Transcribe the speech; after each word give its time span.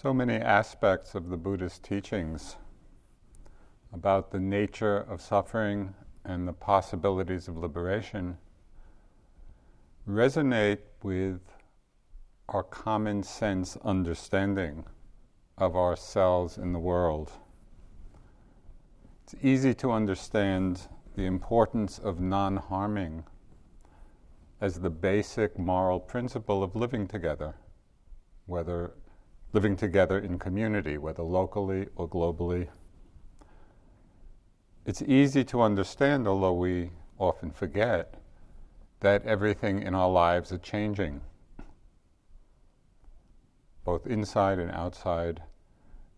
so 0.00 0.14
many 0.14 0.36
aspects 0.36 1.14
of 1.14 1.28
the 1.28 1.36
Buddhist 1.36 1.82
teachings 1.82 2.56
about 3.92 4.30
the 4.30 4.40
nature 4.40 4.96
of 4.96 5.20
suffering 5.20 5.92
and 6.24 6.48
the 6.48 6.54
possibilities 6.54 7.48
of 7.48 7.58
liberation 7.58 8.38
resonate 10.08 10.78
with 11.02 11.42
our 12.48 12.62
common 12.62 13.22
sense 13.22 13.76
understanding 13.84 14.86
of 15.58 15.76
ourselves 15.76 16.56
in 16.56 16.72
the 16.72 16.78
world. 16.78 17.32
It's 19.24 19.34
easy 19.42 19.74
to 19.74 19.90
understand 19.90 20.88
the 21.14 21.26
importance 21.26 21.98
of 21.98 22.20
non 22.20 22.56
harming 22.56 23.24
as 24.62 24.80
the 24.80 24.88
basic 24.88 25.58
moral 25.58 26.00
principle 26.00 26.62
of 26.62 26.74
living 26.74 27.06
together, 27.06 27.54
whether 28.46 28.94
living 29.52 29.76
together 29.76 30.18
in 30.18 30.38
community, 30.38 30.98
whether 30.98 31.22
locally 31.22 31.88
or 31.96 32.08
globally. 32.08 32.68
It's 34.86 35.02
easy 35.02 35.44
to 35.44 35.60
understand, 35.60 36.26
although 36.26 36.54
we 36.54 36.90
often 37.18 37.50
forget, 37.50 38.14
that 39.00 39.24
everything 39.24 39.82
in 39.82 39.94
our 39.94 40.10
lives 40.10 40.52
is 40.52 40.60
changing, 40.60 41.20
both 43.84 44.06
inside 44.06 44.58
and 44.58 44.70
outside, 44.70 45.42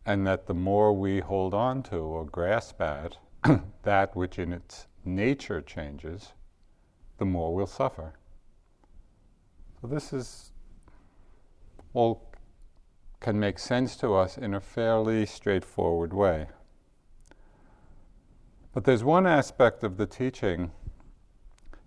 and 0.04 0.26
that 0.26 0.46
the 0.46 0.54
more 0.54 0.92
we 0.92 1.20
hold 1.20 1.54
on 1.54 1.82
to 1.84 1.96
or 1.96 2.24
grasp 2.24 2.80
at 2.80 3.16
that 3.82 4.14
which 4.16 4.38
in 4.38 4.52
its 4.52 4.86
nature 5.04 5.60
changes, 5.60 6.32
the 7.18 7.24
more 7.24 7.54
we'll 7.54 7.66
suffer. 7.66 8.12
So, 9.80 9.86
this 9.86 10.12
is 10.12 10.52
all 11.94 12.31
can 13.22 13.38
make 13.38 13.56
sense 13.56 13.94
to 13.96 14.14
us 14.14 14.36
in 14.36 14.52
a 14.52 14.60
fairly 14.60 15.24
straightforward 15.24 16.12
way. 16.12 16.48
But 18.74 18.82
there's 18.82 19.04
one 19.04 19.28
aspect 19.28 19.84
of 19.84 19.96
the 19.96 20.06
teaching 20.06 20.72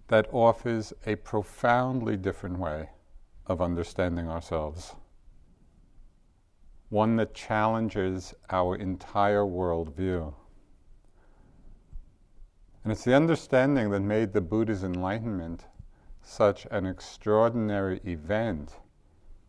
that 0.08 0.30
offers 0.32 0.94
a 1.06 1.16
profoundly 1.18 2.16
different 2.16 2.58
way 2.58 2.90
of 3.48 3.62
understanding 3.62 4.30
ourselves. 4.30 4.96
One 6.90 7.18
that 7.18 7.34
challenges 7.34 8.34
our 8.50 8.78
entire 8.78 9.44
worldview. 9.44 10.34
And 12.84 12.94
it's 12.94 13.04
the 13.04 13.16
understanding 13.16 13.90
that 13.90 14.00
made 14.00 14.32
the 14.32 14.42
Buddha's 14.42 14.84
enlightenment 14.84 15.66
such 16.22 16.66
an 16.72 16.86
extraordinary 16.86 18.00
event 18.06 18.76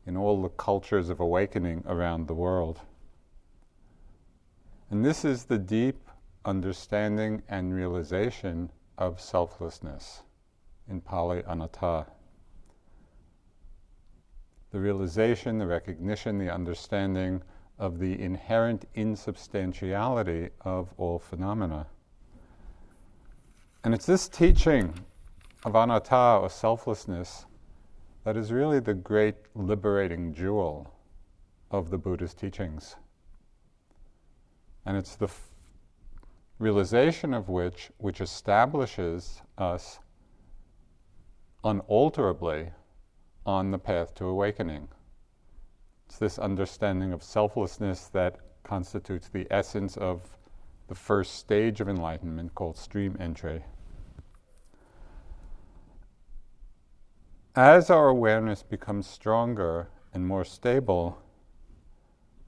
in 0.07 0.17
all 0.17 0.41
the 0.41 0.49
cultures 0.51 1.09
of 1.09 1.21
awakening 1.21 1.83
around 1.87 2.27
the 2.29 2.35
world. 2.35 2.81
And 4.91 5.05
this 5.05 5.25
is 5.25 5.45
the 5.45 5.59
deep 5.59 6.09
understanding 6.45 7.43
and 7.49 7.75
realization 7.75 8.71
of 8.99 9.21
selflessness, 9.21 10.23
in 10.89 11.01
Pali 11.01 11.43
anatta. 11.47 12.07
The 14.71 14.79
realization, 14.79 15.59
the 15.59 15.67
recognition, 15.67 16.39
the 16.39 16.53
understanding 16.53 17.43
of 17.79 17.99
the 17.99 18.21
inherent 18.21 18.87
insubstantiality 18.95 20.51
of 20.61 20.95
all 20.99 21.19
phenomena. 21.19 21.87
And 23.83 23.93
it's 23.93 24.07
this 24.07 24.29
teaching 24.29 24.95
of 25.65 25.75
anatta, 25.75 26.39
or 26.43 26.49
selflessness, 26.49 27.46
that 28.27 28.37
is 28.37 28.51
really 28.51 28.81
the 28.81 28.93
great 28.93 29.37
liberating 29.55 30.35
jewel 30.35 30.93
of 31.71 31.91
the 31.91 31.97
Buddha's 31.97 32.35
teachings. 32.35 32.97
And 34.85 34.97
it's 34.97 35.15
the 35.15 35.27
f- 35.27 35.51
realization 36.59 37.33
of 37.33 37.49
which 37.49 37.93
which 37.99 38.21
establishes 38.21 39.43
us 39.59 40.01
unalterably 41.63 42.73
on 43.47 43.71
the 43.71 43.79
path 43.79 44.13
to 44.17 44.25
awakening. 44.25 44.89
It's 46.07 46.19
this 46.19 46.37
understanding 46.37 47.13
of 47.13 47.23
selflessness 47.23 48.09
that 48.09 48.41
constitutes 48.65 49.29
the 49.29 49.47
essence 49.53 49.97
of 49.97 50.37
the 50.89 50.97
first 50.97 51.37
stage 51.37 51.81
of 51.81 51.89
enlightenment 51.89 52.57
called 52.57 52.77
stream 52.77 53.17
entry. 53.21 53.63
As 57.57 57.89
our 57.89 58.09
awareness 58.09 58.63
becomes 58.63 59.07
stronger 59.07 59.89
and 60.13 60.29
more 60.29 60.45
stable, 60.45 61.17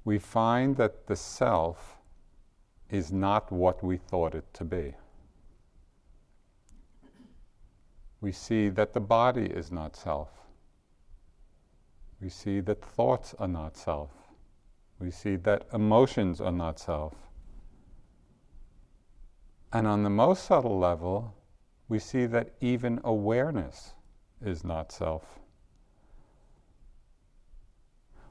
we 0.04 0.18
find 0.18 0.76
that 0.76 1.06
the 1.06 1.16
self 1.16 1.96
is 2.90 3.10
not 3.10 3.50
what 3.50 3.82
we 3.82 3.96
thought 3.96 4.34
it 4.34 4.44
to 4.52 4.64
be. 4.64 4.92
We 8.20 8.32
see 8.32 8.68
that 8.68 8.92
the 8.92 9.00
body 9.00 9.46
is 9.46 9.72
not 9.72 9.96
self. 9.96 10.28
We 12.20 12.28
see 12.28 12.60
that 12.60 12.84
thoughts 12.84 13.34
are 13.38 13.48
not 13.48 13.78
self. 13.78 14.10
We 14.98 15.10
see 15.10 15.36
that 15.36 15.68
emotions 15.72 16.38
are 16.38 16.52
not 16.52 16.78
self. 16.78 17.14
And 19.72 19.86
on 19.86 20.02
the 20.02 20.10
most 20.10 20.44
subtle 20.44 20.78
level, 20.78 21.34
we 21.88 21.98
see 21.98 22.26
that 22.26 22.50
even 22.60 23.00
awareness 23.04 23.94
is 24.44 24.64
not 24.64 24.92
self. 24.92 25.24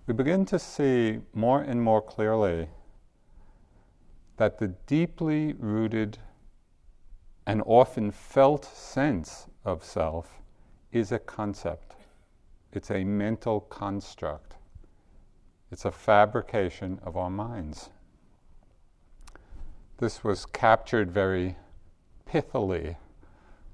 We 0.06 0.14
begin 0.14 0.46
to 0.46 0.60
see 0.60 1.20
more 1.34 1.62
and 1.62 1.82
more 1.84 2.02
clearly 2.02 2.70
that 4.38 4.58
the 4.58 4.70
deeply 4.86 5.54
rooted 5.54 6.18
and 7.46 7.62
often 7.66 8.12
felt 8.12 8.64
sense 8.66 9.48
of 9.66 9.84
self 9.84 10.42
is 10.92 11.12
a 11.12 11.20
concept. 11.20 11.96
It's 12.72 12.92
a 12.92 13.04
mental 13.04 13.62
construct. 13.62 14.56
It's 15.72 15.86
a 15.86 15.92
fabrication 15.92 17.00
of 17.04 17.18
our 17.18 17.30
minds. 17.30 17.90
This 19.98 20.24
was 20.24 20.46
captured 20.46 21.12
very 21.12 21.58
pithily 22.30 22.96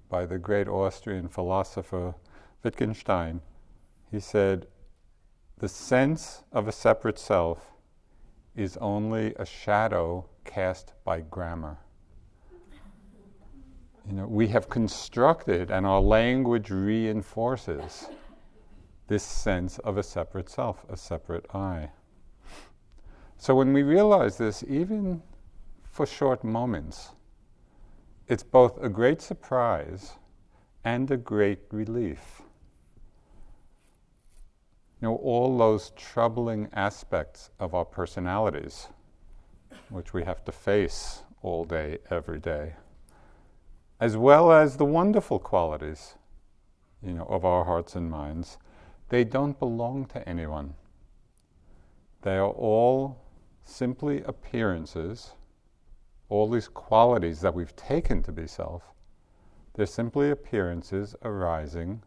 by 0.10 0.26
the 0.26 0.38
great 0.38 0.68
Austrian 0.68 1.28
philosopher 1.28 2.16
Wittgenstein, 2.64 3.42
he 4.10 4.20
said, 4.20 4.68
the 5.58 5.68
sense 5.68 6.44
of 6.52 6.68
a 6.68 6.72
separate 6.72 7.20
self 7.20 7.72
is 8.56 8.78
only 8.78 9.34
a 9.36 9.46
shadow 9.46 10.26
cast 10.46 10.94
by 11.04 11.20
grammar. 11.20 11.78
You 14.08 14.14
know, 14.14 14.28
we 14.28 14.48
have 14.50 14.70
constructed, 14.70 15.72
and 15.72 15.86
our 15.86 16.02
language 16.02 16.70
reinforces 16.70 18.08
this 19.08 19.24
sense 19.24 19.80
of 19.80 19.98
a 19.98 20.04
separate 20.04 20.50
self, 20.50 20.86
a 20.90 20.98
separate 20.98 21.46
I. 21.54 21.90
So 23.38 23.56
when 23.56 23.74
we 23.74 23.84
realize 23.84 24.38
this, 24.38 24.64
even 24.68 25.22
for 25.84 26.06
short 26.06 26.44
moments, 26.44 27.10
it's 28.28 28.44
both 28.44 28.82
a 28.82 28.90
great 28.90 29.22
surprise 29.22 30.14
and 30.86 31.10
a 31.12 31.18
great 31.18 31.60
relief 31.72 32.43
know, 35.04 35.16
all 35.18 35.58
those 35.58 35.92
troubling 35.96 36.70
aspects 36.74 37.52
of 37.60 37.76
our 37.76 37.86
personalities, 37.86 38.88
which 39.90 40.14
we 40.14 40.24
have 40.24 40.44
to 40.46 40.52
face 40.52 41.24
all 41.42 41.66
day, 41.66 42.00
every 42.10 42.40
day, 42.40 42.74
as 44.00 44.18
well 44.18 44.52
as 44.52 44.78
the 44.78 44.86
wonderful 44.86 45.40
qualities, 45.40 46.16
you 47.06 47.14
know, 47.14 47.26
of 47.26 47.44
our 47.44 47.66
hearts 47.66 47.96
and 47.96 48.10
minds, 48.10 48.58
they 49.10 49.24
don't 49.24 49.60
belong 49.60 50.06
to 50.06 50.28
anyone. 50.28 50.74
They 52.22 52.38
are 52.38 52.50
all 52.50 53.20
simply 53.66 54.24
appearances, 54.24 55.34
all 56.30 56.50
these 56.50 56.70
qualities 56.70 57.42
that 57.42 57.54
we've 57.54 57.76
taken 57.76 58.24
to 58.24 58.32
be 58.32 58.48
self, 58.48 58.84
they're 59.74 59.86
simply 59.86 60.32
appearances 60.32 61.16
arising 61.24 62.04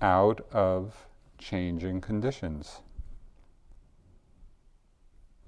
out 0.00 0.40
of 0.52 1.06
changing 1.42 2.00
conditions. 2.00 2.80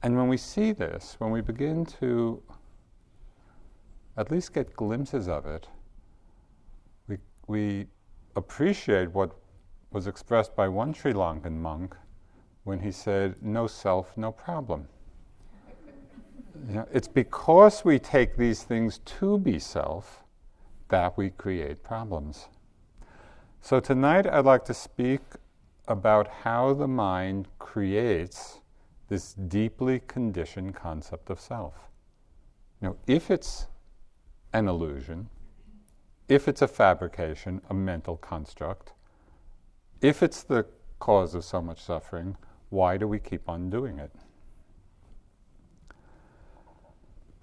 And 0.03 0.17
when 0.17 0.29
we 0.29 0.37
see 0.37 0.73
this, 0.73 1.17
when 1.19 1.31
we 1.31 1.41
begin 1.41 1.87
to 2.01 2.43
at 4.17 4.31
least 4.31 4.53
get 4.53 4.75
glimpses 4.77 5.29
of 5.29 5.47
it, 5.47 5.67
we, 7.09 7.19
we 7.47 7.87
appreciate 8.37 9.11
what 9.13 9.31
was 9.93 10.07
expressed 10.07 10.55
by 10.55 10.69
one 10.69 10.93
Sri 10.93 11.13
Lankan 11.13 11.53
monk 11.53 11.97
when 12.65 12.81
he 12.81 12.91
said, 12.91 13.37
No 13.41 13.67
self, 13.67 14.17
no 14.17 14.33
problem. 14.33 14.89
you 16.69 16.75
know, 16.75 16.89
it's 16.93 17.09
because 17.09 17.85
we 17.85 17.99
take 17.99 18.37
these 18.37 18.63
things 18.63 18.99
to 19.05 19.39
be 19.39 19.59
self 19.59 20.23
that 20.89 21.17
we 21.17 21.31
create 21.31 21.83
problems. 21.83 22.49
So 23.61 23.81
tonight 23.81 24.27
I'd 24.27 24.45
like 24.45 24.65
to 24.67 24.75
speak 24.75 25.21
about 25.87 26.29
how 26.29 26.73
the 26.75 26.89
mind 26.89 27.49
creates 27.59 28.61
this 29.09 29.35
deeply 29.35 30.01
conditioned 30.07 30.75
concept 30.75 31.31
of 31.31 31.41
self. 31.41 31.75
Now, 32.81 32.97
if 33.07 33.31
it's 33.31 33.67
an 34.53 34.69
illusion, 34.69 35.29
if 36.29 36.49
it's 36.49 36.63
a 36.63 36.69
fabrication, 36.69 37.61
a 37.69 37.75
mental 37.75 38.17
construct, 38.17 38.93
if 40.01 40.23
it's 40.23 40.43
the 40.43 40.67
cause 40.99 41.35
of 41.35 41.45
so 41.45 41.61
much 41.61 41.83
suffering, 41.83 42.37
why 42.71 42.97
do 42.97 43.07
we 43.07 43.19
keep 43.19 43.49
on 43.49 43.69
doing 43.69 43.99
it? 43.99 44.11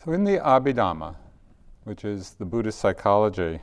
So, 0.03 0.13
in 0.13 0.23
the 0.23 0.39
Abhidhamma, 0.39 1.15
which 1.83 2.03
is 2.03 2.31
the 2.31 2.45
Buddhist 2.45 2.79
psychology, 2.79 3.59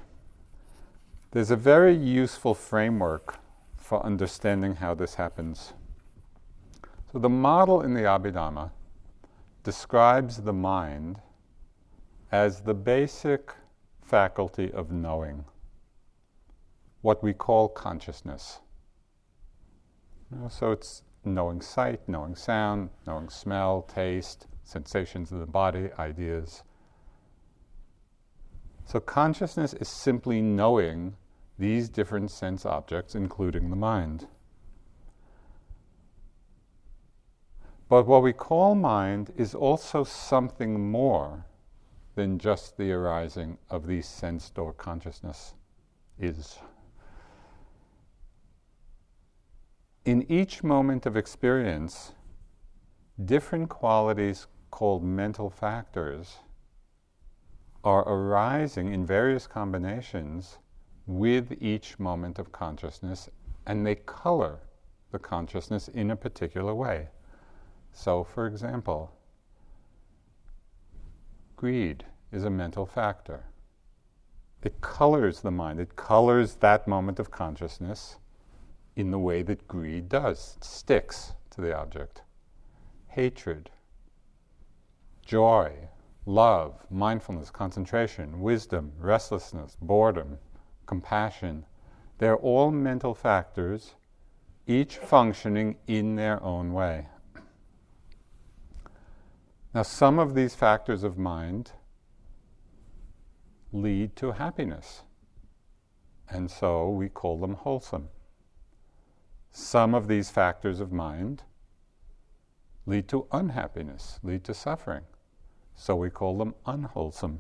there's 1.33 1.51
a 1.51 1.57
very 1.57 1.95
useful 1.95 2.55
framework 2.55 3.39
for 3.89 4.05
understanding 4.05 4.75
how 4.75 4.95
this 4.95 5.15
happens. 5.15 5.73
So, 7.11 7.19
the 7.19 7.31
model 7.31 7.81
in 7.81 7.95
the 7.95 8.03
Abhidhamma 8.03 8.71
describes 9.65 10.43
the 10.43 10.53
mind 10.53 11.23
as 12.31 12.61
the 12.61 12.75
basic 12.75 13.55
faculty 14.03 14.71
of 14.73 14.93
knowing, 14.93 15.47
what 17.01 17.23
we 17.23 17.33
call 17.33 17.67
consciousness. 17.71 18.61
So, 20.51 20.71
it's 20.73 21.03
knowing 21.25 21.63
sight, 21.63 22.07
knowing 22.07 22.37
sound, 22.37 22.91
knowing 23.07 23.31
smell, 23.31 23.87
taste, 23.89 24.49
sensations 24.65 25.33
of 25.33 25.39
the 25.39 25.47
body, 25.47 25.89
ideas. 25.99 26.63
So, 28.85 29.01
consciousness 29.01 29.73
is 29.73 29.89
simply 29.89 30.43
knowing 30.43 31.17
these 31.59 31.89
different 31.89 32.31
sense 32.31 32.65
objects, 32.65 33.15
including 33.15 33.71
the 33.71 33.77
mind. 33.77 34.27
But 37.89 38.07
what 38.07 38.23
we 38.23 38.33
call 38.33 38.75
mind 38.75 39.33
is 39.37 39.55
also 39.55 40.05
something 40.05 40.91
more 40.91 41.47
than 42.15 42.39
just 42.39 42.77
the 42.77 42.93
arising 42.93 43.59
of 43.71 43.87
these 43.87 44.07
sense 44.07 44.53
or 44.57 44.73
consciousness 44.73 45.55
is. 46.19 46.59
In 50.05 50.31
each 50.31 50.63
moment 50.63 51.07
of 51.07 51.17
experience, 51.17 52.13
different 53.25 53.69
qualities 53.69 54.47
called 54.71 55.03
mental 55.03 55.51
factors 55.51 56.39
are 57.85 58.07
arising 58.09 58.93
in 58.93 59.07
various 59.07 59.47
combinations 59.47 60.59
with 61.09 61.61
each 61.61 61.99
moment 61.99 62.39
of 62.39 62.53
consciousness, 62.53 63.29
and 63.67 63.85
they 63.85 63.97
color 63.97 64.61
the 65.11 65.19
consciousness 65.19 65.89
in 65.89 66.11
a 66.11 66.17
particular 66.17 66.75
way. 66.75 67.09
So, 67.93 68.23
for 68.23 68.47
example, 68.47 69.11
greed 71.57 72.05
is 72.31 72.45
a 72.45 72.51
mental 72.51 72.87
factor. 72.87 73.45
It 74.63 74.81
colors 74.81 75.41
the 75.41 75.51
mind, 75.51 75.81
it 75.81 75.97
colors 75.97 76.57
that 76.57 76.87
moment 76.87 77.19
of 77.19 77.31
consciousness 77.31 78.19
in 78.95 79.11
the 79.11 79.19
way 79.19 79.43
that 79.43 79.67
greed 79.67 80.09
does. 80.09 80.57
It 80.59 80.65
sticks 80.65 81.33
to 81.51 81.61
the 81.61 81.77
object. 81.77 82.23
Hatred 83.07 83.71
joy, 85.25 85.73
love, 86.25 86.75
mindfulness, 86.91 87.51
concentration, 87.51 88.41
wisdom, 88.41 88.93
restlessness, 88.99 89.77
boredom, 89.83 90.39
compassion. 90.89 91.65
They're 92.19 92.37
all 92.37 92.73
mental 92.73 93.15
factors, 93.15 93.95
each 94.67 94.97
functioning 94.97 95.77
in 95.87 96.17
their 96.17 96.43
own 96.43 96.73
way. 96.73 97.07
Now, 99.73 99.83
some 99.83 100.19
of 100.19 100.35
these 100.35 100.57
factors 100.57 101.05
of 101.05 101.17
mind 101.17 101.71
lead 103.73 104.17
to 104.17 104.33
happiness, 104.33 105.05
and 106.29 106.51
so 106.51 106.89
we 106.89 107.09
call 107.09 107.39
them 107.39 107.55
wholesome. 107.55 108.09
Some 109.53 109.95
of 109.95 110.09
these 110.09 110.31
factors 110.31 110.81
of 110.81 110.91
mind 110.91 111.45
lead 112.87 113.07
to 113.09 113.29
unhappiness, 113.31 114.19
lead 114.25 114.43
to 114.43 114.55
suffering 114.55 115.05
so 115.79 115.95
we 115.95 116.11
call 116.11 116.37
them 116.37 116.55
unwholesome. 116.67 117.39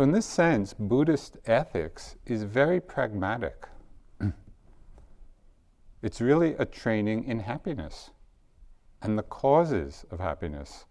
So, 0.00 0.04
in 0.04 0.12
this 0.12 0.24
sense, 0.24 0.72
Buddhist 0.72 1.36
ethics 1.44 2.16
is 2.24 2.44
very 2.44 2.80
pragmatic. 2.80 3.68
it's 6.02 6.22
really 6.22 6.54
a 6.54 6.64
training 6.64 7.24
in 7.24 7.40
happiness 7.40 8.08
and 9.02 9.18
the 9.18 9.22
causes 9.22 10.06
of 10.10 10.18
happiness. 10.18 10.86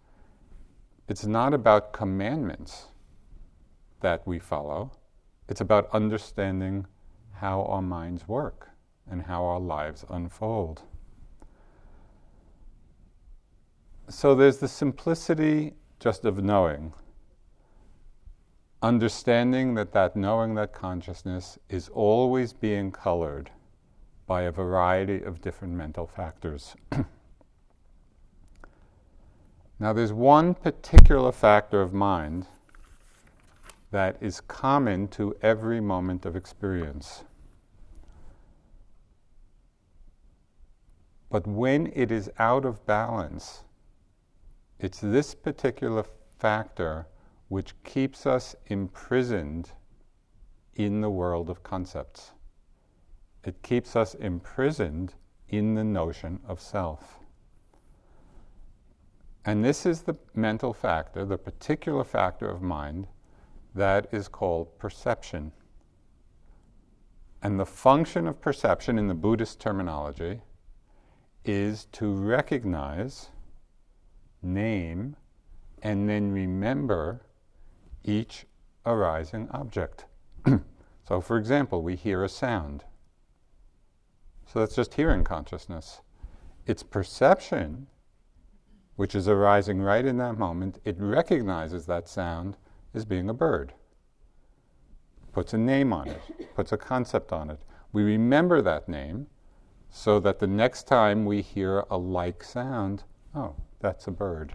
It's 1.08 1.26
not 1.26 1.52
about 1.54 1.92
commandments 1.92 2.86
that 3.98 4.24
we 4.28 4.38
follow, 4.38 4.92
it's 5.48 5.60
about 5.60 5.90
understanding 5.92 6.86
how 7.32 7.64
our 7.64 7.82
minds 7.82 8.28
work 8.28 8.68
and 9.10 9.22
how 9.22 9.44
our 9.44 9.58
lives 9.58 10.04
unfold. 10.08 10.82
So 14.08 14.36
there's 14.36 14.58
the 14.58 14.68
simplicity 14.68 15.74
just 15.98 16.24
of 16.24 16.44
knowing, 16.44 16.92
understanding 18.82 19.74
that 19.74 19.92
that 19.92 20.16
knowing, 20.16 20.54
that 20.54 20.72
consciousness 20.72 21.58
is 21.68 21.88
always 21.90 22.52
being 22.52 22.90
colored 22.90 23.50
by 24.26 24.42
a 24.42 24.52
variety 24.52 25.22
of 25.22 25.40
different 25.40 25.74
mental 25.74 26.06
factors. 26.06 26.74
now, 29.78 29.92
there's 29.92 30.12
one 30.12 30.54
particular 30.54 31.32
factor 31.32 31.82
of 31.82 31.92
mind 31.92 32.46
that 33.90 34.16
is 34.20 34.40
common 34.40 35.08
to 35.08 35.36
every 35.42 35.80
moment 35.80 36.24
of 36.24 36.36
experience. 36.36 37.24
But 41.28 41.46
when 41.46 41.92
it 41.94 42.10
is 42.10 42.30
out 42.38 42.64
of 42.64 42.86
balance, 42.86 43.64
it's 44.78 45.00
this 45.00 45.34
particular 45.34 46.04
factor 46.38 47.06
which 47.50 47.74
keeps 47.82 48.26
us 48.26 48.54
imprisoned 48.66 49.72
in 50.76 51.00
the 51.00 51.10
world 51.10 51.50
of 51.50 51.64
concepts. 51.64 52.30
It 53.42 53.60
keeps 53.60 53.96
us 53.96 54.14
imprisoned 54.14 55.14
in 55.48 55.74
the 55.74 55.82
notion 55.82 56.38
of 56.46 56.60
self. 56.60 57.18
And 59.44 59.64
this 59.64 59.84
is 59.84 60.02
the 60.02 60.14
mental 60.32 60.72
factor, 60.72 61.24
the 61.24 61.38
particular 61.38 62.04
factor 62.04 62.48
of 62.48 62.62
mind 62.62 63.08
that 63.74 64.06
is 64.12 64.28
called 64.28 64.78
perception. 64.78 65.50
And 67.42 67.58
the 67.58 67.66
function 67.66 68.28
of 68.28 68.40
perception 68.40 68.96
in 68.96 69.08
the 69.08 69.14
Buddhist 69.14 69.58
terminology 69.58 70.40
is 71.44 71.86
to 71.86 72.14
recognize 72.14 73.30
name, 74.40 75.16
and 75.82 76.08
then 76.08 76.30
remember 76.30 77.22
each 78.04 78.46
arising 78.86 79.48
object. 79.50 80.06
so, 81.08 81.20
for 81.20 81.36
example, 81.36 81.82
we 81.82 81.96
hear 81.96 82.24
a 82.24 82.28
sound. 82.28 82.84
So 84.46 84.58
that's 84.58 84.74
just 84.74 84.94
hearing 84.94 85.22
consciousness. 85.22 86.00
Its 86.66 86.82
perception, 86.82 87.86
which 88.96 89.14
is 89.14 89.28
arising 89.28 89.80
right 89.80 90.04
in 90.04 90.18
that 90.18 90.38
moment, 90.38 90.80
it 90.84 90.96
recognizes 90.98 91.86
that 91.86 92.08
sound 92.08 92.56
as 92.92 93.04
being 93.04 93.28
a 93.28 93.34
bird, 93.34 93.72
puts 95.32 95.54
a 95.54 95.58
name 95.58 95.92
on 95.92 96.08
it, 96.08 96.54
puts 96.54 96.72
a 96.72 96.76
concept 96.76 97.32
on 97.32 97.50
it. 97.50 97.60
We 97.92 98.02
remember 98.02 98.60
that 98.62 98.88
name 98.88 99.28
so 99.90 100.20
that 100.20 100.38
the 100.38 100.46
next 100.46 100.84
time 100.86 101.24
we 101.24 101.42
hear 101.42 101.84
a 101.90 101.96
like 101.96 102.42
sound, 102.42 103.04
oh, 103.34 103.54
that's 103.80 104.06
a 104.06 104.12
bird. 104.12 104.54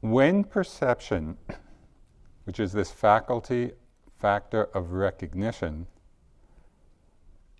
When 0.00 0.44
perception, 0.44 1.36
which 2.44 2.60
is 2.60 2.72
this 2.72 2.90
faculty 2.90 3.72
factor 4.18 4.64
of 4.74 4.92
recognition, 4.92 5.86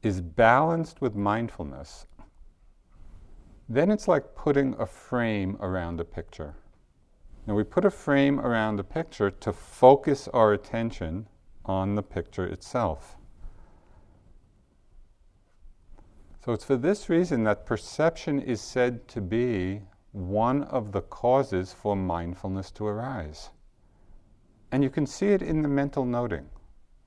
is 0.03 0.21
balanced 0.21 1.01
with 1.01 1.17
mindfulness, 1.17 2.07
then 3.69 3.91
it's 3.91 4.09
like 4.09 4.35
putting 4.35 4.75
a 4.79 4.87
frame 4.87 5.57
around 5.61 6.01
a 6.01 6.05
picture. 6.05 6.55
Now, 7.47 7.55
we 7.55 7.65
put 7.65 7.85
a 7.85 7.91
frame 7.91 8.41
around 8.41 8.79
a 8.79 8.85
picture 8.85 9.31
to 9.31 9.53
focus 9.53 10.29
our 10.29 10.53
attention 10.53 11.27
on 11.65 11.95
the 11.95 12.03
picture 12.03 12.47
itself. 12.47 13.17
So 16.45 16.53
it's 16.53 16.65
for 16.65 16.77
this 16.77 17.09
reason 17.09 17.45
that 17.45 17.67
perception 17.67 18.41
is 18.41 18.61
said 18.61 19.09
to 19.09 19.21
be 19.21 19.83
one 20.19 20.65
of 20.65 20.91
the 20.91 21.03
causes 21.03 21.73
for 21.73 21.95
mindfulness 21.95 22.73
to 22.73 22.87
arise. 22.87 23.51
And 24.73 24.83
you 24.83 24.91
can 24.91 25.07
see 25.07 25.29
it 25.29 25.43
in 25.43 25.63
the 25.63 25.69
mental 25.69 26.05
noting. 26.05 26.47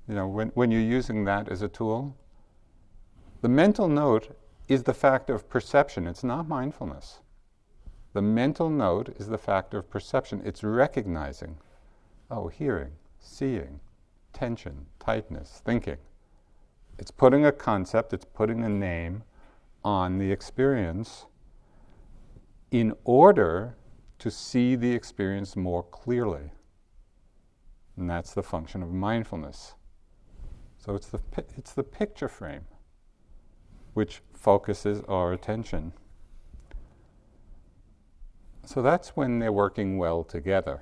you 0.07 0.15
know, 0.15 0.27
when, 0.27 0.47
when 0.49 0.71
you're 0.71 0.81
using 0.81 1.25
that 1.25 1.49
as 1.49 1.61
a 1.61 1.67
tool, 1.67 2.15
the 3.41 3.49
mental 3.49 3.87
note 3.87 4.37
is 4.67 4.83
the 4.83 4.93
factor 4.93 5.33
of 5.33 5.49
perception, 5.49 6.07
it's 6.07 6.23
not 6.23 6.47
mindfulness. 6.47 7.19
The 8.13 8.21
mental 8.21 8.69
note 8.69 9.09
is 9.19 9.27
the 9.27 9.37
factor 9.37 9.79
of 9.79 9.89
perception, 9.89 10.41
it's 10.45 10.63
recognizing, 10.63 11.57
oh, 12.29 12.47
hearing, 12.47 12.93
seeing, 13.19 13.81
tension, 14.31 14.85
tightness, 14.99 15.61
thinking. 15.65 15.97
It's 16.97 17.11
putting 17.11 17.45
a 17.45 17.51
concept, 17.51 18.13
it's 18.13 18.25
putting 18.25 18.63
a 18.63 18.69
name 18.69 19.23
on 19.83 20.17
the 20.17 20.31
experience 20.31 21.25
in 22.71 22.95
order 23.03 23.75
to 24.19 24.31
see 24.31 24.75
the 24.75 24.91
experience 24.91 25.55
more 25.55 25.83
clearly. 25.83 26.51
And 27.97 28.09
that's 28.09 28.33
the 28.33 28.43
function 28.43 28.81
of 28.81 28.91
mindfulness. 28.91 29.75
So 30.77 30.95
it's 30.95 31.07
the, 31.07 31.19
it's 31.57 31.73
the 31.73 31.83
picture 31.83 32.29
frame 32.29 32.65
which 33.93 34.21
focuses 34.33 35.01
our 35.07 35.33
attention. 35.33 35.93
So 38.65 38.81
that's 38.81 39.09
when 39.09 39.39
they're 39.39 39.51
working 39.51 39.97
well 39.97 40.23
together. 40.23 40.81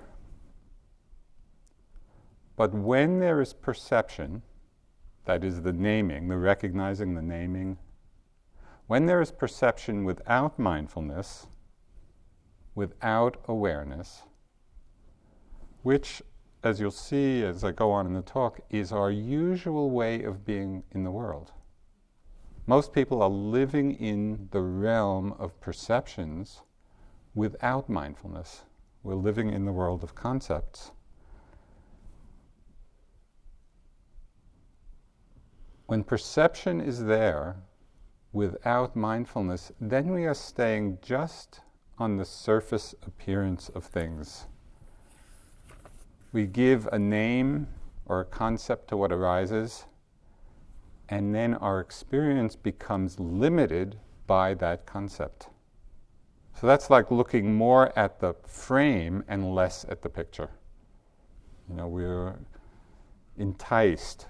But 2.56 2.74
when 2.74 3.20
there 3.20 3.42
is 3.42 3.54
perception, 3.54 4.44
that 5.26 5.44
is 5.44 5.62
the 5.62 5.74
naming, 5.74 6.28
the 6.28 6.38
recognizing, 6.38 7.16
the 7.16 7.22
naming, 7.22 7.78
when 8.88 9.06
there 9.06 9.22
is 9.22 9.32
perception 9.32 10.04
without 10.04 10.60
mindfulness, 10.60 11.48
without 12.80 13.36
awareness, 13.50 14.24
which, 15.84 16.22
as 16.64 16.80
you'll 16.80 16.90
see 16.92 17.44
as 17.44 17.62
I 17.62 17.74
go 17.74 17.92
on 17.92 18.06
in 18.06 18.14
the 18.14 18.22
talk, 18.22 18.62
is 18.70 18.94
our 18.94 19.12
usual 19.12 19.90
way 19.90 20.24
of 20.24 20.46
being 20.46 20.84
in 20.92 21.04
the 21.04 21.12
world. 21.12 21.52
Most 22.68 22.94
people 22.94 23.22
are 23.22 23.30
living 23.30 23.92
in 23.96 24.48
the 24.52 24.62
realm 24.62 25.34
of 25.38 25.60
perceptions 25.60 26.62
without 27.36 27.90
mindfulness. 27.90 28.64
We're 29.04 29.16
living 29.16 29.50
in 29.50 29.66
the 29.66 29.74
world 29.74 30.02
of 30.02 30.16
concepts. 30.16 30.92
When 35.88 36.06
perception 36.06 36.80
is 36.80 37.04
there 37.04 37.58
without 38.32 38.96
mindfulness, 38.96 39.74
then 39.82 40.14
we 40.14 40.24
are 40.26 40.34
staying 40.34 41.00
just 41.02 41.60
on 42.00 42.18
the 42.18 42.26
surface 42.26 42.96
appearance 43.06 43.70
of 43.70 43.84
things. 43.84 44.48
We 46.32 46.46
give 46.46 46.88
a 46.92 47.00
name 47.00 47.68
or 48.06 48.22
a 48.22 48.26
concept 48.26 48.88
to 48.90 48.98
what 48.98 49.12
arises, 49.12 49.86
and 51.10 51.36
then 51.36 51.56
our 51.56 51.80
experience 51.80 52.56
becomes 52.56 53.20
limited 53.20 54.00
by 54.28 54.54
that 54.56 54.86
concept. 54.86 55.50
So 56.60 56.68
that's 56.68 56.90
like 56.90 57.12
looking 57.12 57.56
more 57.56 57.98
at 57.98 58.20
the 58.20 58.34
frame 58.46 59.24
and 59.28 59.54
less 59.56 59.86
at 59.90 60.02
the 60.02 60.10
picture. 60.10 60.50
You 61.70 61.76
know, 61.76 61.88
we're 61.88 62.36
enticed 63.38 64.28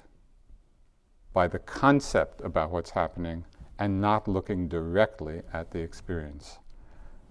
by 1.34 1.48
the 1.48 1.60
concept 1.60 2.42
about 2.42 2.72
what's 2.72 2.92
happening 2.92 3.46
and 3.78 4.02
not 4.02 4.28
looking 4.28 4.68
directly 4.68 5.42
at 5.54 5.72
the 5.72 5.80
experience. 5.80 6.60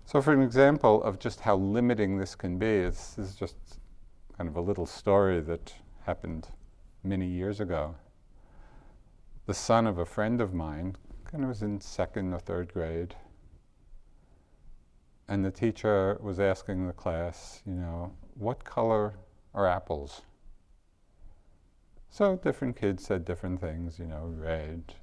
So, 0.08 0.22
for 0.22 0.32
an 0.32 0.40
example 0.40 1.02
of 1.02 1.18
just 1.18 1.40
how 1.40 1.56
limiting 1.56 2.16
this 2.16 2.34
can 2.34 2.58
be, 2.58 2.80
this 2.80 3.18
is 3.18 3.34
just 3.34 3.56
kind 4.38 4.48
of 4.48 4.56
a 4.56 4.60
little 4.62 4.86
story 4.86 5.42
that 5.42 5.74
happened 6.06 6.48
many 7.04 7.26
years 7.26 7.60
ago. 7.60 7.94
The 9.44 9.52
son 9.52 9.86
of 9.86 9.98
a 9.98 10.06
friend 10.06 10.40
of 10.40 10.54
mine 10.54 10.96
kind 11.30 11.44
of 11.44 11.50
was 11.50 11.60
in 11.60 11.78
second 11.82 12.32
or 12.32 12.38
third 12.38 12.72
grade, 12.72 13.16
and 15.28 15.44
the 15.44 15.50
teacher 15.50 16.16
was 16.22 16.40
asking 16.40 16.86
the 16.86 16.94
class, 16.94 17.60
you 17.66 17.74
know, 17.74 18.10
what 18.32 18.64
color 18.64 19.12
are 19.52 19.66
apples? 19.66 20.22
So 22.08 22.36
different 22.36 22.76
kids 22.76 23.04
said 23.04 23.26
different 23.26 23.60
things, 23.60 23.98
you 23.98 24.06
know, 24.06 24.32
red, 24.34 24.94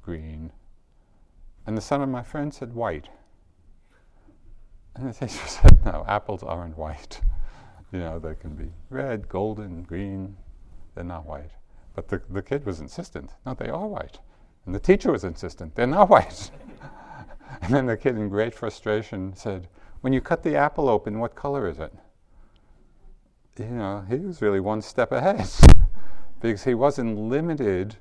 green. 0.00 0.52
And 1.66 1.76
the 1.76 1.80
son 1.80 2.02
of 2.02 2.08
my 2.08 2.22
friend 2.22 2.54
said 2.54 2.72
white. 2.72 3.08
And 5.00 5.14
teacher 5.14 5.46
said, 5.46 5.84
no, 5.84 6.04
apples 6.08 6.42
aren't 6.42 6.76
white. 6.76 7.20
you 7.92 8.00
know, 8.00 8.18
they 8.18 8.34
can 8.34 8.54
be 8.56 8.72
red, 8.90 9.28
golden, 9.28 9.82
green. 9.82 10.36
They're 10.94 11.04
not 11.04 11.24
white. 11.24 11.52
But 11.94 12.08
the, 12.08 12.20
the 12.30 12.42
kid 12.42 12.66
was 12.66 12.80
insistent. 12.80 13.30
No, 13.46 13.54
they 13.54 13.68
are 13.68 13.86
white. 13.86 14.18
And 14.66 14.74
the 14.74 14.80
teacher 14.80 15.12
was 15.12 15.22
insistent. 15.22 15.76
They're 15.76 15.86
not 15.86 16.08
white. 16.10 16.50
and 17.62 17.72
then 17.72 17.86
the 17.86 17.96
kid, 17.96 18.16
in 18.16 18.28
great 18.28 18.54
frustration, 18.54 19.36
said, 19.36 19.68
When 20.00 20.12
you 20.12 20.20
cut 20.20 20.42
the 20.42 20.56
apple 20.56 20.88
open, 20.88 21.20
what 21.20 21.36
color 21.36 21.68
is 21.68 21.78
it? 21.78 21.94
You 23.56 23.66
know, 23.66 24.04
he 24.08 24.16
was 24.16 24.42
really 24.42 24.60
one 24.60 24.82
step 24.82 25.12
ahead 25.12 25.48
because 26.40 26.64
he 26.64 26.74
wasn't 26.74 27.18
limited 27.18 27.96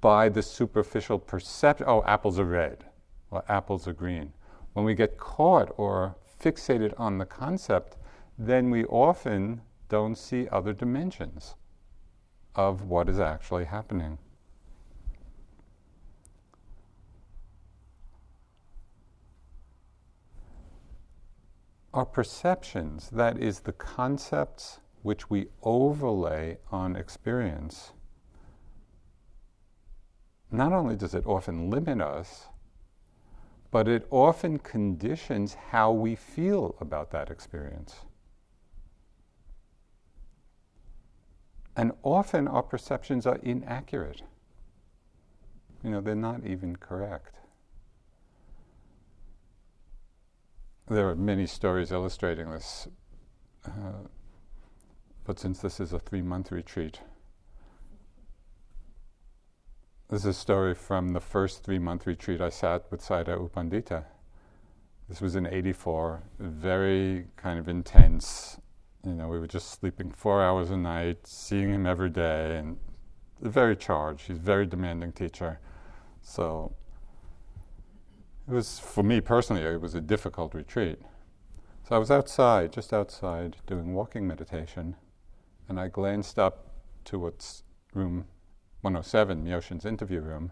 by 0.00 0.28
the 0.28 0.42
superficial 0.42 1.18
perception. 1.18 1.86
Oh, 1.88 2.02
apples 2.04 2.38
are 2.38 2.44
red. 2.44 2.84
Well, 3.30 3.44
apples 3.48 3.86
are 3.86 3.92
green. 3.92 4.32
When 4.72 4.84
we 4.84 4.94
get 4.94 5.18
caught 5.18 5.72
or 5.76 6.16
fixated 6.40 6.94
on 6.98 7.18
the 7.18 7.26
concept, 7.26 7.96
then 8.38 8.70
we 8.70 8.84
often 8.86 9.60
don't 9.88 10.16
see 10.16 10.48
other 10.48 10.72
dimensions 10.72 11.54
of 12.54 12.82
what 12.82 13.08
is 13.08 13.20
actually 13.20 13.64
happening. 13.64 14.18
Our 21.94 22.06
perceptions, 22.06 23.10
that 23.10 23.38
is, 23.38 23.60
the 23.60 23.72
concepts 23.72 24.80
which 25.02 25.28
we 25.28 25.48
overlay 25.62 26.56
on 26.70 26.96
experience, 26.96 27.92
not 30.50 30.72
only 30.72 30.96
does 30.96 31.14
it 31.14 31.26
often 31.26 31.68
limit 31.68 32.00
us, 32.00 32.48
but 33.72 33.88
it 33.88 34.06
often 34.10 34.58
conditions 34.58 35.54
how 35.70 35.90
we 35.90 36.14
feel 36.14 36.76
about 36.78 37.10
that 37.10 37.30
experience. 37.30 37.96
And 41.74 41.92
often 42.02 42.46
our 42.46 42.62
perceptions 42.62 43.26
are 43.26 43.38
inaccurate. 43.42 44.20
You 45.82 45.90
know, 45.90 46.00
they're 46.02 46.14
not 46.14 46.44
even 46.44 46.76
correct. 46.76 47.34
There 50.88 51.08
are 51.08 51.16
many 51.16 51.46
stories 51.46 51.90
illustrating 51.90 52.50
this, 52.50 52.88
uh, 53.64 54.06
but 55.24 55.38
since 55.38 55.60
this 55.60 55.80
is 55.80 55.94
a 55.94 55.98
three 55.98 56.20
month 56.20 56.52
retreat, 56.52 57.00
this 60.12 60.26
is 60.26 60.26
a 60.26 60.34
story 60.34 60.74
from 60.74 61.14
the 61.14 61.20
first 61.20 61.64
three 61.64 61.78
month 61.78 62.06
retreat 62.06 62.42
I 62.42 62.50
sat 62.50 62.84
with 62.90 63.00
Sayadaw 63.00 63.40
U 63.40 63.50
Pandita. 63.56 64.04
This 65.08 65.22
was 65.22 65.36
in 65.36 65.46
84, 65.46 66.22
very 66.38 67.28
kind 67.36 67.58
of 67.58 67.66
intense. 67.66 68.58
You 69.06 69.14
know, 69.14 69.28
we 69.28 69.38
were 69.38 69.46
just 69.46 69.70
sleeping 69.70 70.10
four 70.10 70.42
hours 70.42 70.70
a 70.70 70.76
night, 70.76 71.26
seeing 71.26 71.70
him 71.70 71.86
every 71.86 72.10
day, 72.10 72.58
and 72.58 72.76
very 73.40 73.74
charged. 73.74 74.26
He's 74.26 74.36
a 74.36 74.40
very 74.40 74.66
demanding 74.66 75.12
teacher. 75.12 75.60
So 76.20 76.74
it 78.46 78.52
was, 78.52 78.78
for 78.78 79.02
me 79.02 79.22
personally, 79.22 79.62
it 79.62 79.80
was 79.80 79.94
a 79.94 80.02
difficult 80.02 80.52
retreat. 80.52 80.98
So 81.88 81.96
I 81.96 81.98
was 81.98 82.10
outside, 82.10 82.70
just 82.70 82.92
outside, 82.92 83.56
doing 83.66 83.94
walking 83.94 84.26
meditation, 84.26 84.94
and 85.70 85.80
I 85.80 85.88
glanced 85.88 86.38
up 86.38 86.68
to 87.06 87.18
what's 87.18 87.62
room 87.94 88.26
107, 88.82 89.44
Myoshin's 89.44 89.86
interview 89.86 90.20
room, 90.20 90.50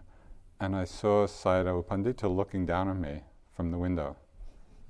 and 0.57 0.73
I 0.73 0.85
saw 0.85 1.27
Sayadaw 1.27 1.85
Pandita 1.85 2.33
looking 2.33 2.65
down 2.65 2.87
at 2.87 2.95
me 2.95 3.23
from 3.53 3.71
the 3.71 3.77
window, 3.77 4.15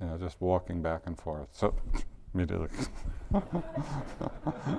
you 0.00 0.06
know, 0.06 0.16
just 0.16 0.40
walking 0.40 0.80
back 0.80 1.02
and 1.06 1.18
forth. 1.18 1.48
So 1.50 1.74
immediately 2.34 2.68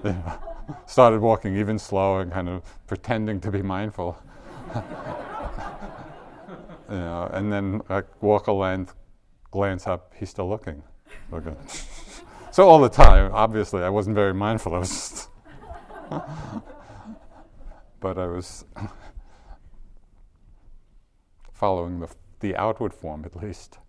yeah. 0.06 0.38
started 0.86 1.20
walking 1.20 1.58
even 1.58 1.78
slower 1.78 2.22
and 2.22 2.32
kind 2.32 2.48
of 2.48 2.64
pretending 2.88 3.42
to 3.42 3.52
be 3.52 3.62
mindful. 3.62 4.18
you 4.76 4.82
know, 6.90 7.30
and 7.34 7.52
then 7.52 7.82
I 7.90 8.04
walk 8.22 8.48
a 8.48 8.54
length, 8.54 8.96
glance 9.52 9.88
up, 9.88 10.14
he's 10.16 10.30
still 10.30 10.48
looking. 10.48 10.82
looking. 11.30 11.58
so 12.50 12.66
all 12.70 12.80
the 12.80 12.88
time, 12.88 13.30
obviously, 13.34 13.84
I 13.84 13.90
wasn't 13.90 14.16
very 14.16 14.34
mindful. 14.34 14.74
I 14.74 14.80
was 14.80 15.28
but 18.04 18.18
I 18.18 18.28
was 18.28 18.66
following 21.54 22.02
the, 22.02 22.10
the 22.42 22.54
outward 22.58 22.94
form 22.94 23.24
at 23.24 23.34
least. 23.34 23.80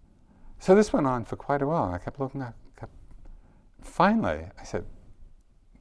So 0.60 0.76
this 0.76 0.92
went 0.92 1.08
on 1.08 1.24
for 1.24 1.34
quite 1.34 1.62
a 1.62 1.66
while. 1.66 1.92
I 1.92 1.98
kept 1.98 2.20
looking 2.20 2.40
at, 2.40 2.54
kept, 2.78 2.92
finally, 3.82 4.46
I 4.56 4.62
said, 4.62 4.84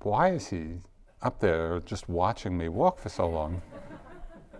why 0.02 0.32
is 0.32 0.48
he 0.48 0.80
up 1.22 1.42
there 1.42 1.80
just 1.82 2.10
watching 2.10 2.58
me 2.58 2.70
walk 2.70 2.98
for 2.98 3.10
so 3.10 3.30
long. 3.30 3.62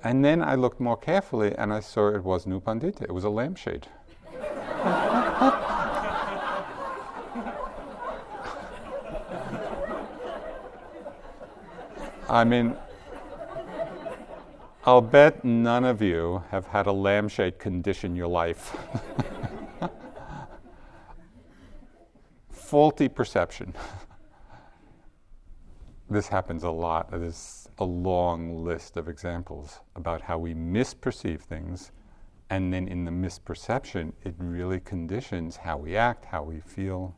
and 0.04 0.24
then 0.24 0.44
I 0.44 0.54
looked 0.54 0.80
more 0.80 0.96
carefully 0.96 1.56
and 1.58 1.74
I 1.74 1.80
saw 1.80 2.10
it 2.10 2.24
wasn't 2.24 2.54
U 2.54 2.62
Pandita, 2.62 3.02
it 3.02 3.12
was 3.12 3.24
a 3.24 3.30
lampshade. 3.30 3.88
I 12.30 12.44
mean, 12.46 12.78
I'll 14.86 15.00
bet 15.00 15.46
none 15.46 15.86
of 15.86 16.02
you 16.02 16.44
have 16.52 16.68
had 16.68 16.88
a 16.88 16.92
lampshade 16.92 17.58
condition 17.58 18.18
your 18.18 18.28
life. 18.28 18.76
Faulty 22.50 23.08
perception. 23.08 23.74
this 26.10 26.28
happens 26.28 26.64
a 26.64 26.70
lot. 26.70 27.10
There's 27.12 27.70
a 27.78 27.86
long 27.86 28.66
list 28.66 28.98
of 28.98 29.08
examples 29.08 29.80
about 29.96 30.22
how 30.22 30.38
we 30.38 30.54
misperceive 30.54 31.40
things, 31.40 31.94
and 32.50 32.74
then 32.74 32.90
in 32.90 33.06
the 33.06 33.12
misperception, 33.12 34.12
it 34.26 34.36
really 34.38 34.82
conditions 34.82 35.56
how 35.56 35.78
we 35.78 35.96
act, 35.96 36.26
how 36.26 36.44
we 36.44 36.60
feel. 36.60 37.16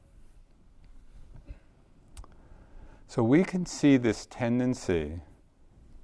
So 3.07 3.24
we 3.24 3.43
can 3.43 3.65
see 3.65 3.98
this 3.98 4.27
tendency 4.27 5.22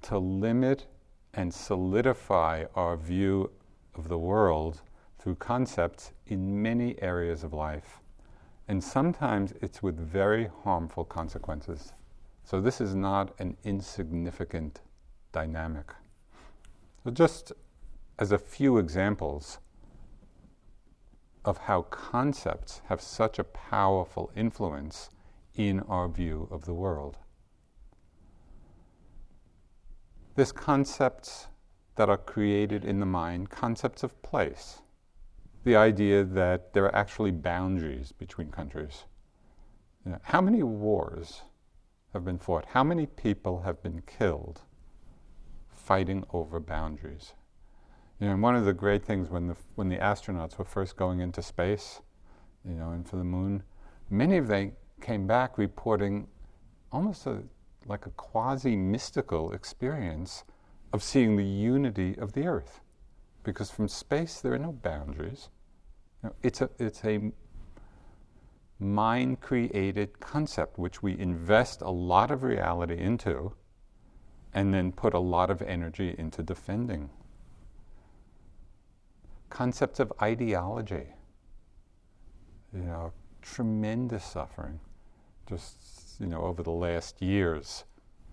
to 0.02 0.18
limit 0.18 0.88
and 1.34 1.52
solidify 1.52 2.64
our 2.74 2.96
view 2.96 3.50
of 3.94 4.08
the 4.08 4.18
world 4.18 4.82
through 5.18 5.36
concepts 5.36 6.12
in 6.26 6.62
many 6.62 7.00
areas 7.00 7.44
of 7.44 7.52
life. 7.52 8.00
And 8.68 8.82
sometimes 8.82 9.52
it's 9.60 9.82
with 9.82 9.98
very 9.98 10.50
harmful 10.64 11.04
consequences. 11.04 11.92
So 12.44 12.60
this 12.60 12.80
is 12.80 12.94
not 12.94 13.34
an 13.38 13.56
insignificant 13.64 14.80
dynamic. 15.32 15.92
So 17.04 17.10
just 17.10 17.52
as 18.18 18.32
a 18.32 18.38
few 18.38 18.78
examples 18.78 19.58
of 21.44 21.58
how 21.58 21.82
concepts 21.82 22.82
have 22.86 23.00
such 23.00 23.38
a 23.38 23.44
powerful 23.44 24.30
influence 24.36 25.10
in 25.54 25.80
our 25.80 26.08
view 26.08 26.48
of 26.50 26.64
the 26.64 26.74
world. 26.74 27.18
There's 30.34 30.52
concepts 30.52 31.48
that 31.96 32.08
are 32.08 32.16
created 32.16 32.84
in 32.86 33.00
the 33.00 33.06
mind, 33.06 33.50
concepts 33.50 34.02
of 34.02 34.20
place. 34.22 34.80
The 35.64 35.76
idea 35.76 36.24
that 36.24 36.72
there 36.72 36.84
are 36.86 36.94
actually 36.94 37.32
boundaries 37.32 38.12
between 38.12 38.50
countries. 38.50 39.04
You 40.04 40.12
know, 40.12 40.18
how 40.22 40.40
many 40.40 40.62
wars 40.62 41.42
have 42.14 42.24
been 42.24 42.38
fought? 42.38 42.64
How 42.64 42.82
many 42.82 43.06
people 43.06 43.60
have 43.62 43.82
been 43.82 44.02
killed 44.06 44.62
fighting 45.68 46.24
over 46.32 46.58
boundaries? 46.58 47.34
You 48.18 48.28
know, 48.28 48.32
and 48.32 48.42
one 48.42 48.56
of 48.56 48.64
the 48.64 48.72
great 48.72 49.04
things 49.04 49.28
when 49.28 49.48
the, 49.48 49.56
when 49.74 49.90
the 49.90 49.98
astronauts 49.98 50.56
were 50.56 50.64
first 50.64 50.96
going 50.96 51.20
into 51.20 51.42
space, 51.42 52.00
you 52.64 52.74
know, 52.74 52.92
and 52.92 53.06
for 53.06 53.16
the 53.16 53.24
moon, 53.24 53.62
many 54.08 54.38
of 54.38 54.48
them 54.48 54.72
came 55.00 55.26
back 55.26 55.58
reporting 55.58 56.26
almost 56.90 57.26
a, 57.26 57.42
like 57.86 58.06
a 58.06 58.10
quasi 58.10 58.76
mystical 58.76 59.52
experience 59.52 60.44
of 60.92 61.02
seeing 61.02 61.36
the 61.36 61.44
unity 61.44 62.16
of 62.18 62.32
the 62.32 62.46
earth. 62.46 62.80
Because 63.44 63.70
from 63.70 63.88
space, 63.88 64.40
there 64.40 64.52
are 64.52 64.58
no 64.58 64.72
boundaries. 64.72 65.48
You 66.22 66.28
know, 66.28 66.34
it's, 66.42 66.60
a, 66.60 66.70
it's 66.78 67.04
a 67.04 67.32
mind 68.78 69.40
created 69.40 70.20
concept 70.20 70.78
which 70.78 71.02
we 71.02 71.18
invest 71.18 71.82
a 71.82 71.90
lot 71.90 72.30
of 72.30 72.42
reality 72.42 72.98
into 72.98 73.52
and 74.54 74.72
then 74.72 74.92
put 74.92 75.14
a 75.14 75.18
lot 75.18 75.50
of 75.50 75.62
energy 75.62 76.14
into 76.18 76.42
defending. 76.42 77.08
Concepts 79.48 79.98
of 80.00 80.12
ideology, 80.20 81.06
you 82.72 82.82
know, 82.82 83.12
tremendous 83.40 84.24
suffering 84.24 84.78
just 85.48 86.01
you 86.22 86.28
know 86.28 86.42
over 86.42 86.62
the 86.62 86.70
last 86.70 87.20
years 87.20 87.84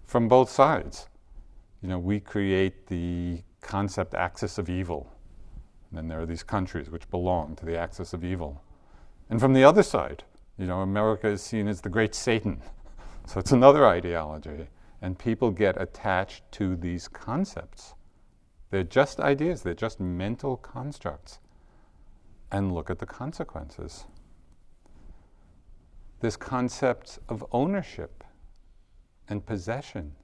from 0.05 0.27
both 0.27 0.49
sides. 0.49 1.07
You 1.81 1.89
know, 1.89 1.99
we 1.99 2.19
create 2.19 2.87
the 2.87 3.41
concept 3.61 4.13
axis 4.13 4.57
of 4.57 4.69
evil. 4.69 5.11
And 5.89 5.97
then 5.97 6.07
there 6.07 6.19
are 6.19 6.25
these 6.25 6.43
countries 6.43 6.89
which 6.89 7.09
belong 7.09 7.55
to 7.57 7.65
the 7.65 7.77
axis 7.77 8.13
of 8.13 8.23
evil. 8.23 8.63
And 9.29 9.39
from 9.39 9.53
the 9.53 9.63
other 9.63 9.83
side, 9.83 10.23
you 10.57 10.67
know, 10.67 10.81
America 10.81 11.27
is 11.27 11.41
seen 11.41 11.67
as 11.67 11.81
the 11.81 11.89
great 11.89 12.15
Satan. 12.15 12.61
So 13.27 13.39
it's 13.39 13.51
another 13.51 13.85
ideology. 13.85 14.65
And 15.03 15.19
people 15.19 15.51
get 15.51 15.79
attached 15.79 16.51
to 16.53 16.75
these 16.75 17.07
concepts. 17.07 17.93
They're 18.71 18.83
just 18.83 19.19
ideas, 19.19 19.61
they're 19.61 19.75
just 19.75 19.99
mental 19.99 20.57
constructs. 20.57 21.37
And 22.51 22.71
look 22.71 22.89
at 22.89 22.97
the 22.97 23.05
consequences 23.05 24.05
this 26.19 26.35
concept 26.35 27.19
of 27.29 27.45
ownership 27.51 28.23
and 29.27 29.45
possession. 29.45 30.15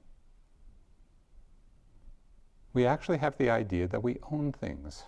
We 2.72 2.84
actually 2.84 3.18
have 3.18 3.38
the 3.38 3.48
idea 3.48 3.88
that 3.88 4.02
we 4.02 4.18
own 4.30 4.52
things. 4.52 5.04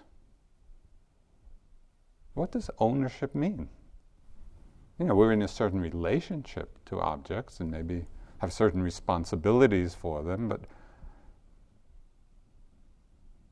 What 2.34 2.52
does 2.52 2.70
ownership 2.78 3.34
mean? 3.34 3.68
You 4.98 5.06
know, 5.06 5.14
we're 5.14 5.32
in 5.32 5.42
a 5.42 5.48
certain 5.48 5.80
relationship 5.80 6.82
to 6.86 7.00
objects 7.00 7.60
and 7.60 7.70
maybe 7.70 8.06
have 8.38 8.52
certain 8.52 8.82
responsibilities 8.82 9.94
for 9.94 10.22
them, 10.22 10.48
but 10.48 10.62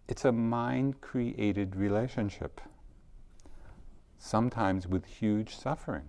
it's 0.09 0.25
a 0.25 0.33
mind 0.33 1.01
created 1.01 1.77
relationship, 1.77 2.61
sometimes 4.19 4.87
with 4.87 5.05
huge 5.05 5.57
suffering. 5.57 6.09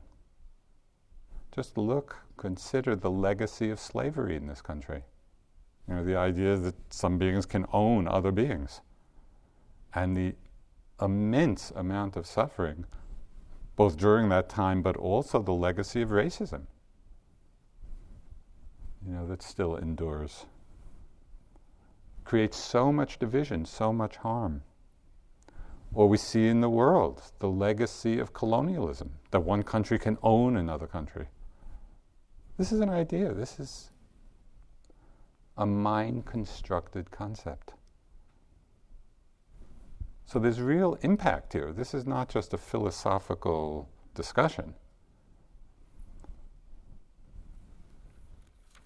Just 1.58 1.76
look, 1.76 2.18
consider 2.38 2.96
the 2.96 3.10
legacy 3.10 3.72
of 3.72 3.80
slavery 3.80 4.36
in 4.36 4.46
this 4.46 4.62
country. 4.62 5.02
You 5.88 5.96
know, 5.96 6.04
the 6.04 6.16
idea 6.16 6.56
that 6.56 6.76
some 6.94 7.18
beings 7.18 7.48
can 7.48 7.66
own 7.74 8.08
other 8.08 8.32
beings. 8.32 8.82
And 9.96 10.16
the 10.16 10.36
immense 11.02 11.72
amount 11.76 12.16
of 12.16 12.28
suffering, 12.28 12.86
both 13.76 13.98
during 13.98 14.30
that 14.30 14.50
time, 14.50 14.84
but 14.84 14.98
also 14.98 15.42
the 15.42 15.52
legacy 15.52 16.04
of 16.04 16.10
racism, 16.10 16.68
you 19.04 19.14
know, 19.14 19.26
that 19.26 19.42
still 19.42 19.78
endures. 19.78 20.46
Creates 22.24 22.58
so 22.58 22.92
much 22.92 23.18
division, 23.18 23.66
so 23.66 23.92
much 23.92 24.18
harm. 24.18 24.62
Or 25.92 26.08
we 26.08 26.18
see 26.18 26.50
in 26.50 26.62
the 26.62 26.70
world 26.70 27.24
the 27.40 27.50
legacy 27.50 28.20
of 28.20 28.32
colonialism, 28.32 29.14
that 29.32 29.40
one 29.40 29.64
country 29.64 29.98
can 29.98 30.20
own 30.22 30.56
another 30.56 30.86
country. 30.86 31.30
This 32.58 32.72
is 32.72 32.80
an 32.80 32.90
idea. 32.90 33.34
This 33.34 33.60
is 33.60 33.92
a 35.58 35.66
mind 35.66 36.26
constructed 36.26 37.12
concept. 37.12 37.74
So 40.26 40.40
there's 40.40 40.60
real 40.60 40.98
impact 41.02 41.54
here. 41.54 41.72
This 41.72 41.94
is 41.94 42.06
not 42.06 42.30
just 42.30 42.54
a 42.54 42.58
philosophical 42.58 43.88
discussion. 44.14 44.74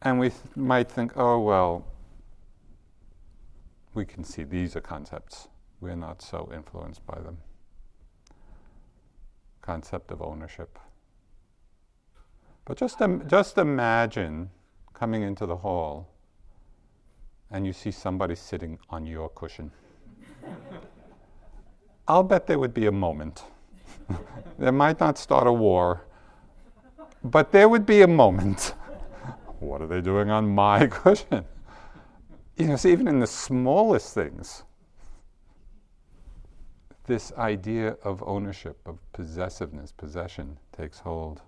And 0.01 0.19
we 0.19 0.29
th- 0.29 0.41
might 0.55 0.91
think, 0.91 1.13
oh, 1.15 1.39
well, 1.39 1.85
we 3.93 4.05
can 4.05 4.23
see 4.23 4.43
these 4.43 4.75
are 4.75 4.81
concepts. 4.81 5.47
We're 5.79 5.95
not 5.95 6.21
so 6.21 6.51
influenced 6.53 7.05
by 7.05 7.19
them. 7.19 7.37
Concept 9.61 10.11
of 10.11 10.21
ownership. 10.21 10.77
But 12.71 12.77
just, 12.77 13.01
Im- 13.01 13.27
just 13.27 13.57
imagine 13.57 14.49
coming 14.93 15.23
into 15.23 15.45
the 15.45 15.57
hall 15.57 16.07
and 17.49 17.67
you 17.67 17.73
see 17.73 17.91
somebody 17.91 18.33
sitting 18.33 18.79
on 18.89 19.05
your 19.05 19.27
cushion. 19.27 19.71
I'll 22.07 22.23
bet 22.23 22.47
there 22.47 22.59
would 22.59 22.73
be 22.73 22.85
a 22.85 22.91
moment. 22.93 23.43
there 24.57 24.71
might 24.71 25.01
not 25.01 25.17
start 25.17 25.47
a 25.47 25.51
war, 25.51 26.05
but 27.25 27.51
there 27.51 27.67
would 27.67 27.85
be 27.85 28.03
a 28.03 28.07
moment. 28.07 28.73
what 29.59 29.81
are 29.81 29.87
they 29.87 29.99
doing 29.99 30.29
on 30.29 30.47
my 30.47 30.87
cushion? 30.87 31.43
You 32.55 32.67
know, 32.67 32.77
even 32.85 33.05
in 33.09 33.19
the 33.19 33.27
smallest 33.27 34.13
things, 34.13 34.63
this 37.05 37.33
idea 37.33 37.97
of 38.01 38.23
ownership, 38.25 38.79
of 38.85 38.97
possessiveness, 39.11 39.91
possession 39.91 40.57
takes 40.71 40.99
hold. 40.99 41.41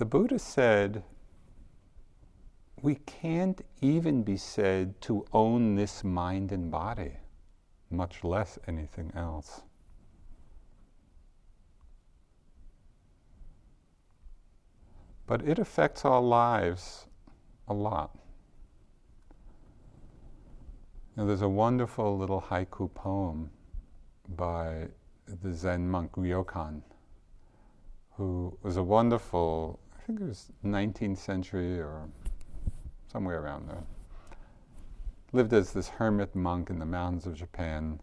The 0.00 0.06
Buddha 0.06 0.38
said, 0.38 1.04
we 2.82 2.94
can't 2.96 3.60
even 3.80 4.22
be 4.22 4.36
said 4.38 5.00
to 5.02 5.26
own 5.32 5.74
this 5.76 6.02
mind 6.02 6.52
and 6.52 6.70
body, 6.70 7.12
much 7.90 8.24
less 8.24 8.58
anything 8.66 9.12
else. 9.14 9.60
but 15.30 15.46
it 15.46 15.60
affects 15.60 16.04
our 16.04 16.20
lives 16.20 17.06
a 17.68 17.72
lot. 17.72 18.18
Now, 21.16 21.24
there's 21.24 21.42
a 21.42 21.48
wonderful 21.48 22.18
little 22.18 22.40
haiku 22.40 22.92
poem 22.92 23.48
by 24.34 24.88
the 25.40 25.52
Zen 25.52 25.88
monk 25.88 26.10
Ryokan, 26.16 26.82
who 28.16 28.58
was 28.64 28.76
a 28.76 28.82
wonderful, 28.82 29.78
think 30.10 30.22
it 30.22 30.28
was 30.28 30.50
19th 30.64 31.18
century 31.18 31.78
or 31.78 32.08
somewhere 33.12 33.40
around 33.40 33.68
there. 33.68 33.84
Lived 35.32 35.52
as 35.52 35.72
this 35.72 35.88
hermit 35.88 36.34
monk 36.34 36.68
in 36.68 36.80
the 36.80 36.86
mountains 36.86 37.26
of 37.26 37.34
Japan, 37.34 38.00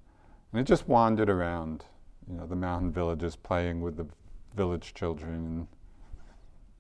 and 0.52 0.60
he 0.60 0.64
just 0.64 0.88
wandered 0.88 1.30
around, 1.30 1.84
you 2.30 2.38
know, 2.38 2.46
the 2.46 2.56
mountain 2.56 2.94
villages, 2.94 3.36
playing 3.36 3.82
with 3.82 3.98
the 3.98 4.08
village 4.56 4.94
children 4.94 5.34
and 5.34 5.68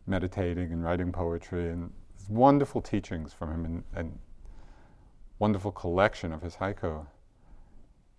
meditating 0.06 0.72
and 0.72 0.82
writing 0.82 1.12
poetry, 1.12 1.72
and 1.72 1.92
wonderful 2.30 2.82
teachings 2.82 3.34
from 3.34 3.52
him 3.52 3.66
and, 3.66 3.84
and 3.94 4.20
wonderful 5.40 5.74
collection 5.74 6.32
of 6.32 6.42
his 6.42 6.56
haiku. 6.56 7.06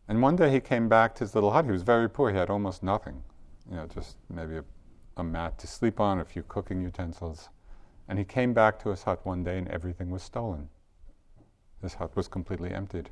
And 0.09 0.21
one 0.21 0.37
day 0.37 0.51
he 0.51 0.61
came 0.61 0.91
back 0.91 1.15
to 1.15 1.21
his 1.21 1.35
little 1.35 1.53
hut. 1.53 1.65
He 1.65 1.71
was 1.71 1.83
very 1.83 2.11
poor. 2.11 2.31
He 2.31 2.37
had 2.37 2.51
almost 2.51 2.83
nothing, 2.83 3.23
you 3.71 3.77
know, 3.77 3.87
just 3.87 4.17
maybe 4.29 4.59
a, 4.59 4.65
a 5.19 5.25
mat 5.25 5.59
to 5.59 5.67
sleep 5.67 6.01
on, 6.01 6.21
a 6.21 6.25
few 6.25 6.43
cooking 6.43 6.83
utensils. 6.83 7.49
And 8.09 8.19
he 8.19 8.25
came 8.25 8.55
back 8.55 8.79
to 8.81 8.91
his 8.91 9.03
hut 9.03 9.25
one 9.25 9.45
day 9.45 9.59
and 9.59 9.69
everything 9.69 10.11
was 10.11 10.23
stolen. 10.23 10.69
His 11.83 11.95
hut 11.95 12.17
was 12.17 12.29
completely 12.29 12.73
emptied. 12.73 13.11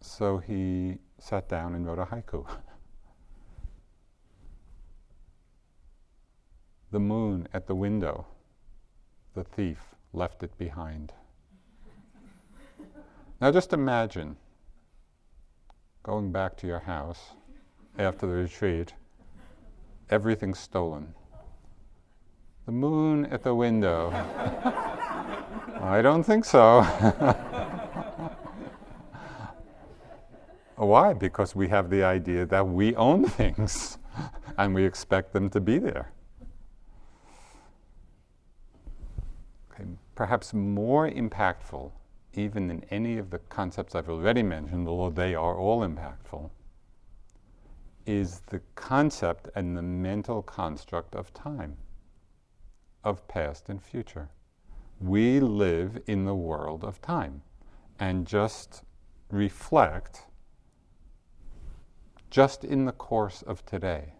So 0.00 0.38
he 0.38 0.98
sat 1.18 1.48
down 1.48 1.74
and 1.74 1.86
wrote 1.86 1.98
a 1.98 2.06
haiku. 2.06 2.46
the 6.90 7.00
moon 7.00 7.46
at 7.52 7.66
the 7.66 7.74
window, 7.74 8.26
the 9.34 9.44
thief 9.44 9.94
left 10.12 10.42
it 10.42 10.56
behind. 10.58 11.12
now 13.40 13.52
just 13.52 13.72
imagine 13.72 14.36
going 16.02 16.32
back 16.32 16.56
to 16.56 16.66
your 16.66 16.80
house 16.80 17.34
after 17.98 18.26
the 18.26 18.32
retreat, 18.32 18.94
everything's 20.10 20.58
stolen. 20.58 21.14
The 22.66 22.72
moon 22.72 23.26
at 23.26 23.42
the 23.42 23.54
window. 23.54 24.10
I 25.80 26.02
don't 26.02 26.22
think 26.22 26.44
so. 26.44 26.82
Why? 30.76 31.12
Because 31.12 31.54
we 31.54 31.68
have 31.68 31.90
the 31.90 32.02
idea 32.04 32.46
that 32.46 32.66
we 32.66 32.94
own 32.96 33.26
things 33.26 33.98
and 34.58 34.74
we 34.74 34.84
expect 34.84 35.32
them 35.32 35.50
to 35.50 35.60
be 35.60 35.78
there. 35.78 36.12
Okay, 39.72 39.84
perhaps 40.14 40.52
more 40.54 41.08
impactful 41.10 41.92
even 42.34 42.68
than 42.68 42.84
any 42.90 43.18
of 43.18 43.30
the 43.30 43.38
concepts 43.38 43.94
I've 43.94 44.08
already 44.08 44.42
mentioned, 44.42 44.86
although 44.88 45.10
they 45.10 45.34
are 45.34 45.56
all 45.56 45.80
impactful, 45.80 46.50
is 48.06 48.40
the 48.46 48.60
concept 48.74 49.48
and 49.54 49.76
the 49.76 49.82
mental 49.82 50.42
construct 50.42 51.14
of 51.14 51.32
time, 51.32 51.76
of 53.04 53.26
past 53.28 53.68
and 53.68 53.82
future. 53.82 54.30
We 55.00 55.40
live 55.40 56.02
in 56.06 56.24
the 56.24 56.34
world 56.34 56.84
of 56.84 57.00
time 57.00 57.42
and 57.98 58.26
just 58.26 58.82
reflect 59.30 60.26
just 62.30 62.64
in 62.64 62.84
the 62.84 62.92
course 62.92 63.42
of 63.42 63.64
today 63.64 64.14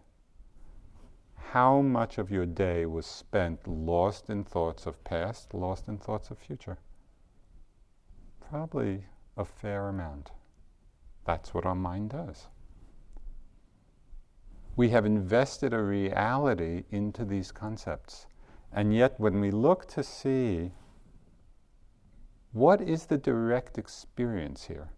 how 1.51 1.81
much 1.81 2.17
of 2.17 2.31
your 2.31 2.45
day 2.45 2.85
was 2.85 3.05
spent 3.05 3.67
lost 3.67 4.29
in 4.29 4.41
thoughts 4.41 4.85
of 4.85 5.03
past, 5.03 5.53
lost 5.53 5.89
in 5.89 5.97
thoughts 5.97 6.31
of 6.31 6.37
future? 6.37 6.77
Probably 8.49 9.03
a 9.35 9.43
fair 9.43 9.89
amount. 9.89 10.31
That's 11.25 11.53
what 11.53 11.65
our 11.65 11.75
mind 11.75 12.11
does. 12.11 12.47
We 14.75 14.89
have 14.89 15.05
invested 15.05 15.73
a 15.73 15.81
reality 15.81 16.83
into 16.91 17.25
these 17.25 17.51
concepts. 17.51 18.27
And 18.71 18.93
yet, 18.93 19.19
when 19.19 19.39
we 19.41 19.51
look 19.51 19.87
to 19.89 20.03
see 20.03 20.71
what 22.53 22.81
is 22.81 23.05
the 23.05 23.17
direct 23.17 23.77
experience 23.77 24.65
here, 24.65 24.89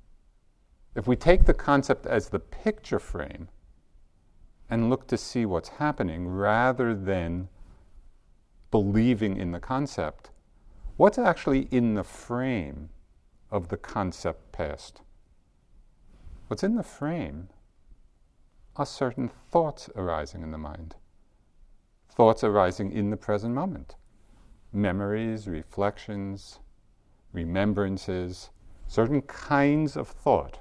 if 0.96 1.08
we 1.08 1.16
take 1.16 1.46
the 1.46 1.54
concept 1.54 2.06
as 2.06 2.30
the 2.30 2.40
picture 2.40 3.00
frame, 3.00 3.50
and 4.70 4.90
look 4.90 5.08
to 5.08 5.18
see 5.18 5.46
what's 5.46 5.70
happening 5.70 6.28
rather 6.28 6.96
than 6.96 7.48
believing 8.72 9.38
in 9.38 9.52
the 9.52 9.60
concept. 9.60 10.32
What's 10.98 11.20
actually 11.20 11.68
in 11.70 11.94
the 11.94 12.04
frame 12.04 12.90
of 13.52 13.68
the 13.68 13.78
concept 13.78 14.52
past? 14.52 15.02
What's 16.48 16.64
in 16.64 16.74
the 16.74 16.82
frame 16.82 17.50
are 18.76 18.86
certain 18.86 19.30
thoughts 19.52 19.90
arising 19.96 20.42
in 20.42 20.52
the 20.52 20.58
mind, 20.58 20.96
thoughts 22.10 22.44
arising 22.44 22.92
in 22.92 23.10
the 23.10 23.18
present 23.18 23.54
moment, 23.54 23.96
memories, 24.72 25.48
reflections, 25.48 26.60
remembrances, 27.32 28.50
certain 28.88 29.22
kinds 29.24 29.96
of 29.96 30.08
thought. 30.08 30.60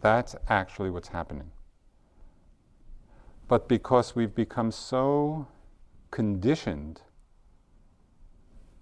That's 0.00 0.36
actually 0.48 0.90
what's 0.90 1.08
happening. 1.08 1.50
But 3.48 3.68
because 3.68 4.16
we've 4.16 4.34
become 4.34 4.70
so 4.72 5.46
conditioned 6.10 7.02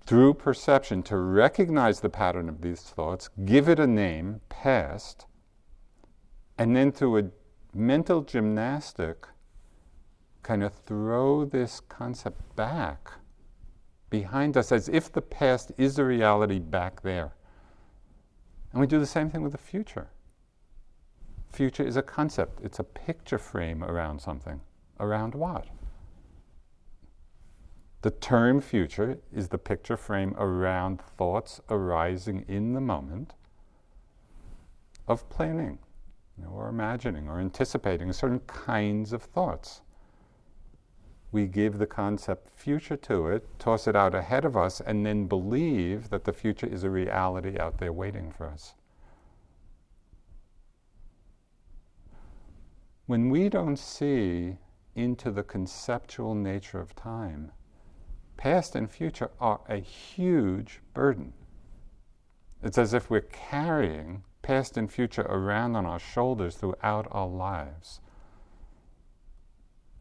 through 0.06 0.34
perception 0.34 1.02
to 1.02 1.16
recognize 1.16 2.00
the 2.00 2.10
pattern 2.10 2.48
of 2.48 2.60
these 2.60 2.82
thoughts, 2.82 3.30
give 3.44 3.68
it 3.68 3.78
a 3.78 3.86
name, 3.86 4.40
past, 4.48 5.26
and 6.58 6.76
then 6.76 6.92
through 6.92 7.18
a 7.18 7.30
mental 7.74 8.22
gymnastic, 8.22 9.26
kind 10.42 10.62
of 10.62 10.72
throw 10.72 11.44
this 11.44 11.80
concept 11.80 12.54
back 12.56 13.12
behind 14.10 14.56
us 14.56 14.70
as 14.70 14.88
if 14.88 15.10
the 15.10 15.22
past 15.22 15.72
is 15.76 15.98
a 15.98 16.04
reality 16.04 16.58
back 16.58 17.02
there. 17.02 17.34
And 18.72 18.80
we 18.80 18.86
do 18.86 18.98
the 18.98 19.06
same 19.06 19.30
thing 19.30 19.42
with 19.42 19.52
the 19.52 19.58
future. 19.58 20.08
Future 21.50 21.84
is 21.84 21.96
a 21.96 22.02
concept, 22.02 22.60
it's 22.62 22.78
a 22.78 22.84
picture 22.84 23.38
frame 23.38 23.82
around 23.82 24.20
something. 24.20 24.60
Around 25.00 25.34
what? 25.34 25.66
The 28.02 28.10
term 28.10 28.60
future 28.60 29.18
is 29.32 29.48
the 29.48 29.58
picture 29.58 29.96
frame 29.96 30.34
around 30.36 31.00
thoughts 31.00 31.60
arising 31.70 32.44
in 32.46 32.74
the 32.74 32.80
moment 32.80 33.32
of 35.08 35.28
planning, 35.30 35.78
you 36.36 36.44
know, 36.44 36.50
or 36.50 36.68
imagining, 36.68 37.28
or 37.28 37.38
anticipating 37.38 38.12
certain 38.12 38.40
kinds 38.40 39.12
of 39.12 39.22
thoughts. 39.22 39.82
We 41.32 41.46
give 41.46 41.78
the 41.78 41.86
concept 41.86 42.48
future 42.50 42.96
to 42.96 43.28
it, 43.28 43.58
toss 43.58 43.88
it 43.88 43.96
out 43.96 44.14
ahead 44.14 44.44
of 44.44 44.56
us, 44.56 44.80
and 44.80 45.04
then 45.04 45.26
believe 45.26 46.10
that 46.10 46.24
the 46.24 46.32
future 46.32 46.66
is 46.66 46.84
a 46.84 46.90
reality 46.90 47.58
out 47.58 47.78
there 47.78 47.92
waiting 47.92 48.30
for 48.30 48.46
us. 48.46 48.74
When 53.06 53.30
we 53.30 53.48
don't 53.48 53.78
see 53.78 54.56
into 54.94 55.30
the 55.30 55.42
conceptual 55.42 56.34
nature 56.34 56.80
of 56.80 56.94
time, 56.94 57.52
past 58.36 58.74
and 58.74 58.90
future 58.90 59.30
are 59.40 59.60
a 59.68 59.76
huge 59.76 60.80
burden. 60.94 61.32
It's 62.62 62.78
as 62.78 62.94
if 62.94 63.10
we're 63.10 63.20
carrying 63.20 64.22
past 64.44 64.76
and 64.76 64.92
future 64.92 65.22
around 65.22 65.74
on 65.74 65.86
our 65.86 65.98
shoulders 65.98 66.54
throughout 66.56 67.08
our 67.10 67.26
lives. 67.26 68.00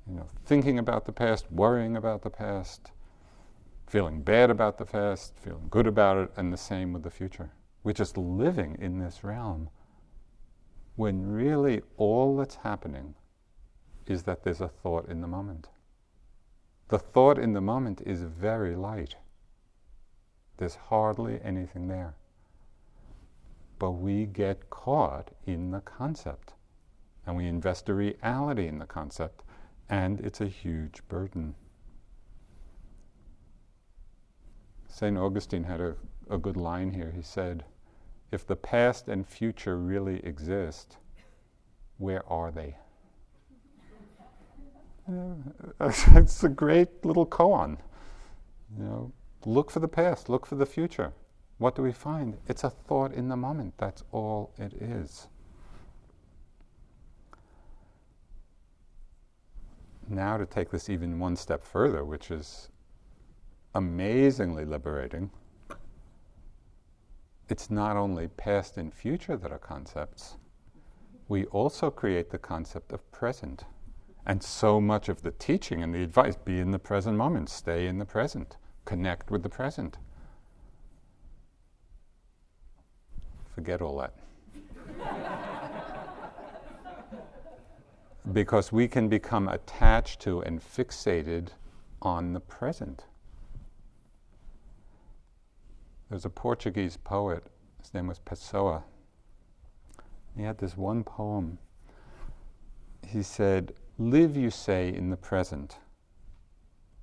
You 0.05 0.15
know, 0.15 0.27
thinking 0.45 0.77
about 0.77 1.05
the 1.05 1.13
past, 1.13 1.49
worrying 1.49 1.95
about 1.95 2.21
the 2.23 2.29
past, 2.29 2.91
feeling 3.87 4.21
bad 4.21 4.49
about 4.49 4.77
the 4.77 4.85
past, 4.85 5.33
feeling 5.39 5.67
good 5.69 5.87
about 5.87 6.17
it, 6.17 6.29
and 6.35 6.51
the 6.51 6.57
same 6.57 6.91
with 6.91 7.03
the 7.03 7.09
future. 7.09 7.51
We're 7.83 7.93
just 7.93 8.17
living 8.17 8.77
in 8.79 8.99
this 8.99 9.23
realm 9.23 9.69
when 10.97 11.31
really 11.31 11.81
all 11.95 12.35
that's 12.35 12.55
happening 12.55 13.15
is 14.05 14.23
that 14.23 14.43
there's 14.43 14.61
a 14.61 14.67
thought 14.67 15.07
in 15.07 15.21
the 15.21 15.27
moment. 15.27 15.69
The 16.89 16.99
thought 16.99 17.39
in 17.39 17.53
the 17.53 17.61
moment 17.61 18.01
is 18.05 18.23
very 18.23 18.75
light. 18.75 19.15
There's 20.57 20.75
hardly 20.75 21.39
anything 21.43 21.87
there. 21.87 22.15
But 23.79 23.91
we 23.91 24.25
get 24.25 24.69
caught 24.69 25.31
in 25.45 25.71
the 25.71 25.81
concept 25.81 26.53
and 27.25 27.37
we 27.37 27.47
invest 27.47 27.89
a 27.89 27.93
reality 27.93 28.67
in 28.67 28.79
the 28.79 28.85
concept, 28.85 29.43
and 29.89 30.19
it's 30.19 30.41
a 30.41 30.47
huge 30.47 31.01
burden. 31.07 31.55
St. 34.87 35.17
Augustine 35.17 35.63
had 35.63 35.79
a, 35.79 35.95
a 36.29 36.37
good 36.37 36.57
line 36.57 36.91
here. 36.91 37.11
He 37.15 37.21
said, 37.21 37.63
if 38.31 38.45
the 38.45 38.55
past 38.55 39.07
and 39.07 39.27
future 39.27 39.77
really 39.77 40.23
exist, 40.25 40.97
where 41.97 42.27
are 42.29 42.51
they? 42.51 42.75
Uh, 45.07 45.35
it's 46.15 46.43
a 46.43 46.49
great 46.49 47.05
little 47.05 47.25
koan. 47.25 47.77
You 48.77 48.83
know, 48.83 49.11
look 49.45 49.71
for 49.71 49.79
the 49.79 49.87
past, 49.87 50.29
look 50.29 50.45
for 50.45 50.55
the 50.55 50.65
future. 50.65 51.13
What 51.57 51.75
do 51.75 51.81
we 51.81 51.91
find? 51.91 52.37
It's 52.47 52.63
a 52.63 52.69
thought 52.69 53.13
in 53.13 53.29
the 53.29 53.37
moment. 53.37 53.75
That's 53.77 54.03
all 54.11 54.51
it 54.57 54.73
is. 54.73 55.27
Now, 60.09 60.37
to 60.37 60.45
take 60.45 60.69
this 60.69 60.89
even 60.89 61.19
one 61.19 61.35
step 61.35 61.63
further, 61.63 62.03
which 62.03 62.29
is 62.29 62.69
amazingly 63.73 64.65
liberating, 64.65 65.31
it's 67.49 67.69
not 67.69 67.95
only 67.95 68.27
past 68.27 68.77
and 68.77 68.93
future 68.93 69.37
that 69.37 69.51
are 69.51 69.59
concepts, 69.59 70.35
we 71.27 71.45
also 71.45 71.89
create 71.89 72.29
the 72.29 72.37
concept 72.37 72.91
of 72.91 73.09
present. 73.11 73.63
And 74.25 74.41
so 74.41 74.79
much 74.79 75.09
of 75.09 75.21
the 75.21 75.31
teaching 75.31 75.81
and 75.83 75.93
the 75.93 76.03
advice 76.03 76.35
be 76.35 76.59
in 76.59 76.71
the 76.71 76.79
present 76.79 77.17
moment, 77.17 77.49
stay 77.49 77.87
in 77.87 77.97
the 77.97 78.05
present, 78.05 78.57
connect 78.85 79.31
with 79.31 79.43
the 79.43 79.49
present. 79.49 79.97
Forget 83.55 83.81
all 83.81 83.97
that. 83.97 84.13
because 88.31 88.71
we 88.71 88.87
can 88.87 89.09
become 89.09 89.47
attached 89.49 90.21
to 90.21 90.41
and 90.41 90.61
fixated 90.61 91.49
on 92.01 92.33
the 92.33 92.39
present. 92.39 93.05
There's 96.09 96.25
a 96.25 96.29
Portuguese 96.29 96.97
poet, 96.97 97.43
his 97.81 97.93
name 97.93 98.07
was 98.07 98.19
Pessoa. 98.19 98.83
He 100.35 100.43
had 100.43 100.57
this 100.57 100.77
one 100.77 101.03
poem. 101.03 101.57
He 103.05 103.23
said, 103.23 103.73
Live, 103.99 104.35
you 104.35 104.49
say, 104.49 104.89
in 104.89 105.09
the 105.09 105.17
present. 105.17 105.77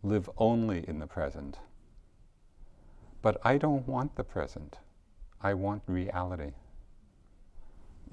Live 0.03 0.29
only 0.39 0.89
in 0.89 0.99
the 0.99 1.07
present. 1.07 1.59
But 3.23 3.41
I 3.45 3.59
don't 3.59 3.87
want 3.87 4.17
the 4.17 4.25
present. 4.25 4.79
I 5.43 5.55
want 5.55 5.83
reality. 5.87 6.53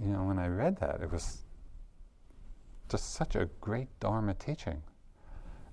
You 0.02 0.10
know, 0.10 0.24
when 0.24 0.40
I 0.40 0.48
read 0.48 0.80
that, 0.80 1.02
it 1.02 1.12
was 1.12 1.40
just 2.90 3.14
such 3.14 3.36
a 3.36 3.50
great 3.60 3.88
Dharma 4.00 4.34
teaching. 4.34 4.82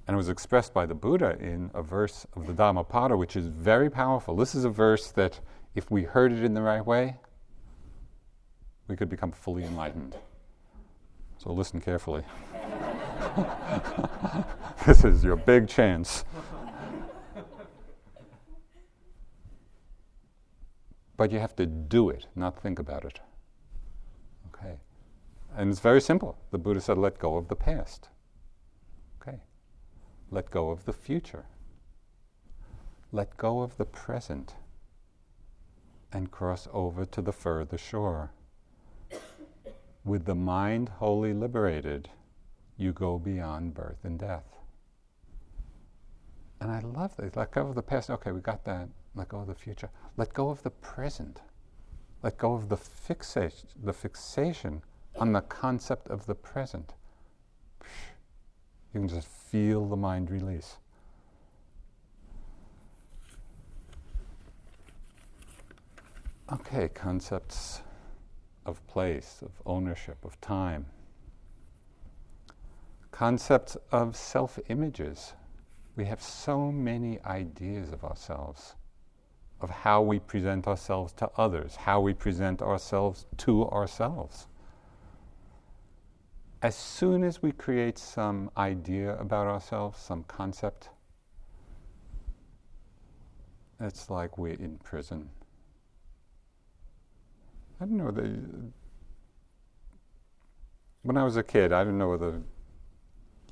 And 0.07 0.14
it 0.14 0.17
was 0.17 0.29
expressed 0.29 0.75
by 0.75 0.87
the 0.87 0.95
Buddha 0.95 1.37
in 1.38 1.71
a 1.73 1.83
verse 1.83 2.27
of 2.35 2.47
the 2.47 2.53
Dhammapada, 2.53 3.17
which 3.17 3.37
is 3.37 3.47
very 3.47 3.88
powerful. 3.88 4.37
This 4.37 4.55
is 4.55 4.64
a 4.64 4.71
verse 4.71 5.11
that, 5.12 5.40
if 5.75 5.90
we 5.90 6.03
heard 6.03 6.33
it 6.33 6.45
in 6.45 6.55
the 6.55 6.62
right 6.62 6.85
way, 6.85 7.17
we 8.87 8.97
could 8.97 9.09
become 9.09 9.33
fully 9.33 9.64
enlightened. 9.64 10.17
So 11.38 11.53
listen 11.53 11.81
carefully. 11.81 12.23
this 14.87 15.05
is 15.05 15.25
your 15.25 15.37
big 15.37 15.69
chance. 15.69 16.25
But 21.16 21.31
you 21.31 21.38
have 21.38 21.55
to 21.57 21.66
do 21.66 22.11
it, 22.11 22.27
not 22.35 22.61
think 22.61 22.79
about 22.79 23.05
it. 23.05 23.20
Okay. 24.55 24.77
And 25.57 25.70
it's 25.70 25.81
very 25.81 26.00
simple. 26.00 26.37
The 26.50 26.59
Buddha 26.59 26.81
said, 26.81 26.98
let 26.98 27.18
go 27.18 27.37
of 27.37 27.48
the 27.48 27.57
past. 27.57 28.09
Okay. 29.20 29.38
Let 30.31 30.50
go 30.50 30.70
of 30.70 30.85
the 30.85 30.92
future. 30.92 31.46
Let 33.12 33.37
go 33.37 33.61
of 33.61 33.77
the 33.77 33.85
present 33.85 34.55
and 36.12 36.31
cross 36.31 36.68
over 36.72 37.05
to 37.05 37.22
the 37.22 37.33
further 37.33 37.79
shore. 37.79 38.33
With 40.05 40.24
the 40.24 40.35
mind 40.35 40.88
wholly 40.88 41.33
liberated, 41.33 42.11
you 42.77 42.92
go 42.92 43.18
beyond 43.18 43.74
birth 43.74 44.05
and 44.05 44.18
death. 44.18 44.59
And 46.64 46.72
I 46.72 46.81
love 46.81 47.14
this. 47.18 47.37
Let 47.37 47.50
go 47.50 47.66
of 47.66 47.74
the 47.74 47.83
past. 47.83 48.09
Okay, 48.09 48.33
we 48.33 48.40
got 48.40 48.64
that. 48.64 48.88
Let 49.14 49.29
go 49.29 49.40
of 49.40 49.48
the 49.48 49.55
future. 49.55 49.90
Let 50.16 50.33
go 50.33 50.48
of 50.48 50.62
the 50.62 50.70
present. 50.70 51.42
Let 52.22 52.38
go 52.38 52.55
of 52.55 52.70
the 52.70 52.77
fixation, 52.79 53.68
the 53.83 53.92
fixation 53.92 54.81
on 55.16 55.33
the 55.33 55.42
concept 55.42 56.09
of 56.09 56.24
the 56.24 56.35
present. 56.35 56.94
You 58.94 59.00
can 59.00 59.09
just 59.09 59.29
feel 59.29 59.85
the 59.85 59.96
mind 59.96 60.31
release. 60.31 60.79
Okay, 66.50 66.88
concepts 66.88 67.83
of 68.64 68.85
place, 68.87 69.40
of 69.42 69.50
ownership, 69.66 70.16
of 70.24 70.40
time 70.40 70.87
concepts 73.11 73.77
of 73.92 74.16
self 74.16 74.59
images. 74.68 75.35
We 75.96 76.07
have 76.07 76.20
so 76.20 76.72
many 76.72 77.20
ideas 77.24 77.92
of 77.92 78.04
ourselves, 78.04 78.74
of 79.61 79.70
how 79.70 80.02
we 80.02 80.18
present 80.18 80.66
ourselves 80.66 81.12
to 81.14 81.30
others, 81.37 81.76
how 81.76 82.00
we 82.00 82.14
present 82.14 82.62
ourselves 82.62 83.26
to 83.38 83.68
ourselves. 83.68 84.48
As 86.62 86.74
soon 86.74 87.22
as 87.22 87.42
we 87.42 87.52
create 87.52 87.98
some 87.98 88.50
idea 88.57 89.16
about 89.18 89.46
ourselves, 89.46 90.00
some 90.00 90.24
concept, 90.24 90.88
it's 93.78 94.11
like 94.11 94.38
we're 94.38 94.54
in 94.54 94.78
prison. 94.78 95.28
I 97.80 97.85
don't 97.85 97.98
know. 97.98 98.11
The, 98.11 98.40
when 101.02 101.16
I 101.18 101.24
was 101.24 101.37
a 101.37 101.42
kid, 101.42 101.72
I 101.72 101.85
didn't 101.85 101.98
know 101.98 102.09
whether 102.09 102.40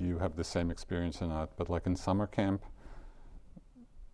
you 0.02 0.18
have 0.18 0.36
the 0.36 0.44
same 0.44 0.70
experience 0.70 1.22
or 1.22 1.28
not, 1.28 1.56
but 1.56 1.70
like 1.70 1.86
in 1.86 1.96
summer 1.96 2.26
camp, 2.26 2.64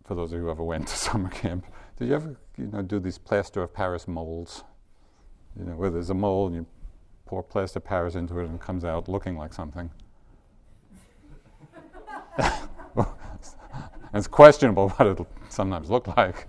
for 0.05 0.15
those 0.15 0.31
of 0.31 0.39
you 0.39 0.45
who 0.45 0.51
ever 0.51 0.63
went 0.63 0.87
to 0.87 0.95
summer 1.09 1.29
camp, 1.29 1.65
did 1.97 2.07
you 2.09 2.15
ever, 2.15 2.35
you 2.57 2.67
know, 2.67 2.81
do 2.81 2.99
these 2.99 3.17
plaster 3.17 3.61
of 3.61 3.73
Paris 3.73 4.07
molds? 4.07 4.63
You 5.57 5.65
know, 5.65 5.73
where 5.73 5.89
there's 5.89 6.09
a 6.09 6.13
mold 6.13 6.51
and 6.51 6.61
you 6.61 6.67
pour 7.25 7.43
plaster 7.43 7.79
of 7.79 7.85
Paris 7.85 8.15
into 8.15 8.39
it 8.39 8.45
and 8.45 8.55
it 8.55 8.61
comes 8.61 8.83
out 8.83 9.07
looking 9.07 9.37
like 9.37 9.53
something. 9.53 9.89
it's 14.13 14.27
questionable 14.27 14.89
what 14.89 15.07
it 15.07 15.27
sometimes 15.49 15.89
looked 15.89 16.07
like. 16.17 16.47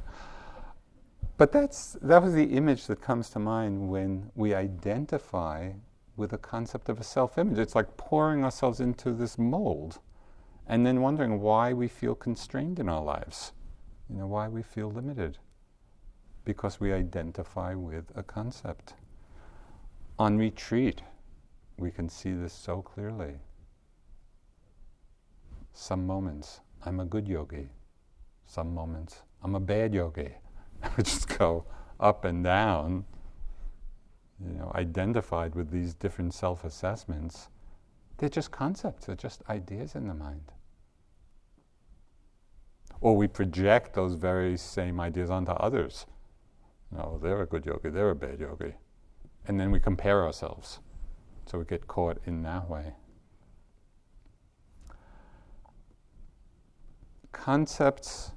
But 1.37 1.53
that's, 1.53 1.97
that 2.03 2.23
was 2.23 2.35
the 2.35 2.45
image 2.45 2.87
that 2.87 3.01
comes 3.01 3.31
to 3.31 3.39
mind 3.39 3.89
when 3.89 4.31
we 4.35 4.55
identify 4.55 5.73
with 6.21 6.31
the 6.31 6.39
concept 6.39 6.89
of 6.89 7.01
a 7.01 7.05
self 7.05 7.39
image. 7.39 7.59
It's 7.59 7.75
like 7.75 7.97
pouring 7.97 8.45
ourselves 8.45 8.79
into 8.79 9.13
this 9.13 9.39
mold 9.39 9.99
and 10.67 10.87
then 10.87 11.01
wondering 11.01 11.41
why 11.41 11.73
we 11.73 11.89
feel 11.89 12.15
constrained 12.15 12.79
in 12.79 12.89
our 12.89 13.03
lives, 13.03 13.53
you 14.09 14.17
know, 14.17 14.27
why 14.27 14.47
we 14.47 14.63
feel 14.63 14.89
limited. 14.89 15.39
Because 16.45 16.79
we 16.79 16.93
identify 16.93 17.75
with 17.75 18.05
a 18.15 18.23
concept. 18.23 18.95
On 20.19 20.37
retreat, 20.37 21.03
we 21.79 21.91
can 21.91 22.09
see 22.09 22.33
this 22.33 22.53
so 22.53 22.83
clearly. 22.83 23.35
Some 25.73 26.07
moments, 26.07 26.61
I'm 26.85 27.01
a 27.01 27.05
good 27.05 27.27
yogi. 27.27 27.69
Some 28.47 28.75
moments, 28.75 29.23
I'm 29.43 29.55
a 29.55 29.61
bad 29.61 29.95
yogi. 29.95 30.35
we 30.97 31.03
just 31.03 31.39
go 31.39 31.65
up 31.99 32.25
and 32.25 32.45
down 32.45 33.05
you 34.45 34.55
know, 34.55 34.73
identified 34.75 35.55
with 35.55 35.71
these 35.71 35.95
different 35.95 36.33
self 36.35 36.65
assessments, 36.65 37.49
they're 38.19 38.29
just 38.29 38.51
concepts, 38.51 39.07
they're 39.07 39.17
just 39.17 39.43
ideas 39.49 39.95
in 39.95 40.09
the 40.09 40.15
mind. 40.15 40.53
Or 43.01 43.17
we 43.17 43.29
project 43.29 43.95
those 43.95 44.15
very 44.15 44.57
same 44.57 45.01
ideas 45.01 45.31
onto 45.31 45.53
others. 45.53 46.07
No, 46.91 47.19
they're 47.23 47.43
a 47.43 47.47
good 47.47 47.65
yogi, 47.65 47.91
they're 47.91 48.11
a 48.11 48.17
bad 48.17 48.41
yogi. 48.41 48.75
And 49.47 49.59
then 49.59 49.71
we 49.71 49.81
compare 49.81 50.25
ourselves. 50.25 50.81
So 51.47 51.59
we 51.59 51.65
get 51.65 51.87
caught 51.87 52.19
in 52.27 52.43
that 52.43 52.69
way. 52.69 52.95
Concepts 57.33 58.33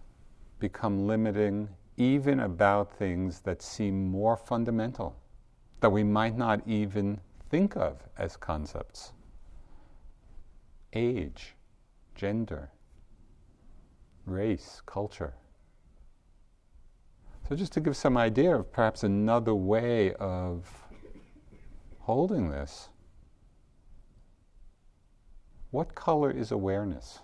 become 0.60 1.08
limiting 1.08 1.68
even 1.98 2.40
about 2.40 2.98
things 2.98 3.42
that 3.42 3.62
seem 3.62 4.08
more 4.08 4.38
fundamental 4.38 5.18
that 5.84 5.90
we 5.90 6.02
might 6.02 6.38
not 6.38 6.66
even 6.66 7.20
think 7.50 7.76
of 7.76 7.98
as 8.18 8.38
concepts 8.38 9.12
age, 10.94 11.56
gender, 12.16 12.70
race, 14.26 14.82
culture. 14.86 15.34
So, 17.50 17.58
just 17.58 17.74
to 17.74 17.82
give 17.82 17.98
some 17.98 18.16
idea 18.16 18.56
of 18.56 18.72
perhaps 18.72 19.04
another 19.04 19.54
way 19.54 20.14
of 20.14 20.70
holding 22.00 22.50
this, 22.50 22.88
what 25.72 25.94
color 25.96 26.32
is 26.32 26.54
awareness? 26.54 27.20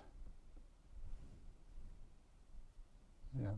Yeah. 3.40 3.54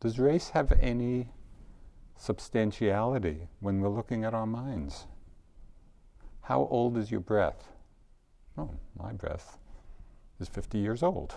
Does 0.00 0.18
race 0.18 0.48
have 0.48 0.72
any 0.80 1.28
substantiality 2.20 3.48
when 3.60 3.80
we're 3.80 3.88
looking 3.88 4.24
at 4.24 4.34
our 4.34 4.46
minds. 4.46 5.06
How 6.42 6.68
old 6.70 6.98
is 6.98 7.10
your 7.10 7.20
breath? 7.20 7.72
Oh, 8.58 8.74
my 8.94 9.12
breath. 9.12 9.56
is 10.38 10.48
50 10.48 10.78
years 10.78 11.02
old. 11.02 11.34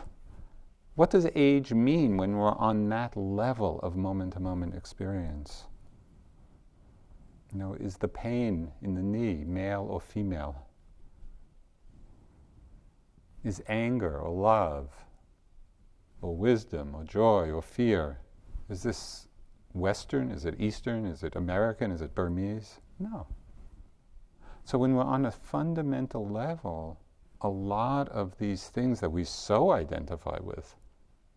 What 0.95 1.09
does 1.09 1.25
age 1.35 1.73
mean 1.73 2.17
when 2.17 2.35
we're 2.35 2.51
on 2.55 2.89
that 2.89 3.15
level 3.15 3.79
of 3.81 3.95
moment 3.95 4.33
to 4.33 4.41
moment 4.41 4.75
experience? 4.75 5.63
You 7.53 7.59
know, 7.59 7.75
is 7.75 7.95
the 7.95 8.09
pain 8.09 8.69
in 8.81 8.93
the 8.93 9.01
knee 9.01 9.45
male 9.45 9.87
or 9.89 10.01
female? 10.01 10.67
Is 13.45 13.63
anger 13.69 14.19
or 14.19 14.31
love 14.31 14.89
or 16.21 16.35
wisdom 16.35 16.93
or 16.93 17.05
joy 17.05 17.51
or 17.51 17.61
fear? 17.61 18.19
Is 18.69 18.83
this 18.83 19.27
Western? 19.73 20.31
Is 20.31 20.45
it 20.45 20.59
Eastern? 20.59 21.05
Is 21.05 21.23
it 21.23 21.35
American? 21.35 21.91
Is 21.91 22.01
it 22.01 22.15
Burmese? 22.15 22.79
No. 22.99 23.27
So 24.63 24.77
when 24.77 24.95
we're 24.95 25.03
on 25.03 25.25
a 25.25 25.31
fundamental 25.31 26.27
level, 26.27 26.99
a 27.41 27.49
lot 27.49 28.07
of 28.09 28.37
these 28.37 28.69
things 28.69 29.01
that 29.01 29.09
we 29.09 29.23
so 29.23 29.71
identify 29.71 30.37
with, 30.41 30.75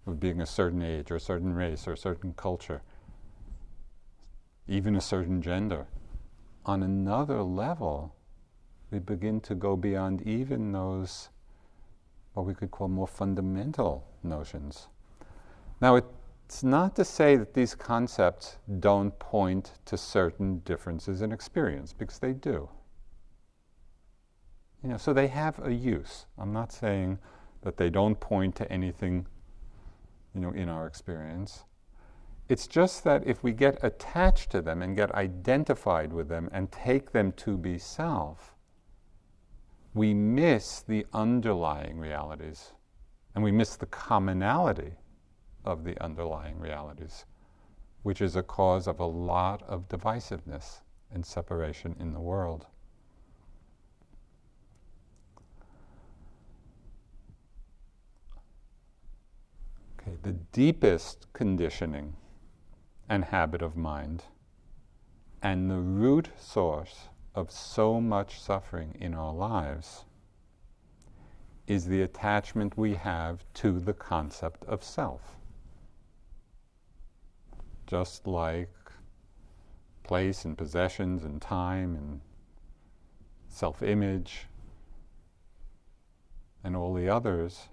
of 0.07 0.21
being 0.21 0.41
a 0.41 0.47
certain 0.47 0.83
age 0.83 1.11
or 1.11 1.17
a 1.17 1.21
certain 1.21 1.53
race 1.53 1.89
or 1.89 1.93
a 1.93 1.97
certain 1.97 2.33
culture, 2.35 2.83
even 4.69 4.95
a 4.95 5.01
certain 5.01 5.43
gender, 5.43 5.87
on 6.65 6.83
another 6.83 7.43
level, 7.43 8.15
we 8.91 8.99
begin 8.99 9.41
to 9.41 9.55
go 9.55 9.77
beyond 9.77 10.23
even 10.23 10.73
those, 10.73 11.31
what 12.35 12.47
we 12.47 12.55
could 12.55 12.71
call 12.71 12.89
more 12.89 13.07
fundamental 13.07 14.07
notions. 14.23 14.89
Now, 15.81 16.01
it's 16.47 16.63
not 16.63 16.95
to 16.95 17.05
say 17.05 17.35
that 17.35 17.55
these 17.55 17.75
concepts 17.75 18.59
don't 18.79 19.19
point 19.19 19.73
to 19.85 19.97
certain 19.97 20.61
differences 20.61 21.21
in 21.21 21.33
experience, 21.33 21.93
because 21.93 22.21
they 22.21 22.33
do. 22.33 22.69
You 24.81 24.91
know, 24.91 24.97
so 24.97 25.13
they 25.13 25.27
have 25.27 25.59
a 25.67 25.75
use. 25.75 26.27
I'm 26.39 26.53
not 26.53 26.71
saying 26.71 27.19
that 27.63 27.77
they 27.77 27.91
don't 27.91 28.21
point 28.21 28.55
to 28.57 28.73
anything, 28.73 29.27
you 30.37 30.41
know, 30.41 30.53
in 30.53 30.69
our 30.69 30.87
experience. 30.87 31.65
It's 32.49 32.69
just 32.69 33.03
that 33.03 33.27
if 33.27 33.43
we 33.43 33.51
get 33.51 33.83
attached 33.83 34.53
to 34.53 34.63
them 34.63 34.83
and 34.83 34.95
get 34.95 35.13
identified 35.17 36.13
with 36.13 36.29
them 36.29 36.49
and 36.53 36.71
take 36.71 37.11
them 37.11 37.33
to 37.33 37.59
be 37.59 37.77
self, 37.77 38.55
we 39.95 40.15
miss 40.15 40.79
the 40.81 41.07
underlying 41.13 41.99
realities 41.99 42.71
and 43.35 43.43
we 43.43 43.51
miss 43.51 43.75
the 43.75 43.87
commonality 43.87 44.93
of 45.67 45.85
the 45.85 46.01
underlying 46.03 46.59
realities, 46.59 47.25
which 48.03 48.23
is 48.23 48.37
a 48.37 48.43
cause 48.43 48.87
of 48.87 49.01
a 49.01 49.07
lot 49.07 49.63
of 49.65 49.89
divisiveness 49.89 50.81
and 51.13 51.27
separation 51.27 51.97
in 51.99 52.13
the 52.13 52.21
world. 52.21 52.67
Okay, 60.01 60.17
the 60.23 60.33
deepest 60.33 61.27
conditioning 61.33 62.15
and 63.09 63.25
habit 63.25 63.63
of 63.63 63.77
mind, 63.77 64.23
and 65.43 65.71
the 65.71 65.81
root 65.81 66.31
source 66.39 67.09
of 67.35 67.51
so 67.51 68.01
much 68.01 68.41
suffering 68.41 68.97
in 69.01 69.15
our 69.15 69.35
lives 69.35 70.05
is 71.67 71.87
the 71.87 72.03
attachment 72.03 72.79
we 72.79 72.95
have 72.95 73.45
to 73.55 73.81
the 73.81 73.93
concept 73.93 74.65
of 74.67 74.83
self. 74.83 75.37
Just 77.87 78.27
like 78.27 78.71
place 80.03 80.45
and 80.45 80.57
possessions 80.57 81.25
and 81.25 81.41
time 81.41 81.95
and 81.95 82.21
self 83.49 83.83
image 83.83 84.47
and 86.65 86.77
all 86.77 86.95
the 86.95 87.09
others, 87.09 87.69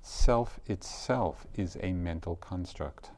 self 0.00 0.58
itself 0.66 1.46
is 1.54 1.76
a 1.82 1.92
mental 1.92 2.36
construct. 2.36 3.10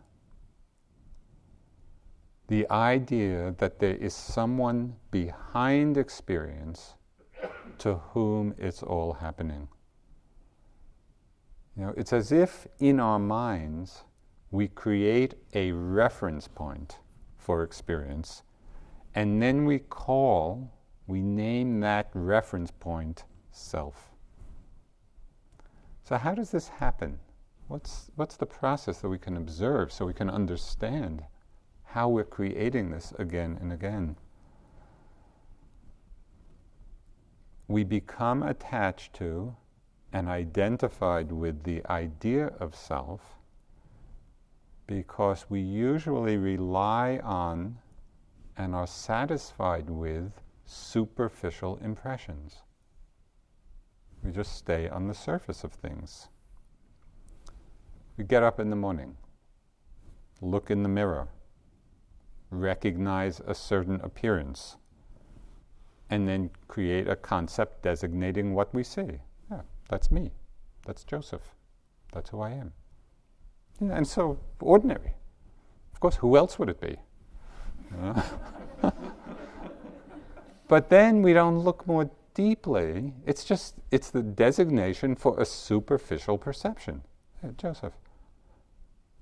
The 2.49 2.69
idea 2.71 3.55
that 3.59 3.79
there 3.79 3.95
is 3.95 4.15
someone 4.15 4.97
behind 5.11 5.97
experience 5.97 6.95
to 7.79 7.95
whom 7.95 8.55
it's 8.59 8.83
all 8.83 9.15
happening. 9.15 9.69
You 11.77 11.87
know, 11.87 11.95
it's 11.97 12.13
as 12.13 12.31
if 12.33 12.67
in 12.79 13.01
our 13.01 13.19
minds 13.19 14.05
we 14.55 14.69
create 14.69 15.35
a 15.55 15.73
reference 15.73 16.47
point 16.47 16.99
for 17.37 17.65
experience, 17.65 18.45
and 19.17 19.43
then 19.43 19.65
we 19.65 19.81
call, 19.81 20.71
we 21.09 21.21
name 21.21 21.81
that 21.81 22.09
reference 22.15 22.71
point 22.71 23.25
self. 23.51 24.13
So, 26.05 26.17
how 26.17 26.37
does 26.37 26.53
this 26.53 26.69
happen? 26.69 27.19
What's, 27.67 28.13
what's 28.15 28.37
the 28.37 28.47
process 28.47 29.01
that 29.01 29.09
we 29.09 29.19
can 29.19 29.37
observe 29.37 29.93
so 29.93 30.07
we 30.07 30.15
can 30.15 30.31
understand 30.31 31.25
how 31.83 32.09
we're 32.09 32.23
creating 32.23 32.93
this 32.93 33.13
again 33.19 33.59
and 33.61 33.73
again? 33.73 34.15
We 37.67 37.83
become 37.83 38.45
attached 38.45 39.15
to 39.15 39.57
and 40.13 40.29
identified 40.29 41.33
with 41.33 41.65
the 41.65 41.85
idea 41.87 42.53
of 42.61 42.77
self 42.77 43.41
because 44.87 45.47
we 45.49 45.61
usually 45.61 46.37
rely 46.37 47.21
on 47.23 47.79
and 48.57 48.75
are 48.75 48.87
satisfied 48.87 49.89
with 49.91 50.33
superficial 50.65 51.77
impressions. 51.83 52.63
We 54.23 54.31
just 54.31 54.57
stay 54.57 54.89
on 54.89 55.09
the 55.09 55.15
surface 55.15 55.65
of 55.65 55.73
things. 55.73 56.29
We 58.17 58.25
get 58.25 58.43
up 58.43 58.61
in 58.61 58.71
the 58.71 58.77
morning, 58.77 59.17
look 60.41 60.71
in 60.71 60.83
the 60.83 60.89
mirror, 60.89 61.29
recognize 62.51 63.41
a 63.41 63.55
certain 63.55 64.01
appearance, 64.03 64.77
and 66.11 66.29
then 66.29 66.51
create 66.69 67.09
a 67.09 67.17
concept 67.17 67.83
designating 67.83 68.55
what 68.55 68.73
we 68.73 68.85
see. 68.85 69.19
Yeah, 69.51 69.63
that's 69.89 70.11
me. 70.11 70.31
That's 70.87 71.03
Joseph. 71.05 71.55
That's 72.13 72.31
who 72.31 72.41
I 72.41 72.51
am. 72.51 72.73
And 73.81 74.07
so, 74.07 74.39
ordinary. 74.61 75.15
Of 75.93 76.01
course, 76.01 76.17
who 76.17 76.37
else 76.37 76.59
would 76.59 76.69
it 76.69 76.81
be? 76.81 76.97
but 80.69 80.89
then 80.91 81.23
we 81.23 81.33
don't 81.33 81.59
look 81.59 81.87
more 81.87 82.11
deeply, 82.35 83.15
it's 83.25 83.45
just, 83.45 83.77
it's 83.91 84.11
the 84.11 84.23
designation 84.23 85.15
for 85.15 85.41
a 85.41 85.45
superficial 85.45 86.37
perception. 86.37 87.03
Yeah, 87.43 87.51
Joseph. 87.57 87.93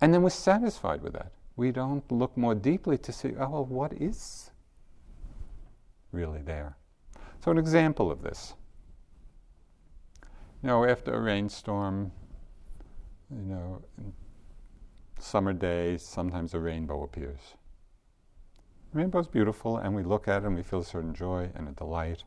And 0.00 0.12
then 0.12 0.22
we're 0.22 0.30
satisfied 0.30 1.02
with 1.02 1.12
that. 1.12 1.32
We 1.56 1.70
don't 1.70 2.10
look 2.10 2.36
more 2.36 2.54
deeply 2.54 2.98
to 2.98 3.12
see, 3.12 3.34
oh, 3.38 3.48
well, 3.50 3.64
what 3.66 3.92
is 3.92 4.50
really 6.10 6.40
there? 6.40 6.76
So, 7.44 7.50
an 7.50 7.58
example 7.58 8.10
of 8.10 8.22
this. 8.22 8.54
You 10.62 10.68
know, 10.68 10.84
after 10.84 11.12
a 11.12 11.20
rainstorm, 11.20 12.12
you 13.30 13.42
know, 13.42 13.82
summer 15.22 15.52
day, 15.52 15.96
sometimes 15.98 16.52
a 16.54 16.58
rainbow 16.58 17.02
appears. 17.02 17.54
Rainbow's 18.92 19.28
beautiful, 19.28 19.78
and 19.78 19.94
we 19.94 20.02
look 20.02 20.28
at 20.28 20.42
it 20.42 20.46
and 20.46 20.56
we 20.56 20.62
feel 20.62 20.80
a 20.80 20.84
certain 20.84 21.14
joy 21.14 21.48
and 21.54 21.68
a 21.68 21.72
delight. 21.72 22.24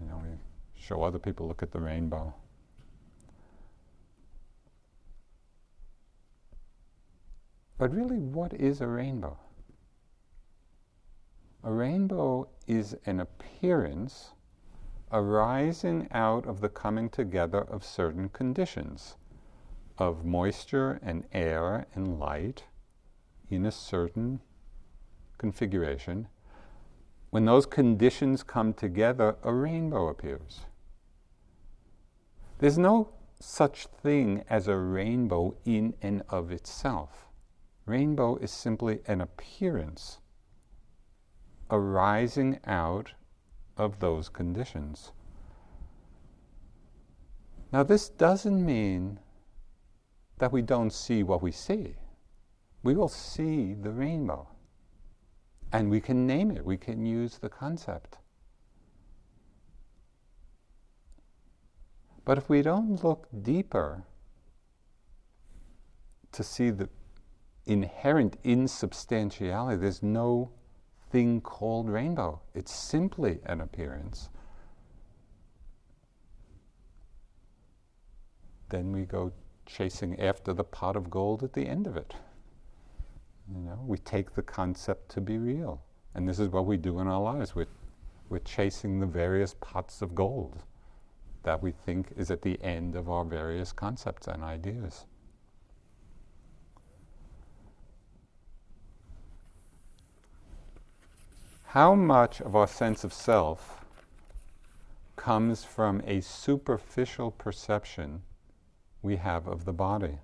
You 0.00 0.08
know, 0.08 0.20
we 0.22 0.36
show 0.74 1.02
other 1.02 1.18
people, 1.18 1.48
look 1.48 1.62
at 1.62 1.72
the 1.72 1.80
rainbow. 1.80 2.34
But 7.78 7.94
really, 7.94 8.18
what 8.18 8.52
is 8.52 8.80
a 8.80 8.86
rainbow? 8.86 9.36
A 11.62 11.72
rainbow 11.72 12.48
is 12.66 12.94
an 13.06 13.20
appearance 13.20 14.32
arising 15.10 16.08
out 16.10 16.46
of 16.46 16.60
the 16.60 16.68
coming 16.68 17.08
together 17.08 17.60
of 17.60 17.84
certain 17.84 18.28
conditions 18.28 19.16
of 19.98 20.24
moisture 20.24 20.98
and 21.02 21.24
air 21.32 21.86
and 21.94 22.18
light 22.18 22.64
in 23.48 23.64
a 23.64 23.72
certain 23.72 24.40
configuration 25.38 26.28
when 27.34 27.46
those 27.46 27.66
conditions 27.66 28.44
come 28.44 28.72
together, 28.72 29.34
a 29.42 29.52
rainbow 29.52 30.06
appears. 30.06 30.60
There's 32.60 32.78
no 32.78 33.12
such 33.40 33.88
thing 33.88 34.44
as 34.48 34.68
a 34.68 34.76
rainbow 34.76 35.56
in 35.64 35.94
and 36.00 36.22
of 36.28 36.52
itself. 36.52 37.26
Rainbow 37.86 38.36
is 38.36 38.52
simply 38.52 39.00
an 39.08 39.20
appearance 39.20 40.18
arising 41.72 42.60
out 42.66 43.14
of 43.76 43.98
those 43.98 44.28
conditions. 44.28 45.10
Now, 47.72 47.82
this 47.82 48.08
doesn't 48.08 48.64
mean 48.64 49.18
that 50.38 50.52
we 50.52 50.62
don't 50.62 50.92
see 50.92 51.22
what 51.22 51.42
we 51.42 51.52
see. 51.52 51.94
We 52.82 52.94
will 52.94 53.08
see 53.08 53.74
the 53.74 53.90
rainbow. 53.90 54.48
And 55.72 55.90
we 55.90 56.00
can 56.00 56.26
name 56.26 56.50
it, 56.50 56.64
we 56.64 56.76
can 56.76 57.04
use 57.04 57.38
the 57.38 57.48
concept. 57.48 58.18
But 62.24 62.38
if 62.38 62.48
we 62.48 62.62
don't 62.62 63.02
look 63.04 63.28
deeper 63.42 64.04
to 66.32 66.42
see 66.42 66.70
the 66.70 66.88
inherent 67.66 68.36
insubstantiality, 68.44 69.76
there's 69.80 70.02
no 70.02 70.50
thing 71.10 71.40
called 71.40 71.88
rainbow. 71.88 72.40
It's 72.54 72.74
simply 72.74 73.40
an 73.46 73.60
appearance. 73.60 74.30
Then 78.68 78.90
we 78.90 79.02
go 79.02 79.32
chasing 79.66 80.18
after 80.20 80.52
the 80.52 80.64
pot 80.64 80.96
of 80.96 81.10
gold 81.10 81.42
at 81.42 81.52
the 81.52 81.66
end 81.66 81.86
of 81.86 81.96
it. 81.96 82.14
You 83.52 83.60
know, 83.60 83.78
we 83.86 83.98
take 83.98 84.34
the 84.34 84.42
concept 84.42 85.10
to 85.10 85.20
be 85.20 85.38
real. 85.38 85.82
And 86.14 86.28
this 86.28 86.38
is 86.38 86.48
what 86.48 86.66
we 86.66 86.76
do 86.76 87.00
in 87.00 87.08
our 87.08 87.20
lives. 87.20 87.54
We're, 87.54 87.66
we're 88.28 88.38
chasing 88.38 89.00
the 89.00 89.06
various 89.06 89.54
pots 89.60 90.00
of 90.00 90.14
gold 90.14 90.62
that 91.42 91.62
we 91.62 91.72
think 91.72 92.08
is 92.16 92.30
at 92.30 92.42
the 92.42 92.60
end 92.62 92.96
of 92.96 93.10
our 93.10 93.24
various 93.24 93.72
concepts 93.72 94.26
and 94.26 94.42
ideas. 94.42 95.06
How 101.66 101.94
much 101.94 102.40
of 102.40 102.54
our 102.54 102.68
sense 102.68 103.02
of 103.02 103.12
self 103.12 103.84
comes 105.16 105.64
from 105.64 106.00
a 106.06 106.20
superficial 106.20 107.32
perception 107.32 108.22
we 109.04 109.16
have 109.16 109.46
of 109.46 109.64
the 109.64 109.72
body? 109.72 110.18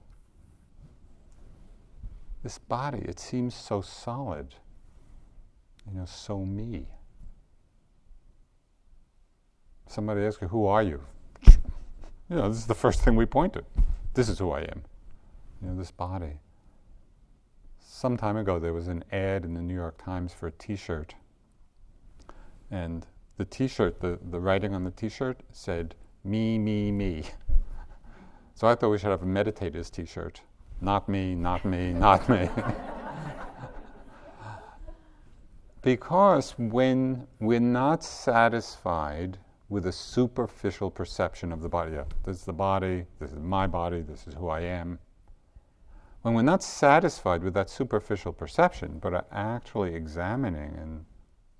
This 2.43 2.59
body, 2.59 3.03
it 3.03 3.21
seems 3.21 3.55
so 3.55 3.83
solid, 3.83 4.55
you 5.87 5.99
know, 5.99 6.07
so 6.07 6.39
me. 6.39 6.87
Somebody 9.87 10.23
asks 10.23 10.41
you, 10.41 10.49
Who 10.49 10.67
are 10.67 10.83
you? 10.83 11.03
You 12.31 12.37
know, 12.37 12.49
this 12.49 12.59
is 12.59 12.67
the 12.69 12.77
first 12.77 13.01
thing 13.01 13.17
we 13.17 13.27
point 13.27 13.55
to. 13.55 13.65
This 14.15 14.29
is 14.29 14.39
who 14.39 14.53
I 14.53 14.61
am. 14.61 14.85
You 15.61 15.69
know, 15.71 15.77
this 15.77 15.91
body. 15.91 16.39
Some 17.81 18.17
time 18.17 18.37
ago, 18.37 18.61
there 18.61 18.73
was 18.73 18.87
an 18.87 19.03
ad 19.11 19.45
in 19.45 19.55
the 19.55 19.61
New 19.61 19.75
York 19.75 20.01
Times 20.01 20.33
for 20.33 20.47
a 20.47 20.53
t 20.53 20.77
shirt. 20.77 21.17
And 22.71 23.05
the 23.37 23.45
t 23.45 23.67
shirt, 23.67 24.01
the, 24.01 24.21
the 24.31 24.39
writing 24.39 24.75
on 24.75 24.85
the 24.85 24.93
t 24.93 25.09
shirt 25.09 25.41
said, 25.51 25.97
Me, 26.23 26.57
me, 26.57 26.93
me. 26.93 27.25
So 28.61 28.67
I 28.67 28.75
thought 28.75 28.91
we 28.91 28.99
should 28.99 29.09
have 29.09 29.23
a 29.23 29.25
meditators 29.25 29.91
t 29.91 30.05
shirt. 30.05 30.43
Not 30.83 31.09
me, 31.09 31.35
not 31.35 31.65
me, 31.65 31.95
not 31.95 32.29
me. 32.29 32.47
because 35.81 36.51
when 36.59 37.27
we're 37.39 37.59
not 37.59 38.05
satisfied 38.05 39.39
with 39.71 39.87
a 39.87 39.93
superficial 39.93 40.91
perception 40.91 41.53
of 41.53 41.63
the 41.63 41.71
body, 41.71 41.93
yeah, 41.93 42.05
this 42.27 42.37
is 42.37 42.45
the 42.45 42.53
body, 42.53 43.07
this 43.19 43.33
is 43.33 43.39
my 43.39 43.67
body, 43.67 44.03
this 44.03 44.27
is 44.27 44.35
who 44.35 44.49
I 44.49 44.61
am. 44.61 44.99
When 46.21 46.35
we're 46.35 46.43
not 46.43 46.63
satisfied 46.63 47.43
with 47.43 47.55
that 47.55 47.71
superficial 47.71 48.35
perception, 48.35 48.99
but 49.01 49.15
are 49.15 49.25
actually 49.33 49.95
examining 49.95 50.77
and 50.79 51.07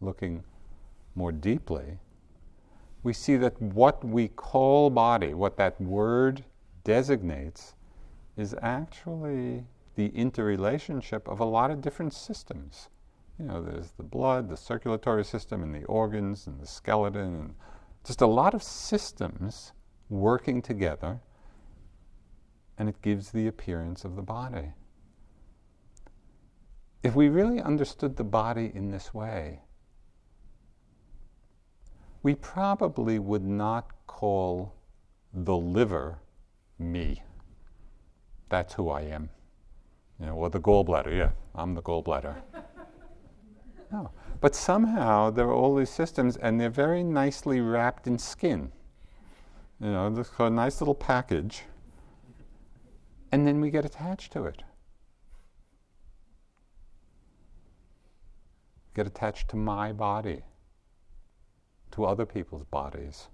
looking 0.03 0.45
more 1.15 1.33
deeply, 1.33 1.97
we 3.03 3.15
see 3.15 3.39
that 3.39 3.59
what 3.63 4.05
we 4.05 4.29
call 4.29 4.91
body, 4.91 5.33
what 5.33 5.57
that 5.57 5.81
word 5.81 6.45
designates, 6.91 7.75
is 8.37 8.53
actually 8.63 9.65
the 9.95 10.09
interrelationship 10.09 11.29
of 11.29 11.39
a 11.39 11.45
lot 11.45 11.71
of 11.71 11.81
different 11.81 12.13
systems. 12.13 12.89
You 13.39 13.45
know, 13.45 13.63
there's 13.63 13.93
the 13.93 14.03
blood, 14.03 14.49
the 14.49 14.57
circulatory 14.57 15.25
system, 15.25 15.63
and 15.63 15.73
the 15.73 15.85
organs, 15.85 16.49
and 16.49 16.61
the 16.61 16.67
skeleton, 16.67 17.35
and 17.37 17.55
just 18.05 18.23
a 18.23 18.27
lot 18.27 18.55
of 18.55 18.63
systems 18.65 19.73
working 20.09 20.61
together, 20.61 21.21
and 22.77 22.89
it 22.89 23.01
gives 23.03 23.31
the 23.31 23.47
appearance 23.47 24.05
of 24.05 24.17
the 24.17 24.23
body. 24.23 24.73
If 27.05 27.15
we 27.15 27.29
really 27.29 27.63
understood 27.63 28.17
the 28.17 28.25
body 28.25 28.73
in 28.75 28.91
this 28.91 29.15
way, 29.15 29.61
we 32.25 32.35
probably 32.35 33.21
would 33.21 33.45
not 33.45 33.87
call 34.09 34.75
the 35.33 35.57
liver 35.57 36.19
me 36.81 37.23
that's 38.51 38.75
who 38.75 38.91
I 38.91 39.03
am. 39.03 39.31
You 40.19 40.27
know, 40.27 40.35
or 40.35 40.51
the 40.51 40.61
gallbladder, 40.61 41.17
yeah, 41.17 41.31
I'm 41.55 41.75
the 41.75 41.83
gallbladder. 41.83 42.37
no. 42.53 42.63
Oh, 43.93 44.09
but 44.41 44.55
somehow 44.55 45.31
there 45.31 45.47
are 45.47 45.53
all 45.53 45.75
these 45.75 45.91
systems 45.91 46.37
and 46.37 46.61
they're 46.61 46.71
very 46.71 47.03
nicely 47.03 47.61
wrapped 47.61 48.07
in 48.07 48.21
skin. 48.21 48.71
You 49.81 49.89
know, 49.91 50.11
this 50.11 50.31
a 50.39 50.49
nice 50.49 50.81
little 50.81 50.95
package. 50.95 51.65
And 53.33 53.45
then 53.45 53.61
we 53.61 53.69
get 53.71 53.85
attached 53.85 54.33
to 54.35 54.45
it. 54.45 54.63
Get 58.95 59.09
attached 59.09 59.49
to 59.49 59.57
my 59.57 59.93
body, 59.93 60.43
to 61.91 62.05
other 62.05 62.27
people's 62.27 62.63
bodies. 62.63 63.27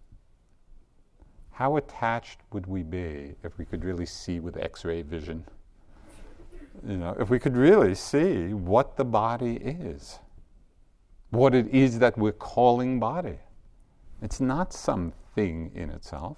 How 1.56 1.78
attached 1.78 2.40
would 2.52 2.66
we 2.66 2.82
be 2.82 3.34
if 3.42 3.56
we 3.56 3.64
could 3.64 3.82
really 3.82 4.04
see 4.04 4.40
with 4.40 4.58
X 4.58 4.84
ray 4.84 5.00
vision? 5.00 5.42
You 6.86 6.98
know, 6.98 7.16
if 7.18 7.30
we 7.30 7.38
could 7.38 7.56
really 7.56 7.94
see 7.94 8.52
what 8.52 8.98
the 8.98 9.06
body 9.06 9.56
is, 9.56 10.18
what 11.30 11.54
it 11.54 11.66
is 11.68 11.98
that 12.00 12.18
we're 12.18 12.32
calling 12.32 13.00
body. 13.00 13.38
It's 14.20 14.38
not 14.38 14.74
something 14.74 15.70
in 15.74 15.88
itself, 15.88 16.36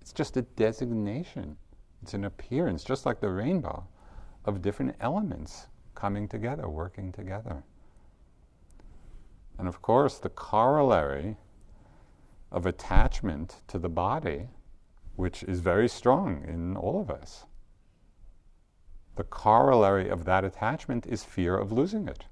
it's 0.00 0.14
just 0.14 0.38
a 0.38 0.42
designation, 0.56 1.58
it's 2.00 2.14
an 2.14 2.24
appearance, 2.24 2.84
just 2.84 3.04
like 3.04 3.20
the 3.20 3.28
rainbow, 3.28 3.86
of 4.46 4.62
different 4.62 4.96
elements 5.00 5.66
coming 5.94 6.26
together, 6.26 6.70
working 6.70 7.12
together. 7.12 7.62
And 9.58 9.68
of 9.68 9.82
course, 9.82 10.16
the 10.16 10.30
corollary 10.30 11.36
of 12.50 12.66
attachment 12.66 13.60
to 13.68 13.78
the 13.78 13.88
body, 13.88 14.48
which 15.16 15.42
is 15.42 15.60
very 15.60 15.88
strong 15.88 16.44
in 16.46 16.76
all 16.76 17.00
of 17.00 17.10
us. 17.10 17.44
The 19.16 19.24
corollary 19.24 20.08
of 20.08 20.24
that 20.24 20.44
attachment 20.44 21.06
is 21.06 21.24
fear 21.24 21.56
of 21.56 21.72
losing 21.72 22.06
it 22.06 22.24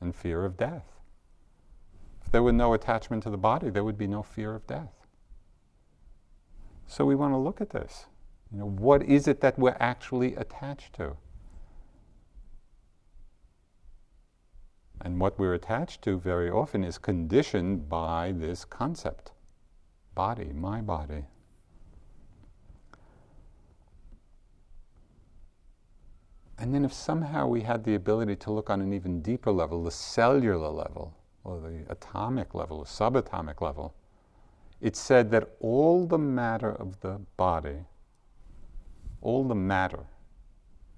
and 0.00 0.14
fear 0.14 0.44
of 0.44 0.56
death. 0.56 0.98
If 2.24 2.32
there 2.32 2.42
were 2.42 2.52
no 2.52 2.72
attachment 2.74 3.22
to 3.24 3.30
the 3.30 3.36
body, 3.36 3.70
there 3.70 3.84
would 3.84 3.98
be 3.98 4.06
no 4.06 4.22
fear 4.22 4.54
of 4.54 4.66
death. 4.66 4.92
So 6.86 7.04
we 7.04 7.14
want 7.14 7.34
to 7.34 7.38
look 7.38 7.60
at 7.60 7.70
this. 7.70 8.06
You 8.50 8.58
know, 8.58 8.68
what 8.68 9.02
is 9.02 9.28
it 9.28 9.40
that 9.42 9.58
we're 9.58 9.76
actually 9.78 10.34
attached 10.36 10.94
to? 10.94 11.16
And 15.08 15.18
what 15.18 15.38
we're 15.38 15.54
attached 15.54 16.02
to 16.02 16.20
very 16.20 16.50
often 16.50 16.84
is 16.84 16.98
conditioned 16.98 17.88
by 17.88 18.30
this 18.36 18.66
concept 18.66 19.32
body, 20.14 20.52
my 20.52 20.82
body. 20.82 21.24
And 26.58 26.74
then, 26.74 26.84
if 26.84 26.92
somehow 26.92 27.46
we 27.46 27.62
had 27.62 27.84
the 27.84 27.94
ability 27.94 28.36
to 28.36 28.52
look 28.52 28.68
on 28.68 28.82
an 28.82 28.92
even 28.92 29.22
deeper 29.22 29.50
level, 29.50 29.82
the 29.82 29.90
cellular 29.90 30.68
level, 30.68 31.16
or 31.42 31.58
the 31.58 31.90
atomic 31.90 32.54
level, 32.54 32.80
or 32.80 32.84
subatomic 32.84 33.62
level, 33.62 33.94
it 34.82 34.94
said 34.94 35.30
that 35.30 35.56
all 35.60 36.06
the 36.06 36.18
matter 36.18 36.72
of 36.72 37.00
the 37.00 37.18
body, 37.38 37.78
all 39.22 39.42
the 39.48 39.54
matter 39.54 40.04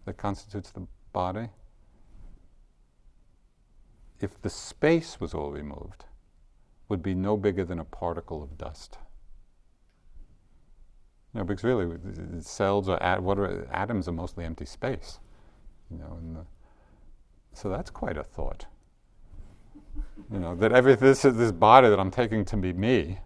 that 0.04 0.16
constitutes 0.16 0.72
the 0.72 0.84
body, 1.12 1.48
if 4.20 4.40
the 4.42 4.50
space 4.50 5.20
was 5.20 5.34
all 5.34 5.50
removed, 5.50 6.04
would 6.88 7.02
be 7.02 7.14
no 7.14 7.36
bigger 7.36 7.64
than 7.64 7.78
a 7.78 7.84
particle 7.84 8.42
of 8.42 8.58
dust. 8.58 8.98
You 11.32 11.40
know, 11.40 11.44
because 11.44 11.62
really, 11.62 11.96
cells 12.40 12.88
or 12.88 13.00
at, 13.02 13.22
what 13.22 13.38
are, 13.38 13.68
atoms 13.72 14.08
are 14.08 14.12
mostly 14.12 14.44
empty 14.44 14.64
space. 14.66 15.20
You 15.90 15.98
know, 15.98 16.18
the, 16.34 16.46
so 17.52 17.68
that's 17.68 17.90
quite 17.90 18.16
a 18.16 18.24
thought. 18.24 18.66
You 20.32 20.38
know, 20.40 20.54
that 20.56 20.72
every 20.72 20.94
this 20.94 21.22
this 21.22 21.52
body 21.52 21.88
that 21.88 21.98
I'm 21.98 22.10
taking 22.10 22.44
to 22.46 22.56
be 22.56 22.72
me, 22.72 23.18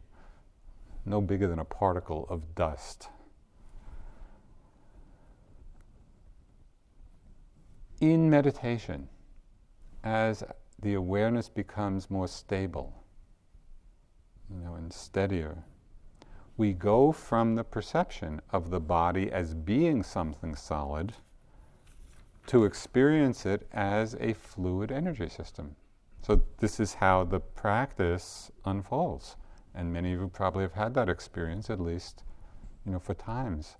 no 1.04 1.20
bigger 1.20 1.46
than 1.46 1.58
a 1.58 1.64
particle 1.64 2.26
of 2.28 2.54
dust. 2.54 3.08
In 8.00 8.28
meditation, 8.28 9.08
as 10.02 10.42
the 10.84 10.94
awareness 10.94 11.48
becomes 11.48 12.10
more 12.10 12.28
stable, 12.28 12.92
you 14.50 14.60
know, 14.60 14.74
and 14.74 14.92
steadier. 14.92 15.64
We 16.58 16.74
go 16.74 17.10
from 17.10 17.54
the 17.54 17.64
perception 17.64 18.42
of 18.50 18.70
the 18.70 18.80
body 18.80 19.32
as 19.32 19.54
being 19.54 20.02
something 20.02 20.54
solid 20.54 21.14
to 22.48 22.64
experience 22.64 23.46
it 23.46 23.66
as 23.72 24.14
a 24.20 24.34
fluid 24.34 24.92
energy 24.92 25.30
system. 25.30 25.74
So, 26.20 26.42
this 26.58 26.78
is 26.78 26.94
how 26.94 27.24
the 27.24 27.40
practice 27.40 28.52
unfolds. 28.66 29.36
And 29.74 29.92
many 29.92 30.12
of 30.12 30.20
you 30.20 30.28
probably 30.28 30.62
have 30.62 30.74
had 30.74 30.92
that 30.94 31.08
experience, 31.08 31.70
at 31.70 31.80
least, 31.80 32.22
you 32.84 32.92
know, 32.92 32.98
for 32.98 33.14
times 33.14 33.78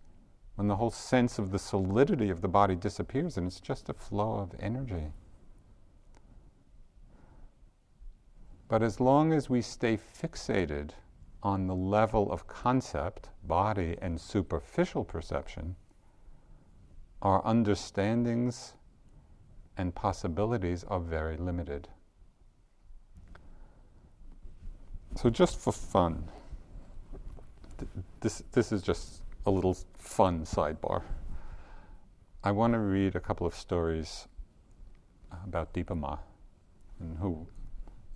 when 0.55 0.69
the 0.69 0.77
whole 0.77 0.91
sense 0.91 1.39
of 1.39 1.51
the 1.51 1.59
solidity 1.59 2.31
of 2.31 2.41
the 2.41 2.49
body 2.49 2.75
disappears 2.75 3.37
and 3.37 3.47
it's 3.47 3.61
just 3.61 3.89
a 3.89 3.95
flow 3.95 4.39
of 4.39 4.55
energy. 4.59 5.13
But 8.75 8.83
as 8.83 8.99
long 8.99 9.33
as 9.33 9.49
we 9.49 9.63
stay 9.63 9.97
fixated 9.97 10.91
on 11.45 11.69
the 11.69 11.77
level 11.77 12.33
of 12.33 12.49
concept, 12.49 13.29
body, 13.45 13.97
and 14.03 14.21
superficial 14.21 15.05
perception, 15.05 15.77
our 17.23 17.41
understandings 17.47 18.73
and 19.77 19.95
possibilities 19.95 20.83
are 20.89 20.99
very 20.99 21.37
limited. 21.37 21.87
So, 25.15 25.31
just 25.31 25.61
for 25.61 25.73
fun, 25.73 26.25
th- 27.79 27.91
this, 28.19 28.43
this 28.51 28.73
is 28.73 28.83
just 28.83 29.23
a 29.47 29.53
little 29.53 29.77
fun 29.99 30.45
sidebar. 30.45 31.05
I 32.43 32.51
want 32.51 32.73
to 32.73 32.81
read 32.81 33.15
a 33.15 33.21
couple 33.21 33.47
of 33.47 33.55
stories 33.55 34.27
about 35.45 35.73
Dipa 35.73 35.97
Ma, 35.97 36.19
and 36.99 37.17
who, 37.19 37.47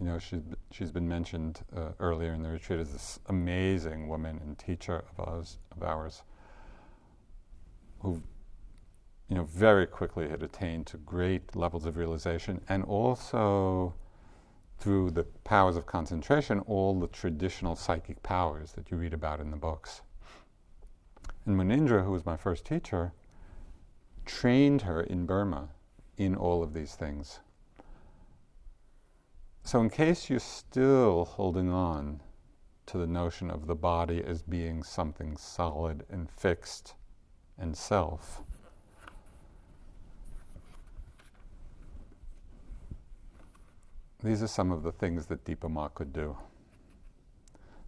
you 0.00 0.06
know, 0.06 0.18
she's, 0.18 0.42
she's 0.70 0.90
been 0.90 1.08
mentioned 1.08 1.60
uh, 1.74 1.90
earlier 1.98 2.32
in 2.32 2.42
the 2.42 2.48
retreat 2.48 2.78
as 2.78 2.92
this 2.92 3.18
amazing 3.26 4.08
woman 4.08 4.40
and 4.44 4.58
teacher 4.58 5.04
of 5.10 5.28
ours, 5.28 5.58
of 5.76 5.82
ours 5.82 6.22
who, 8.00 8.22
you 9.28 9.36
know, 9.36 9.44
very 9.44 9.86
quickly 9.86 10.28
had 10.28 10.42
attained 10.42 10.86
to 10.86 10.98
great 10.98 11.56
levels 11.56 11.84
of 11.84 11.96
realization 11.96 12.60
and 12.68 12.84
also 12.84 13.94
through 14.78 15.10
the 15.10 15.24
powers 15.42 15.76
of 15.76 15.86
concentration, 15.86 16.60
all 16.60 16.98
the 16.98 17.08
traditional 17.08 17.74
psychic 17.74 18.22
powers 18.22 18.72
that 18.72 18.90
you 18.90 18.96
read 18.96 19.12
about 19.12 19.40
in 19.40 19.50
the 19.50 19.56
books. 19.56 20.02
And 21.44 21.56
Munindra, 21.58 22.04
who 22.04 22.12
was 22.12 22.24
my 22.24 22.36
first 22.36 22.64
teacher, 22.64 23.12
trained 24.24 24.82
her 24.82 25.00
in 25.00 25.26
Burma 25.26 25.70
in 26.16 26.36
all 26.36 26.62
of 26.62 26.74
these 26.74 26.94
things. 26.94 27.40
So, 29.68 29.82
in 29.82 29.90
case 29.90 30.30
you're 30.30 30.38
still 30.38 31.26
holding 31.26 31.68
on 31.70 32.22
to 32.86 32.96
the 32.96 33.06
notion 33.06 33.50
of 33.50 33.66
the 33.66 33.74
body 33.74 34.24
as 34.24 34.40
being 34.40 34.82
something 34.82 35.36
solid 35.36 36.06
and 36.08 36.30
fixed 36.30 36.94
and 37.58 37.76
self, 37.76 38.40
these 44.24 44.42
are 44.42 44.48
some 44.48 44.72
of 44.72 44.84
the 44.84 44.90
things 44.90 45.26
that 45.26 45.44
Dipa 45.44 45.70
Ma 45.70 45.88
could 45.88 46.14
do. 46.14 46.38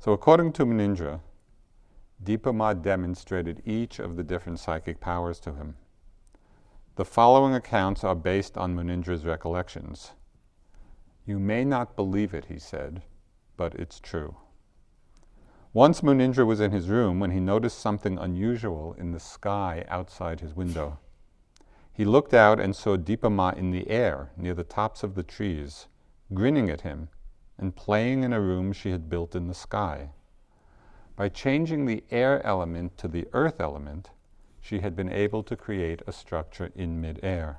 So, 0.01 0.13
according 0.13 0.53
to 0.53 0.67
Munindra, 0.67 1.21
Dipa 2.23 2.55
Ma 2.55 2.75
demonstrated 2.75 3.63
each 3.65 3.99
of 3.99 4.17
the 4.17 4.23
different 4.23 4.61
psychic 4.61 5.01
powers 5.01 5.41
to 5.41 5.55
him. 5.55 5.77
The 6.97 7.07
following 7.07 7.55
accounts 7.55 8.05
are 8.05 8.15
based 8.15 8.59
on 8.59 8.77
Munindra's 8.77 9.25
recollections. 9.25 10.13
You 11.25 11.39
may 11.39 11.65
not 11.65 11.97
believe 11.97 12.35
it, 12.35 12.47
he 12.47 12.59
said, 12.59 13.03
but 13.57 13.75
it's 13.75 14.01
true. 14.01 14.37
Once 15.73 16.01
Munindra 16.01 16.45
was 16.45 16.61
in 16.61 16.73
his 16.73 16.89
room 16.89 17.21
when 17.21 17.31
he 17.31 17.39
noticed 17.39 17.79
something 17.79 18.19
unusual 18.19 18.95
in 18.95 19.13
the 19.13 19.21
sky 19.21 19.85
outside 19.89 20.41
his 20.41 20.55
window. 20.55 20.99
He 21.93 22.05
looked 22.05 22.35
out 22.35 22.59
and 22.59 22.75
saw 22.75 22.97
Dipa 22.97 23.31
Ma 23.31 23.51
in 23.51 23.71
the 23.71 23.89
air 23.89 24.33
near 24.37 24.55
the 24.55 24.65
tops 24.65 25.03
of 25.03 25.15
the 25.15 25.23
trees, 25.23 25.87
grinning 26.33 26.71
at 26.71 26.81
him 26.81 27.09
and 27.59 27.77
playing 27.77 28.25
in 28.25 28.33
a 28.33 28.41
room 28.41 28.73
she 28.73 28.91
had 28.91 29.11
built 29.11 29.37
in 29.37 29.47
the 29.47 29.55
sky. 29.55 30.11
By 31.15 31.29
changing 31.29 31.85
the 31.85 32.03
air 32.11 32.45
element 32.45 32.97
to 32.99 33.07
the 33.07 33.29
earth 33.35 33.61
element, 33.61 34.11
she 34.61 34.81
had 34.81 34.97
been 34.97 35.13
able 35.13 35.43
to 35.43 35.57
create 35.57 36.01
a 36.07 36.13
structure 36.13 36.73
in 36.75 37.01
midair. 37.01 37.59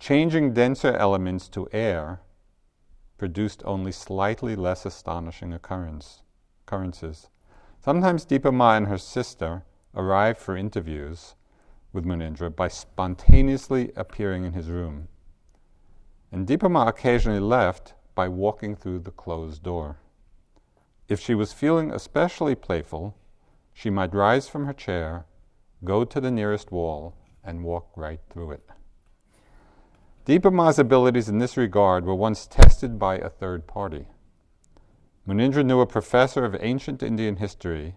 Changing 0.00 0.54
denser 0.54 0.94
elements 0.96 1.46
to 1.50 1.68
air 1.72 2.22
produced 3.18 3.62
only 3.66 3.92
slightly 3.92 4.56
less 4.56 4.86
astonishing 4.86 5.52
occurrence, 5.52 6.22
occurrences. 6.62 7.28
Sometimes 7.84 8.24
Dipa 8.24 8.50
Ma 8.50 8.76
and 8.76 8.86
her 8.86 8.96
sister 8.96 9.62
arrived 9.94 10.38
for 10.38 10.56
interviews 10.56 11.34
with 11.92 12.06
Munindra 12.06 12.48
by 12.48 12.66
spontaneously 12.66 13.92
appearing 13.94 14.44
in 14.44 14.54
his 14.54 14.68
room. 14.68 15.08
And 16.32 16.48
Dipa 16.48 16.70
Ma 16.70 16.88
occasionally 16.88 17.38
left 17.38 17.92
by 18.14 18.26
walking 18.26 18.76
through 18.76 19.00
the 19.00 19.10
closed 19.10 19.62
door. 19.62 19.98
If 21.08 21.20
she 21.20 21.34
was 21.34 21.52
feeling 21.52 21.92
especially 21.92 22.54
playful, 22.54 23.18
she 23.74 23.90
might 23.90 24.14
rise 24.14 24.48
from 24.48 24.64
her 24.64 24.72
chair, 24.72 25.26
go 25.84 26.06
to 26.06 26.20
the 26.22 26.30
nearest 26.30 26.72
wall, 26.72 27.18
and 27.44 27.64
walk 27.64 27.90
right 27.96 28.20
through 28.30 28.52
it. 28.52 28.70
Dipa 30.26 30.52
Ma's 30.52 30.78
abilities 30.78 31.30
in 31.30 31.38
this 31.38 31.56
regard 31.56 32.04
were 32.04 32.14
once 32.14 32.46
tested 32.46 32.98
by 32.98 33.16
a 33.16 33.30
third 33.30 33.66
party. 33.66 34.06
Munindra 35.26 35.64
knew 35.64 35.80
a 35.80 35.86
professor 35.86 36.44
of 36.44 36.54
ancient 36.60 37.02
Indian 37.02 37.36
history 37.36 37.96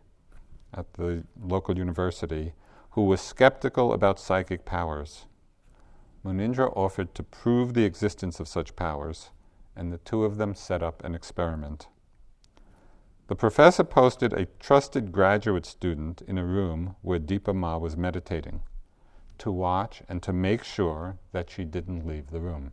at 0.73 0.93
the 0.93 1.25
local 1.37 1.77
university 1.77 2.53
who 2.91 3.03
was 3.03 3.19
skeptical 3.19 3.91
about 3.91 4.21
psychic 4.21 4.63
powers. 4.63 5.25
Munindra 6.23 6.71
offered 6.77 7.13
to 7.13 7.23
prove 7.23 7.73
the 7.73 7.83
existence 7.83 8.39
of 8.39 8.47
such 8.47 8.77
powers, 8.77 9.31
and 9.75 9.91
the 9.91 9.97
two 9.97 10.23
of 10.23 10.37
them 10.37 10.55
set 10.55 10.81
up 10.81 11.03
an 11.03 11.13
experiment. 11.13 11.87
The 13.27 13.35
professor 13.35 13.83
posted 13.83 14.31
a 14.31 14.47
trusted 14.61 15.11
graduate 15.11 15.65
student 15.65 16.21
in 16.21 16.37
a 16.37 16.45
room 16.45 16.95
where 17.01 17.19
Dipa 17.19 17.53
Ma 17.53 17.77
was 17.77 17.97
meditating 17.97 18.61
to 19.39 19.51
watch 19.51 20.01
and 20.07 20.21
to 20.23 20.33
make 20.33 20.63
sure 20.63 21.17
that 21.31 21.49
she 21.49 21.63
didn't 21.63 22.05
leave 22.05 22.31
the 22.31 22.39
room. 22.39 22.71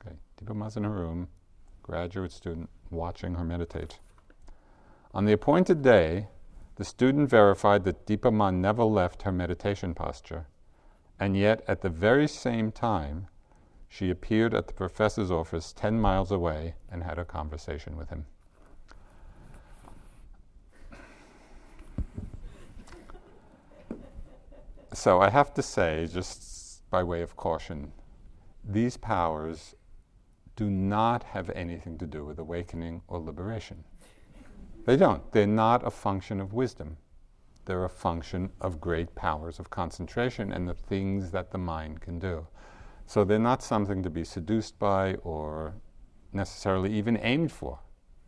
Okay, 0.00 0.16
Dipa 0.38 0.54
Ma's 0.54 0.76
in 0.76 0.84
a 0.84 0.90
room, 0.90 1.28
graduate 1.82 2.32
student 2.32 2.68
watching 2.90 3.34
her 3.34 3.44
meditate. 3.44 3.98
On 5.12 5.24
the 5.24 5.32
appointed 5.32 5.82
day, 5.82 6.28
the 6.76 6.84
student 6.84 7.30
verified 7.30 7.84
that 7.84 8.06
Dipa 8.06 8.32
Ma 8.32 8.50
never 8.50 8.84
left 8.84 9.22
her 9.22 9.32
meditation 9.32 9.94
posture, 9.94 10.48
and 11.20 11.36
yet 11.36 11.62
at 11.68 11.82
the 11.82 11.88
very 11.88 12.26
same 12.26 12.72
time, 12.72 13.28
she 13.88 14.10
appeared 14.10 14.54
at 14.54 14.66
the 14.66 14.74
professor's 14.74 15.30
office 15.30 15.72
10 15.72 16.00
miles 16.00 16.32
away 16.32 16.74
and 16.90 17.04
had 17.04 17.18
a 17.18 17.24
conversation 17.24 17.96
with 17.96 18.08
him. 18.08 18.26
So 24.94 25.20
I 25.20 25.28
have 25.28 25.52
to 25.54 25.62
say, 25.62 26.06
just 26.06 26.88
by 26.88 27.02
way 27.02 27.22
of 27.22 27.36
caution, 27.36 27.90
these 28.64 28.96
powers 28.96 29.74
do 30.54 30.70
not 30.70 31.24
have 31.24 31.50
anything 31.50 31.98
to 31.98 32.06
do 32.06 32.24
with 32.24 32.38
awakening 32.38 33.02
or 33.08 33.18
liberation. 33.18 33.82
They 34.86 34.96
don't. 34.96 35.32
They're 35.32 35.48
not 35.48 35.84
a 35.84 35.90
function 35.90 36.40
of 36.40 36.52
wisdom. 36.52 36.96
They're 37.64 37.84
a 37.84 37.90
function 37.90 38.50
of 38.60 38.80
great 38.80 39.12
powers 39.16 39.58
of 39.58 39.68
concentration 39.68 40.52
and 40.52 40.68
the 40.68 40.74
things 40.74 41.32
that 41.32 41.50
the 41.50 41.58
mind 41.58 42.00
can 42.00 42.20
do. 42.20 42.46
So 43.06 43.24
they're 43.24 43.38
not 43.40 43.64
something 43.64 44.00
to 44.04 44.10
be 44.10 44.22
seduced 44.22 44.78
by 44.78 45.14
or 45.24 45.74
necessarily 46.32 46.92
even 46.92 47.18
aimed 47.20 47.50
for. 47.50 47.80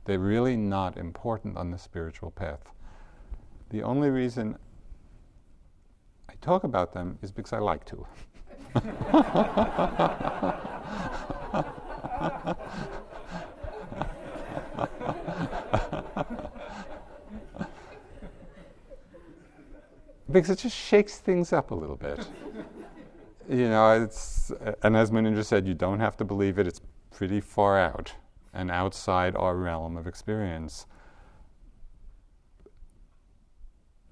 They're 0.04 0.18
really 0.18 0.56
not 0.56 0.96
important 0.96 1.56
on 1.56 1.70
the 1.70 1.78
spiritual 1.78 2.32
path. 2.32 2.72
The 3.70 3.84
only 3.84 4.10
reason 4.10 4.58
talk 6.40 6.64
about 6.64 6.92
them 6.92 7.18
is 7.22 7.32
because 7.32 7.52
I 7.52 7.58
like 7.58 7.84
to. 7.86 8.06
because 20.30 20.50
it 20.50 20.58
just 20.58 20.76
shakes 20.76 21.18
things 21.18 21.52
up 21.52 21.70
a 21.70 21.74
little 21.74 21.96
bit. 21.96 22.26
you 23.48 23.68
know, 23.68 24.02
it's, 24.02 24.52
and 24.82 24.96
as 24.96 25.10
Munindra 25.10 25.44
said, 25.44 25.66
you 25.66 25.74
don't 25.74 26.00
have 26.00 26.16
to 26.18 26.24
believe 26.24 26.58
it, 26.58 26.66
it's 26.66 26.80
pretty 27.10 27.40
far 27.40 27.78
out 27.78 28.14
and 28.52 28.70
outside 28.70 29.36
our 29.36 29.56
realm 29.56 29.96
of 29.96 30.06
experience. 30.06 30.86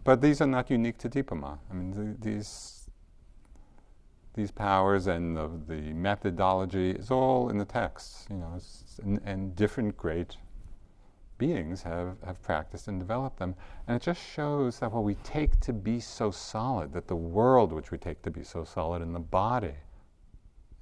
But 0.04 0.20
these 0.20 0.42
are 0.42 0.46
not 0.46 0.70
unique 0.70 0.98
to 0.98 1.08
Dipa 1.08 1.58
I 1.70 1.74
mean, 1.74 1.90
the, 1.90 2.30
these, 2.30 2.90
these 4.34 4.50
powers 4.50 5.06
and 5.06 5.34
the, 5.34 5.50
the, 5.66 5.94
methodology 5.94 6.90
is 6.90 7.10
all 7.10 7.48
in 7.48 7.56
the 7.56 7.64
texts, 7.64 8.26
you 8.28 8.36
know, 8.36 8.60
and, 9.02 9.20
and 9.24 9.56
different 9.56 9.96
great 9.96 10.36
beings 11.38 11.82
have, 11.82 12.16
have 12.24 12.40
practiced 12.42 12.86
and 12.86 13.00
developed 13.00 13.38
them. 13.38 13.54
And 13.88 13.96
it 13.96 14.02
just 14.02 14.20
shows 14.22 14.78
that 14.80 14.92
what 14.92 15.04
we 15.04 15.14
take 15.24 15.58
to 15.60 15.72
be 15.72 16.00
so 16.00 16.30
solid, 16.30 16.92
that 16.92 17.08
the 17.08 17.16
world 17.16 17.72
which 17.72 17.90
we 17.90 17.96
take 17.96 18.20
to 18.22 18.30
be 18.30 18.44
so 18.44 18.62
solid, 18.62 19.00
and 19.00 19.14
the 19.14 19.20
body, 19.20 19.74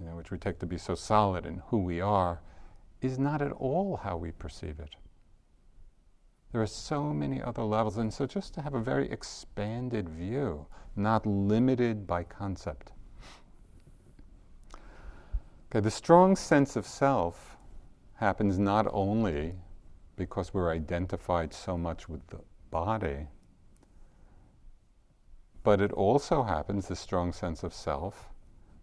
you 0.00 0.06
know, 0.06 0.16
which 0.16 0.32
we 0.32 0.38
take 0.38 0.58
to 0.58 0.66
be 0.66 0.78
so 0.78 0.96
solid 0.96 1.46
in 1.46 1.62
who 1.68 1.78
we 1.78 2.00
are, 2.00 2.40
is 3.00 3.20
not 3.20 3.40
at 3.40 3.52
all 3.52 3.96
how 3.96 4.16
we 4.16 4.32
perceive 4.32 4.80
it. 4.80 4.96
There 6.52 6.60
are 6.60 6.66
so 6.66 7.14
many 7.14 7.40
other 7.42 7.62
levels, 7.62 7.96
and 7.96 8.12
so 8.12 8.26
just 8.26 8.52
to 8.54 8.62
have 8.62 8.74
a 8.74 8.80
very 8.80 9.10
expanded 9.10 10.08
view, 10.08 10.66
not 10.94 11.24
limited 11.26 12.06
by 12.06 12.24
concept. 12.24 12.92
Okay, 15.70 15.80
the 15.80 15.90
strong 15.90 16.36
sense 16.36 16.76
of 16.76 16.86
self 16.86 17.56
happens 18.14 18.58
not 18.58 18.86
only 18.92 19.54
because 20.16 20.52
we're 20.52 20.70
identified 20.70 21.54
so 21.54 21.78
much 21.78 22.10
with 22.10 22.26
the 22.26 22.40
body, 22.70 23.28
but 25.62 25.80
it 25.80 25.92
also 25.92 26.42
happens, 26.42 26.88
the 26.88 26.96
strong 26.96 27.32
sense 27.32 27.62
of 27.62 27.72
self, 27.72 28.28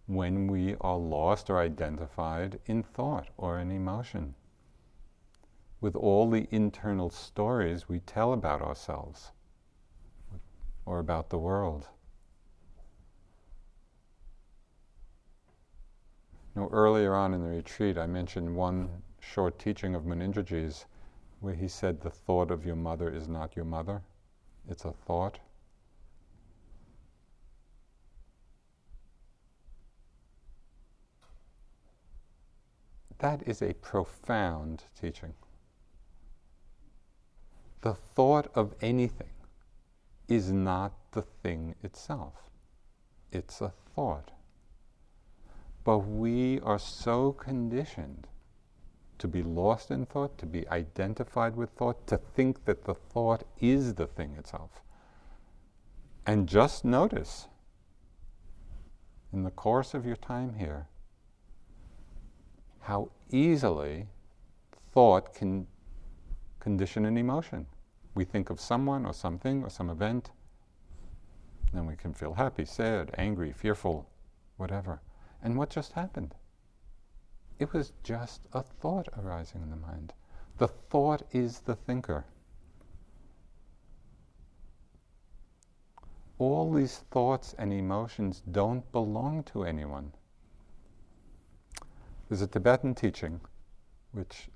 when 0.06 0.48
we 0.48 0.74
are 0.80 0.96
lost 0.96 1.48
or 1.48 1.60
identified 1.60 2.58
in 2.66 2.82
thought 2.82 3.28
or 3.36 3.60
in 3.60 3.70
emotion, 3.70 4.34
with 5.80 5.96
all 5.96 6.28
the 6.28 6.46
internal 6.50 7.10
stories 7.10 7.88
we 7.88 8.00
tell 8.00 8.32
about 8.32 8.60
ourselves 8.60 9.32
or 10.84 10.98
about 10.98 11.30
the 11.30 11.38
world. 11.38 11.88
Know, 16.54 16.68
earlier 16.72 17.14
on 17.14 17.32
in 17.32 17.42
the 17.42 17.48
retreat, 17.48 17.96
I 17.96 18.06
mentioned 18.06 18.54
one 18.54 19.02
short 19.20 19.58
teaching 19.58 19.94
of 19.94 20.02
Munindraji's 20.02 20.84
where 21.40 21.54
he 21.54 21.68
said, 21.68 22.00
The 22.00 22.10
thought 22.10 22.50
of 22.50 22.66
your 22.66 22.76
mother 22.76 23.08
is 23.08 23.28
not 23.28 23.56
your 23.56 23.64
mother, 23.64 24.02
it's 24.68 24.84
a 24.84 24.92
thought. 24.92 25.38
That 33.18 33.46
is 33.46 33.62
a 33.62 33.74
profound 33.74 34.84
teaching. 34.98 35.34
The 37.82 37.94
thought 37.94 38.48
of 38.54 38.74
anything 38.80 39.30
is 40.28 40.52
not 40.52 40.92
the 41.12 41.22
thing 41.22 41.74
itself, 41.82 42.50
it's 43.32 43.60
a 43.60 43.72
thought. 43.94 44.30
But 45.82 46.00
we 46.00 46.60
are 46.60 46.78
so 46.78 47.32
conditioned 47.32 48.26
to 49.18 49.28
be 49.28 49.42
lost 49.42 49.90
in 49.90 50.06
thought, 50.06 50.38
to 50.38 50.46
be 50.46 50.68
identified 50.68 51.56
with 51.56 51.70
thought, 51.70 52.06
to 52.06 52.18
think 52.18 52.64
that 52.64 52.84
the 52.84 52.94
thought 52.94 53.44
is 53.60 53.94
the 53.94 54.06
thing 54.06 54.34
itself. 54.36 54.82
And 56.26 56.46
just 56.48 56.84
notice 56.84 57.48
in 59.32 59.42
the 59.42 59.50
course 59.50 59.94
of 59.94 60.04
your 60.04 60.16
time 60.16 60.54
here 60.54 60.86
how 62.80 63.10
easily 63.30 64.08
thought 64.92 65.34
can 65.34 65.66
condition 66.60 67.04
an 67.04 67.16
emotion. 67.16 67.66
We 68.14 68.24
think 68.24 68.50
of 68.50 68.60
someone 68.60 69.04
or 69.04 69.12
something 69.12 69.62
or 69.62 69.70
some 69.70 69.90
event, 69.90 70.30
then 71.72 71.86
we 71.86 71.96
can 71.96 72.12
feel 72.12 72.34
happy, 72.34 72.64
sad, 72.64 73.14
angry, 73.16 73.52
fearful, 73.52 74.08
whatever. 74.56 75.00
And 75.42 75.56
what 75.56 75.70
just 75.70 75.92
happened? 75.92 76.34
It 77.58 77.72
was 77.72 77.92
just 78.02 78.42
a 78.52 78.62
thought 78.62 79.08
arising 79.16 79.62
in 79.62 79.70
the 79.70 79.76
mind. 79.76 80.12
The 80.58 80.68
thought 80.68 81.22
is 81.32 81.60
the 81.60 81.74
thinker. 81.74 82.24
All 86.38 86.72
these 86.72 86.98
thoughts 87.10 87.54
and 87.58 87.72
emotions 87.72 88.42
don't 88.50 88.90
belong 88.92 89.42
to 89.44 89.64
anyone. 89.64 90.12
There's 92.28 92.42
a 92.42 92.46
Tibetan 92.46 92.94
teaching 92.94 93.40
which 94.12 94.48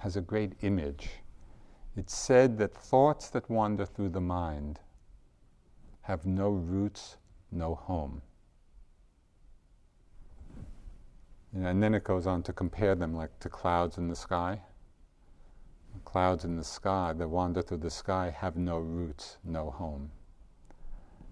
has 0.00 0.16
a 0.16 0.20
great 0.20 0.52
image. 0.62 1.10
It's 1.94 2.16
said 2.16 2.56
that 2.58 2.74
thoughts 2.74 3.28
that 3.30 3.50
wander 3.50 3.84
through 3.84 4.08
the 4.10 4.20
mind 4.20 4.80
have 6.02 6.24
no 6.24 6.48
roots, 6.48 7.18
no 7.52 7.74
home. 7.74 8.22
And 11.52 11.82
then 11.82 11.94
it 11.94 12.04
goes 12.04 12.26
on 12.26 12.42
to 12.44 12.52
compare 12.52 12.94
them 12.94 13.14
like 13.14 13.38
to 13.40 13.50
clouds 13.50 13.98
in 13.98 14.08
the 14.08 14.16
sky. 14.16 14.62
Clouds 16.06 16.44
in 16.44 16.56
the 16.56 16.64
sky 16.64 17.12
that 17.12 17.28
wander 17.28 17.60
through 17.60 17.78
the 17.78 17.90
sky 17.90 18.34
have 18.34 18.56
no 18.56 18.78
roots, 18.78 19.36
no 19.44 19.70
home. 19.70 20.10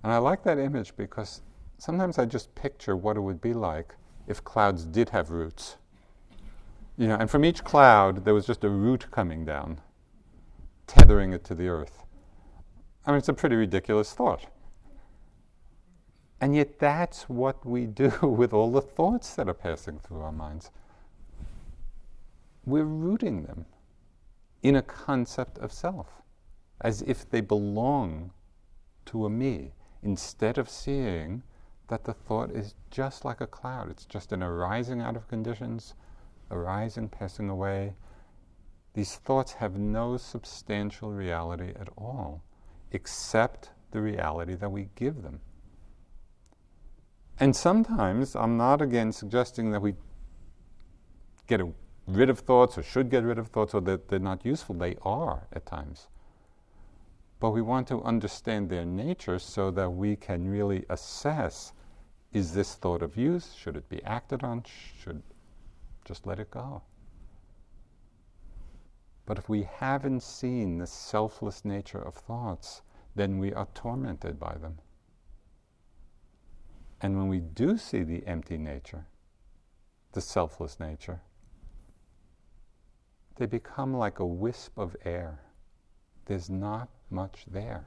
And 0.03 0.13
I 0.13 0.19
like 0.19 0.43
that 0.43 0.59
image 0.59 0.95
because 0.95 1.41
sometimes 1.79 2.19
I 2.19 2.27
just 2.27 2.55
picture 2.55 2.97
what 2.97 3.17
it 3.17 3.21
would 3.21 3.41
be 3.41 3.55
like 3.55 3.95
if 4.27 4.45
clouds 4.45 4.85
did 4.85 5.09
have 5.09 5.31
roots. 5.31 5.77
You 6.99 7.07
know, 7.07 7.15
and 7.15 7.31
from 7.31 7.45
each 7.45 7.63
cloud 7.63 8.25
there 8.25 8.35
was 8.35 8.45
just 8.45 8.65
a 8.65 8.69
root 8.69 9.07
coming 9.13 9.45
down, 9.45 9.81
tethering 10.89 11.33
it 11.33 11.45
to 11.45 11.55
the 11.55 11.69
earth. 11.69 12.03
I 13.07 13.13
mean, 13.13 13.19
it's 13.19 13.29
a 13.29 13.35
pretty 13.35 13.55
ridiculous 13.55 14.13
thought. 14.13 14.47
And 16.41 16.55
yet, 16.55 16.79
that's 16.81 17.29
what 17.29 17.65
we 17.65 17.87
do 17.87 18.11
with 18.23 18.53
all 18.53 18.73
the 18.73 18.83
thoughts 18.83 19.35
that 19.37 19.49
are 19.49 19.55
passing 19.55 20.01
through 20.01 20.21
our 20.21 20.33
minds. 20.33 20.71
We're 22.67 22.85
rooting 22.85 23.45
them 23.45 23.65
in 24.63 24.77
a 24.77 24.83
concept 24.83 25.59
of 25.59 25.73
self, 25.73 26.23
as 26.81 27.03
if 27.03 27.31
they 27.31 27.41
belong 27.41 28.33
to 29.07 29.25
a 29.25 29.31
me, 29.31 29.73
instead 30.03 30.59
of 30.59 30.69
seeing 30.69 31.43
that 31.87 32.05
the 32.05 32.13
thought 32.13 32.51
is 32.51 32.75
just 32.91 33.25
like 33.25 33.41
a 33.41 33.47
cloud. 33.47 33.89
It's 33.89 34.05
just 34.05 34.33
an 34.33 34.43
arising 34.43 35.01
out 35.01 35.17
of 35.17 35.29
conditions, 35.29 35.95
arising, 36.51 37.09
passing 37.09 37.49
away. 37.49 37.95
These 38.95 39.17
thoughts 39.17 39.53
have 39.55 39.79
no 39.79 40.17
substantial 40.17 41.13
reality 41.13 41.73
at 41.79 41.89
all, 41.97 42.43
except 42.93 43.71
the 43.91 44.01
reality 44.01 44.55
that 44.55 44.71
we 44.71 44.89
give 44.95 45.23
them. 45.23 45.41
And 47.41 47.55
sometimes 47.55 48.35
I'm 48.35 48.57
not 48.57 48.83
again 48.83 49.13
suggesting 49.13 49.71
that 49.71 49.81
we 49.81 49.95
get 51.47 51.61
rid 52.07 52.31
of 52.31 52.41
thoughts 52.41 52.77
or 52.77 52.83
should 52.83 53.11
get 53.11 53.23
rid 53.23 53.39
of 53.39 53.49
thoughts 53.49 53.75
or 53.75 53.81
that 53.83 54.09
they're 54.09 54.19
not 54.19 54.45
useful. 54.45 54.75
They 54.75 54.97
are 55.03 55.47
at 55.53 55.67
times. 55.67 56.09
But 57.39 57.51
we 57.51 57.63
want 57.63 57.87
to 57.89 58.03
understand 58.03 58.69
their 58.69 58.85
nature 58.85 59.39
so 59.39 59.71
that 59.71 59.91
we 59.91 60.17
can 60.17 60.49
really 60.49 60.85
assess 60.89 61.73
is 62.33 62.53
this 62.53 62.75
thought 62.75 63.03
of 63.03 63.17
use? 63.17 63.55
Should 63.55 63.77
it 63.77 63.89
be 63.89 64.03
acted 64.05 64.43
on? 64.43 64.63
Should 65.03 65.23
just 66.09 66.27
let 66.27 66.41
it 66.41 66.51
go? 66.51 66.81
But 69.27 69.37
if 69.37 69.47
we 69.47 69.65
haven't 69.65 70.23
seen 70.23 70.79
the 70.79 70.87
selfless 70.87 71.67
nature 71.67 72.01
of 72.01 72.15
thoughts, 72.15 72.81
then 73.15 73.39
we 73.39 73.53
are 73.53 73.69
tormented 73.75 74.41
by 74.41 74.57
them. 74.57 74.79
And 77.03 77.19
when 77.19 77.29
we 77.29 77.41
do 77.41 77.77
see 77.77 78.03
the 78.05 78.27
empty 78.27 78.57
nature, 78.57 79.07
the 80.13 80.23
selfless 80.23 80.81
nature, 80.81 81.21
they 83.37 83.45
become 83.45 83.95
like 83.95 84.19
a 84.19 84.27
wisp 84.27 84.79
of 84.79 84.97
air. 85.05 85.41
There's 86.25 86.49
not 86.49 86.89
much 87.11 87.45
there. 87.47 87.85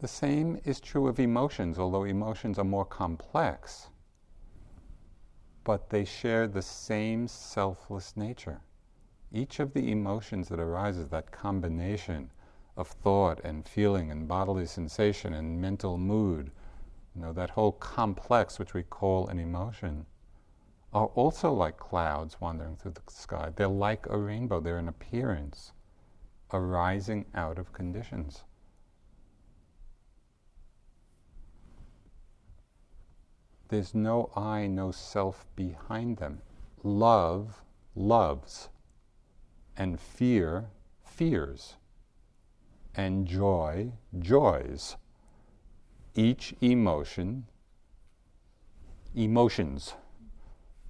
The 0.00 0.08
same 0.08 0.60
is 0.64 0.78
true 0.78 1.08
of 1.08 1.18
emotions, 1.18 1.76
although 1.76 2.04
emotions 2.04 2.56
are 2.56 2.64
more 2.64 2.84
complex, 2.84 3.88
but 5.64 5.90
they 5.90 6.04
share 6.04 6.46
the 6.46 6.62
same 6.62 7.26
selfless 7.26 8.16
nature. 8.16 8.60
Each 9.32 9.58
of 9.58 9.72
the 9.72 9.90
emotions 9.90 10.48
that 10.48 10.60
arises, 10.60 11.08
that 11.08 11.32
combination 11.32 12.30
of 12.76 12.86
thought 12.86 13.40
and 13.42 13.66
feeling 13.66 14.12
and 14.12 14.28
bodily 14.28 14.66
sensation 14.66 15.34
and 15.34 15.60
mental 15.60 15.98
mood, 15.98 16.52
you 17.14 17.20
know, 17.20 17.32
that 17.32 17.50
whole 17.50 17.72
complex 17.72 18.58
which 18.60 18.74
we 18.74 18.84
call 18.84 19.26
an 19.26 19.40
emotion, 19.40 20.06
are 20.92 21.06
also 21.08 21.52
like 21.52 21.76
clouds 21.76 22.40
wandering 22.40 22.76
through 22.76 22.92
the 22.92 23.02
sky. 23.08 23.52
They're 23.54 23.66
like 23.66 24.06
a 24.06 24.16
rainbow, 24.16 24.60
they're 24.60 24.78
an 24.78 24.88
appearance 24.88 25.72
arising 26.52 27.26
out 27.34 27.58
of 27.58 27.72
conditions. 27.72 28.44
There's 33.68 33.94
no 33.94 34.30
I, 34.34 34.66
no 34.66 34.90
self 34.90 35.46
behind 35.54 36.16
them. 36.16 36.40
Love 36.82 37.62
loves, 37.98 38.68
and 39.76 40.00
fear 40.00 40.70
fears 41.02 41.74
and 42.94 43.26
joy, 43.26 43.92
joys. 44.18 44.96
Each 46.14 46.54
emotion, 46.60 47.46
emotions. 49.14 49.94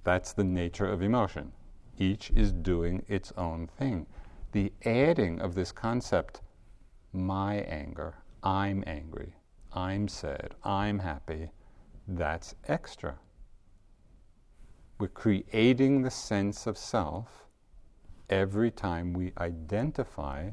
That's 0.03 0.33
the 0.33 0.43
nature 0.43 0.85
of 0.85 1.01
emotion. 1.01 1.51
Each 1.97 2.31
is 2.31 2.51
doing 2.51 3.03
its 3.07 3.31
own 3.37 3.67
thing. 3.67 4.07
The 4.51 4.71
adding 4.85 5.39
of 5.41 5.53
this 5.53 5.71
concept, 5.71 6.41
my 7.11 7.55
anger, 7.55 8.15
I'm 8.41 8.83
angry, 8.87 9.33
I'm 9.73 10.07
sad, 10.07 10.55
I'm 10.63 10.99
happy, 10.99 11.51
that's 12.09 12.55
extra. 12.67 13.15
We're 14.97 15.07
creating 15.07 16.01
the 16.01 16.11
sense 16.11 16.65
of 16.67 16.77
self 16.77 17.45
every 18.29 18.71
time 18.71 19.13
we 19.13 19.31
identify 19.37 20.49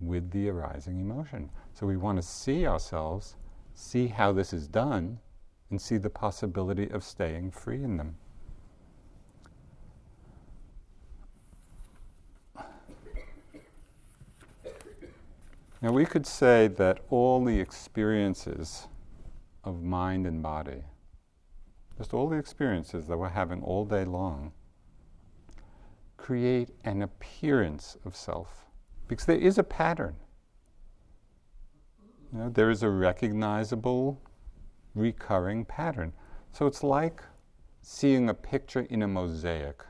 with 0.00 0.30
the 0.30 0.50
arising 0.50 1.00
emotion. 1.00 1.50
So 1.72 1.86
we 1.86 1.96
want 1.96 2.16
to 2.18 2.22
see 2.22 2.66
ourselves, 2.66 3.36
see 3.74 4.06
how 4.06 4.32
this 4.32 4.52
is 4.52 4.68
done, 4.68 5.18
and 5.70 5.80
see 5.80 5.96
the 5.96 6.10
possibility 6.10 6.90
of 6.90 7.02
staying 7.02 7.50
free 7.52 7.82
in 7.82 7.96
them. 7.96 8.16
Now, 15.80 15.90
we 15.90 16.04
could 16.04 16.26
say 16.26 16.68
that 16.68 17.00
all 17.10 17.44
the 17.44 17.58
experiences 17.58 18.86
of 19.64 19.82
mind 19.82 20.26
and 20.26 20.42
body, 20.42 20.82
just 21.96 22.14
all 22.14 22.28
the 22.28 22.36
experiences 22.36 23.06
that 23.06 23.16
we're 23.16 23.28
having 23.28 23.62
all 23.62 23.84
day 23.84 24.04
long, 24.04 24.52
create 26.16 26.70
an 26.84 27.02
appearance 27.02 27.96
of 28.04 28.16
self. 28.16 28.66
Because 29.08 29.26
there 29.26 29.36
is 29.36 29.58
a 29.58 29.62
pattern. 29.62 30.16
You 32.32 32.38
know, 32.38 32.48
there 32.48 32.70
is 32.70 32.82
a 32.82 32.88
recognizable, 32.88 34.22
recurring 34.94 35.64
pattern. 35.64 36.12
So 36.52 36.66
it's 36.66 36.82
like 36.82 37.22
seeing 37.82 38.28
a 38.28 38.34
picture 38.34 38.86
in 38.88 39.02
a 39.02 39.08
mosaic. 39.08 39.82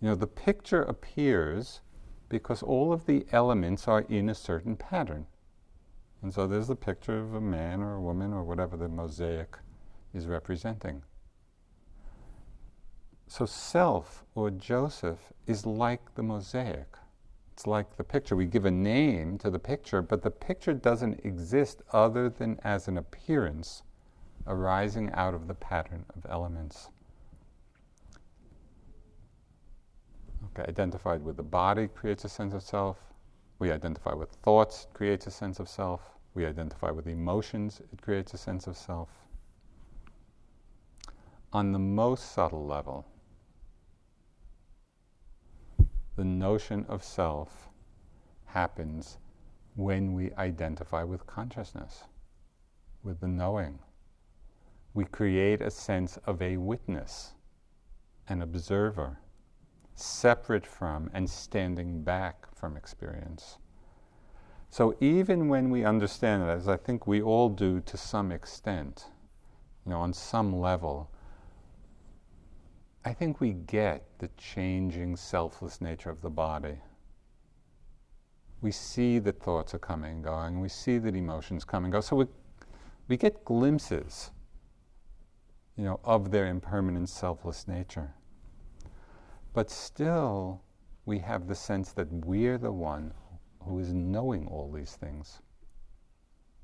You 0.00 0.08
know, 0.08 0.14
the 0.14 0.26
picture 0.26 0.82
appears 0.82 1.80
because 2.28 2.62
all 2.62 2.92
of 2.92 3.06
the 3.06 3.24
elements 3.32 3.88
are 3.88 4.02
in 4.08 4.28
a 4.28 4.34
certain 4.34 4.76
pattern. 4.76 5.26
And 6.26 6.34
so 6.34 6.48
there's 6.48 6.66
the 6.66 6.74
picture 6.74 7.20
of 7.20 7.34
a 7.34 7.40
man 7.40 7.80
or 7.80 7.94
a 7.94 8.00
woman 8.00 8.32
or 8.32 8.42
whatever 8.42 8.76
the 8.76 8.88
mosaic 8.88 9.58
is 10.12 10.26
representing. 10.26 11.04
So, 13.28 13.46
self 13.46 14.24
or 14.34 14.50
Joseph 14.50 15.20
is 15.46 15.64
like 15.64 16.16
the 16.16 16.24
mosaic. 16.24 16.96
It's 17.52 17.68
like 17.68 17.96
the 17.96 18.02
picture. 18.02 18.34
We 18.34 18.46
give 18.46 18.64
a 18.64 18.72
name 18.72 19.38
to 19.38 19.50
the 19.50 19.60
picture, 19.60 20.02
but 20.02 20.22
the 20.22 20.32
picture 20.32 20.74
doesn't 20.74 21.24
exist 21.24 21.82
other 21.92 22.28
than 22.28 22.58
as 22.64 22.88
an 22.88 22.98
appearance 22.98 23.84
arising 24.48 25.12
out 25.12 25.32
of 25.32 25.46
the 25.46 25.54
pattern 25.54 26.04
of 26.16 26.26
elements. 26.28 26.88
Okay, 30.46 30.68
identified 30.68 31.22
with 31.22 31.36
the 31.36 31.44
body 31.44 31.86
creates 31.86 32.24
a 32.24 32.28
sense 32.28 32.52
of 32.52 32.64
self. 32.64 32.98
We 33.60 33.70
identify 33.70 34.12
with 34.12 34.30
thoughts, 34.42 34.88
creates 34.92 35.28
a 35.28 35.30
sense 35.30 35.60
of 35.60 35.68
self. 35.68 36.15
We 36.36 36.44
identify 36.44 36.90
with 36.90 37.06
emotions, 37.06 37.80
it 37.94 38.02
creates 38.02 38.34
a 38.34 38.36
sense 38.36 38.66
of 38.66 38.76
self. 38.76 39.08
On 41.50 41.72
the 41.72 41.78
most 41.78 42.32
subtle 42.32 42.66
level, 42.66 43.06
the 46.14 46.26
notion 46.26 46.84
of 46.90 47.02
self 47.02 47.70
happens 48.44 49.16
when 49.76 50.12
we 50.12 50.30
identify 50.34 51.04
with 51.04 51.26
consciousness, 51.26 52.04
with 53.02 53.20
the 53.20 53.28
knowing. 53.28 53.78
We 54.92 55.06
create 55.06 55.62
a 55.62 55.70
sense 55.70 56.18
of 56.26 56.42
a 56.42 56.58
witness, 56.58 57.32
an 58.28 58.42
observer 58.42 59.20
separate 59.94 60.66
from 60.66 61.10
and 61.14 61.30
standing 61.30 62.02
back 62.02 62.54
from 62.54 62.76
experience. 62.76 63.56
So 64.76 64.94
even 65.00 65.48
when 65.48 65.70
we 65.70 65.86
understand 65.86 66.42
it, 66.42 66.48
as 66.50 66.68
I 66.68 66.76
think 66.76 67.06
we 67.06 67.22
all 67.22 67.48
do 67.48 67.80
to 67.80 67.96
some 67.96 68.30
extent, 68.30 69.06
you 69.86 69.90
know, 69.90 70.00
on 70.00 70.12
some 70.12 70.60
level, 70.60 71.10
I 73.02 73.14
think 73.14 73.40
we 73.40 73.54
get 73.54 74.04
the 74.18 74.28
changing 74.36 75.16
selfless 75.16 75.80
nature 75.80 76.10
of 76.10 76.20
the 76.20 76.28
body. 76.28 76.76
We 78.60 78.70
see 78.70 79.18
that 79.20 79.40
thoughts 79.42 79.72
are 79.72 79.78
coming 79.78 80.16
and 80.16 80.22
going, 80.22 80.60
we 80.60 80.68
see 80.68 80.98
that 80.98 81.16
emotions 81.16 81.64
come 81.64 81.84
and 81.84 81.92
go. 81.94 82.02
So 82.02 82.16
we, 82.16 82.26
we 83.08 83.16
get 83.16 83.46
glimpses, 83.46 84.30
you 85.78 85.84
know, 85.84 86.00
of 86.04 86.30
their 86.30 86.48
impermanent 86.48 87.08
selfless 87.08 87.66
nature. 87.66 88.12
But 89.54 89.70
still, 89.70 90.60
we 91.06 91.20
have 91.20 91.48
the 91.48 91.54
sense 91.54 91.92
that 91.92 92.12
we're 92.12 92.58
the 92.58 92.72
one 92.72 93.14
who 93.66 93.78
is 93.78 93.92
knowing 93.92 94.46
all 94.46 94.70
these 94.70 94.94
things. 94.94 95.40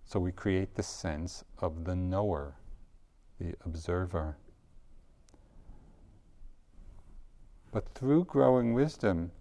So 0.05 0.21
we 0.21 0.33
create 0.33 0.75
the 0.75 0.83
sense 0.83 1.45
of 1.59 1.85
the 1.85 1.97
knower, 1.97 2.57
the 3.39 3.55
observer. 3.65 4.37
But 7.71 7.89
through 7.95 8.27
growing 8.27 8.75
wisdom, 8.75 9.33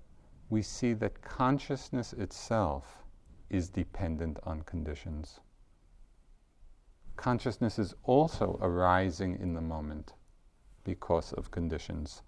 we 0.50 0.62
see 0.62 0.94
that 0.94 1.22
consciousness 1.22 2.14
itself 2.14 3.04
is 3.50 3.70
dependent 3.70 4.40
on 4.44 4.62
conditions. 4.62 5.40
Consciousness 7.18 7.78
is 7.78 7.94
also 8.04 8.58
arising 8.62 9.38
in 9.40 9.54
the 9.54 9.62
moment 9.62 10.14
because 10.84 11.34
of 11.34 11.52
conditions. 11.52 12.24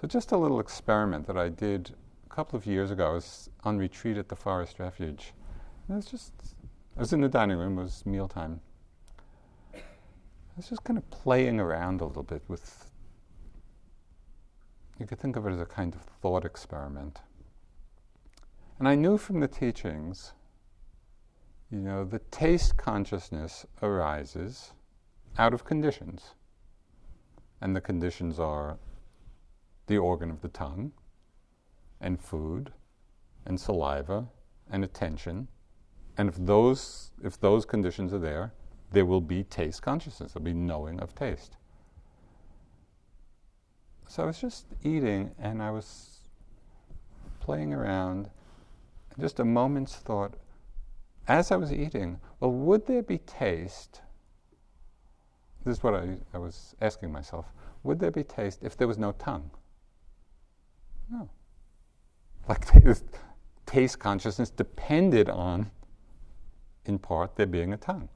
So, 0.00 0.08
just 0.08 0.32
a 0.32 0.36
little 0.36 0.58
experiment 0.58 1.26
that 1.28 1.38
I 1.38 1.48
did 1.48 1.94
couple 2.32 2.56
of 2.56 2.64
years 2.66 2.90
ago. 2.90 3.10
I 3.10 3.12
was 3.12 3.50
on 3.62 3.76
retreat 3.76 4.16
at 4.16 4.28
the 4.28 4.36
Forest 4.36 4.78
Refuge. 4.78 5.34
And 5.86 5.94
it 5.94 5.96
was 5.96 6.06
just, 6.06 6.32
I 6.96 7.00
was 7.00 7.12
in 7.12 7.20
the 7.20 7.28
dining 7.28 7.58
room, 7.58 7.78
it 7.78 7.82
was 7.82 8.06
mealtime. 8.06 8.60
I 9.74 9.80
was 10.56 10.68
just 10.68 10.82
kind 10.82 10.98
of 10.98 11.08
playing 11.10 11.60
around 11.60 12.00
a 12.00 12.06
little 12.06 12.22
bit 12.22 12.42
with, 12.48 12.90
you 14.98 15.06
could 15.06 15.18
think 15.18 15.36
of 15.36 15.46
it 15.46 15.52
as 15.52 15.60
a 15.60 15.66
kind 15.66 15.94
of 15.94 16.00
thought 16.00 16.44
experiment. 16.44 17.20
And 18.78 18.88
I 18.88 18.94
knew 18.94 19.18
from 19.18 19.40
the 19.40 19.48
teachings, 19.48 20.32
you 21.70 21.78
know, 21.78 22.04
the 22.04 22.18
taste 22.30 22.78
consciousness 22.78 23.66
arises 23.82 24.72
out 25.38 25.52
of 25.52 25.64
conditions. 25.64 26.34
And 27.60 27.76
the 27.76 27.80
conditions 27.80 28.40
are 28.40 28.78
the 29.86 29.98
organ 29.98 30.30
of 30.30 30.40
the 30.40 30.48
tongue, 30.48 30.92
and 32.02 32.20
food, 32.20 32.72
and 33.46 33.58
saliva, 33.58 34.26
and 34.70 34.84
attention. 34.84 35.48
And 36.18 36.28
if 36.28 36.36
those, 36.36 37.12
if 37.24 37.40
those 37.40 37.64
conditions 37.64 38.12
are 38.12 38.18
there, 38.18 38.52
there 38.90 39.06
will 39.06 39.20
be 39.22 39.44
taste 39.44 39.80
consciousness, 39.80 40.32
there'll 40.32 40.44
be 40.44 40.52
knowing 40.52 41.00
of 41.00 41.14
taste. 41.14 41.56
So 44.08 44.24
I 44.24 44.26
was 44.26 44.38
just 44.38 44.66
eating 44.84 45.30
and 45.38 45.62
I 45.62 45.70
was 45.70 46.18
playing 47.40 47.72
around. 47.72 48.28
Just 49.18 49.40
a 49.40 49.44
moment's 49.44 49.96
thought, 49.96 50.34
as 51.28 51.50
I 51.50 51.56
was 51.56 51.72
eating, 51.72 52.18
well, 52.40 52.50
would 52.50 52.86
there 52.86 53.02
be 53.02 53.18
taste? 53.18 54.02
This 55.64 55.78
is 55.78 55.82
what 55.82 55.94
I, 55.94 56.16
I 56.34 56.38
was 56.38 56.74
asking 56.80 57.12
myself. 57.12 57.46
Would 57.84 58.00
there 58.00 58.10
be 58.10 58.24
taste 58.24 58.60
if 58.62 58.76
there 58.76 58.88
was 58.88 58.98
no 58.98 59.12
tongue? 59.12 59.50
No. 61.10 61.28
Like 62.48 62.66
taste 63.66 63.98
consciousness 63.98 64.50
depended 64.50 65.28
on, 65.28 65.70
in 66.84 66.98
part, 66.98 67.36
there 67.36 67.46
being 67.46 67.72
a 67.72 67.76
tongue, 67.76 68.08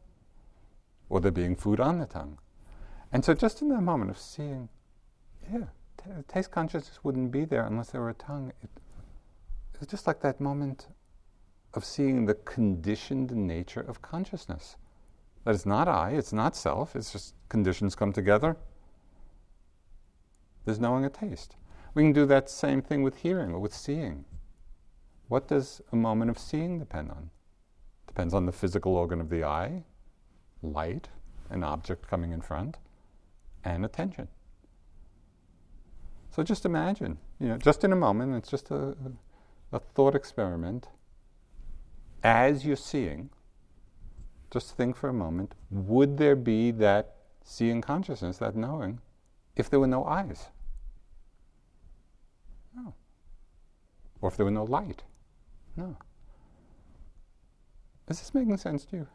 or 1.08 1.20
there 1.20 1.30
being 1.30 1.56
food 1.56 1.80
on 1.80 1.98
the 1.98 2.06
tongue. 2.06 2.38
And 3.12 3.24
so, 3.24 3.34
just 3.34 3.62
in 3.62 3.68
that 3.68 3.80
moment 3.80 4.10
of 4.10 4.18
seeing, 4.18 4.68
yeah, 5.50 5.66
t- 5.96 6.10
taste 6.28 6.50
consciousness 6.50 6.98
wouldn't 7.02 7.30
be 7.30 7.44
there 7.44 7.64
unless 7.64 7.90
there 7.90 8.00
were 8.00 8.10
a 8.10 8.14
tongue. 8.14 8.52
It, 8.62 8.70
it's 9.80 9.90
just 9.90 10.06
like 10.06 10.20
that 10.20 10.40
moment 10.40 10.88
of 11.74 11.84
seeing 11.84 12.24
the 12.24 12.34
conditioned 12.34 13.30
nature 13.30 13.80
of 13.80 14.02
consciousness. 14.02 14.76
That 15.44 15.54
it's 15.54 15.66
not 15.66 15.86
I, 15.86 16.10
it's 16.10 16.32
not 16.32 16.56
self, 16.56 16.96
it's 16.96 17.12
just 17.12 17.34
conditions 17.48 17.94
come 17.94 18.12
together. 18.12 18.56
There's 20.64 20.80
knowing 20.80 21.04
a 21.04 21.10
taste. 21.10 21.54
We 21.96 22.02
can 22.02 22.12
do 22.12 22.26
that 22.26 22.50
same 22.50 22.82
thing 22.82 23.02
with 23.02 23.16
hearing 23.16 23.52
or 23.52 23.58
with 23.58 23.72
seeing. 23.72 24.26
What 25.28 25.48
does 25.48 25.80
a 25.92 25.96
moment 25.96 26.30
of 26.30 26.38
seeing 26.38 26.78
depend 26.78 27.10
on? 27.10 27.30
Depends 28.06 28.34
on 28.34 28.44
the 28.44 28.52
physical 28.52 28.94
organ 28.96 29.18
of 29.18 29.30
the 29.30 29.44
eye, 29.44 29.82
light, 30.60 31.08
an 31.48 31.64
object 31.64 32.06
coming 32.06 32.32
in 32.32 32.42
front, 32.42 32.76
and 33.64 33.82
attention. 33.82 34.28
So 36.28 36.42
just 36.42 36.66
imagine, 36.66 37.16
you 37.40 37.48
know, 37.48 37.56
just 37.56 37.82
in 37.82 37.94
a 37.94 37.96
moment, 37.96 38.34
it's 38.34 38.50
just 38.50 38.70
a, 38.70 38.94
a 39.72 39.78
thought 39.78 40.14
experiment. 40.14 40.88
As 42.22 42.66
you're 42.66 42.76
seeing, 42.76 43.30
just 44.50 44.76
think 44.76 44.96
for 44.96 45.08
a 45.08 45.14
moment, 45.14 45.54
would 45.70 46.18
there 46.18 46.36
be 46.36 46.72
that 46.72 47.14
seeing 47.42 47.80
consciousness, 47.80 48.36
that 48.36 48.54
knowing, 48.54 49.00
if 49.56 49.70
there 49.70 49.80
were 49.80 49.86
no 49.86 50.04
eyes? 50.04 50.50
No. 52.76 52.94
Or 54.20 54.28
if 54.28 54.36
there 54.36 54.44
were 54.44 54.52
no 54.52 54.64
light? 54.64 55.02
No. 55.76 55.96
Is 58.08 58.20
this 58.20 58.34
making 58.34 58.56
sense 58.58 58.84
to 58.86 58.96
you? 58.96 59.06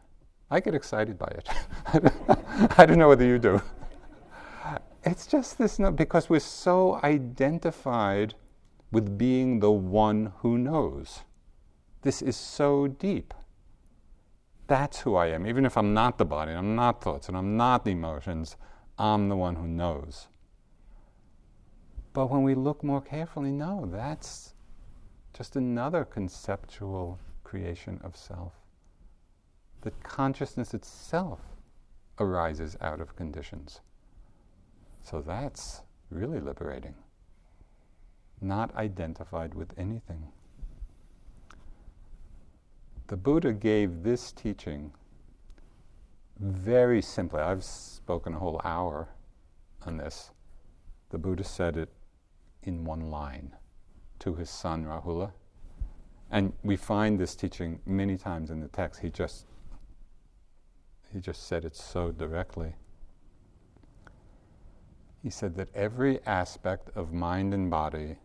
I 0.50 0.60
get 0.60 0.76
excited 0.76 1.18
by 1.18 1.28
it. 1.28 1.50
I 2.78 2.86
don't 2.86 2.98
know 2.98 3.08
whether 3.08 3.26
you 3.26 3.40
do. 3.40 3.62
It's 5.04 5.26
just 5.26 5.58
this, 5.58 5.80
because 5.96 6.30
we're 6.30 6.40
so 6.40 7.00
identified 7.04 8.36
with 8.92 9.18
being 9.18 9.60
the 9.60 9.72
one 9.72 10.34
who 10.40 10.58
knows. 10.58 11.22
This 12.02 12.22
is 12.22 12.36
so 12.36 12.88
deep. 12.88 13.34
That's 14.68 15.00
who 15.00 15.16
I 15.16 15.28
am. 15.28 15.48
Even 15.48 15.66
if 15.66 15.78
I'm 15.78 15.94
not 15.94 16.18
the 16.18 16.26
body, 16.26 16.52
and 16.52 16.60
I'm 16.60 16.76
not 16.76 17.02
thoughts, 17.02 17.28
and 17.28 17.38
I'm 17.38 17.58
not 17.58 17.86
the 17.86 17.92
emotions, 17.92 18.58
I'm 18.98 19.30
the 19.30 19.36
one 19.36 19.56
who 19.56 19.68
knows. 19.68 20.28
But 22.14 22.30
when 22.30 22.44
we 22.44 22.56
look 22.56 22.84
more 22.84 23.02
carefully, 23.02 23.52
no, 23.52 23.88
that's 23.90 24.54
just 25.34 25.56
another 25.56 26.04
conceptual 26.04 27.20
creation 27.44 28.00
of 28.04 28.18
self. 28.18 28.54
That 29.82 30.04
consciousness 30.04 30.74
itself 30.74 31.40
arises 32.20 32.76
out 32.82 33.00
of 33.00 33.16
conditions. 33.16 33.80
So 35.04 35.22
that's 35.22 35.82
really 36.10 36.40
liberating. 36.40 36.96
Not 38.42 38.76
identified 38.76 39.54
with 39.54 39.74
anything. 39.78 40.28
The 43.08 43.18
Buddha 43.18 43.54
gave 43.54 44.04
this 44.04 44.32
teaching 44.32 44.92
very 46.40 47.02
simply. 47.02 47.42
I've 47.42 47.64
spoken 47.64 48.34
a 48.34 48.40
whole 48.40 48.60
hour 48.64 49.10
on 49.86 49.98
this. 49.98 50.32
The 51.10 51.18
Buddha 51.18 51.44
said 51.44 51.78
it 51.78 51.90
in 52.64 52.84
one 52.84 53.10
line 53.10 53.56
to 54.20 54.36
his 54.36 54.50
son 54.50 54.86
Rahula. 54.86 55.32
And 56.30 56.54
we 56.64 56.78
find 56.78 57.20
this 57.20 57.36
teaching 57.36 57.80
many 57.86 58.18
times 58.18 58.50
in 58.52 58.60
the 58.60 58.68
text. 58.68 59.02
He 59.02 59.10
just 59.10 59.46
he 61.12 61.20
just 61.20 61.48
said 61.48 61.66
it 61.66 61.76
so 61.76 62.12
directly. 62.12 62.74
He 65.22 65.30
said 65.30 65.56
that 65.56 65.68
every 65.76 66.20
aspect 66.26 66.90
of 66.96 67.12
mind 67.12 67.54
and 67.54 67.70
body 67.70 68.16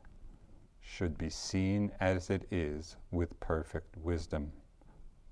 should 0.80 1.18
be 1.18 1.28
seen 1.28 1.90
as 2.00 2.30
it 2.30 2.46
is 2.50 2.96
with 3.10 3.38
perfect 3.40 3.96
wisdom. 3.96 4.52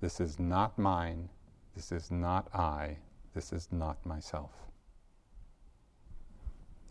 This 0.01 0.19
is 0.19 0.37
not 0.37 0.77
mine, 0.77 1.29
this 1.73 1.91
is 1.91 2.11
not 2.11 2.53
I, 2.53 2.97
this 3.33 3.53
is 3.53 3.69
not 3.71 4.05
myself. 4.05 4.51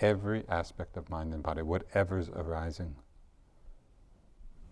Every 0.05 0.47
aspect 0.51 0.99
of 0.99 1.09
mind 1.09 1.33
and 1.33 1.43
body, 1.43 1.63
whatever's 1.63 2.29
arising 2.29 2.97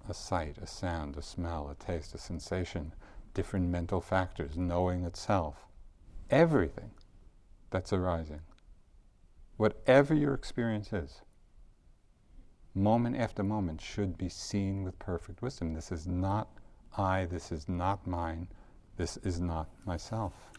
a 0.06 0.12
sight, 0.12 0.58
a 0.58 0.66
sound, 0.66 1.16
a 1.16 1.22
smell, 1.22 1.70
a 1.70 1.74
taste, 1.74 2.14
a 2.14 2.18
sensation, 2.18 2.92
different 3.32 3.70
mental 3.70 4.02
factors, 4.02 4.58
knowing 4.58 5.04
itself, 5.04 5.64
everything 6.28 6.90
that's 7.70 7.94
arising, 7.94 8.42
whatever 9.56 10.12
your 10.12 10.34
experience 10.34 10.92
is, 10.92 11.22
moment 12.74 13.16
after 13.16 13.42
moment 13.42 13.80
should 13.80 14.18
be 14.18 14.28
seen 14.28 14.84
with 14.84 14.98
perfect 14.98 15.40
wisdom. 15.40 15.72
This 15.72 15.90
is 15.90 16.06
not 16.06 16.50
I, 16.98 17.24
this 17.24 17.50
is 17.50 17.70
not 17.70 18.06
mine, 18.06 18.48
this 18.98 19.16
is 19.16 19.40
not 19.40 19.70
myself. 19.86 20.51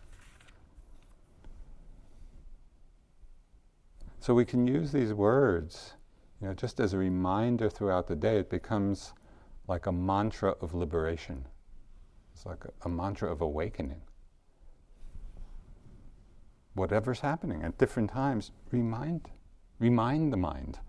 So 4.24 4.34
we 4.34 4.46
can 4.46 4.66
use 4.66 4.94
these 4.94 5.14
words, 5.14 5.96
you 6.40 6.48
know, 6.48 6.54
just 6.54 6.80
as 6.80 6.94
a 6.94 6.98
reminder 6.98 7.70
throughout 7.70 8.08
the 8.08 8.16
day. 8.16 8.38
It 8.38 8.50
becomes 8.50 9.12
like 9.68 9.86
a 9.86 9.92
mantra 9.92 10.52
of 10.62 10.74
liberation. 10.74 11.46
It's 12.34 12.46
like 12.46 12.64
a, 12.64 12.72
a 12.86 12.90
mantra 12.90 13.30
of 13.30 13.42
awakening 13.42 14.02
whatever's 16.74 17.20
happening 17.20 17.64
at 17.64 17.78
different 17.78 18.10
times, 18.12 18.52
remind, 18.72 19.30
remind 19.80 20.32
the 20.32 20.38
mind. 20.38 20.80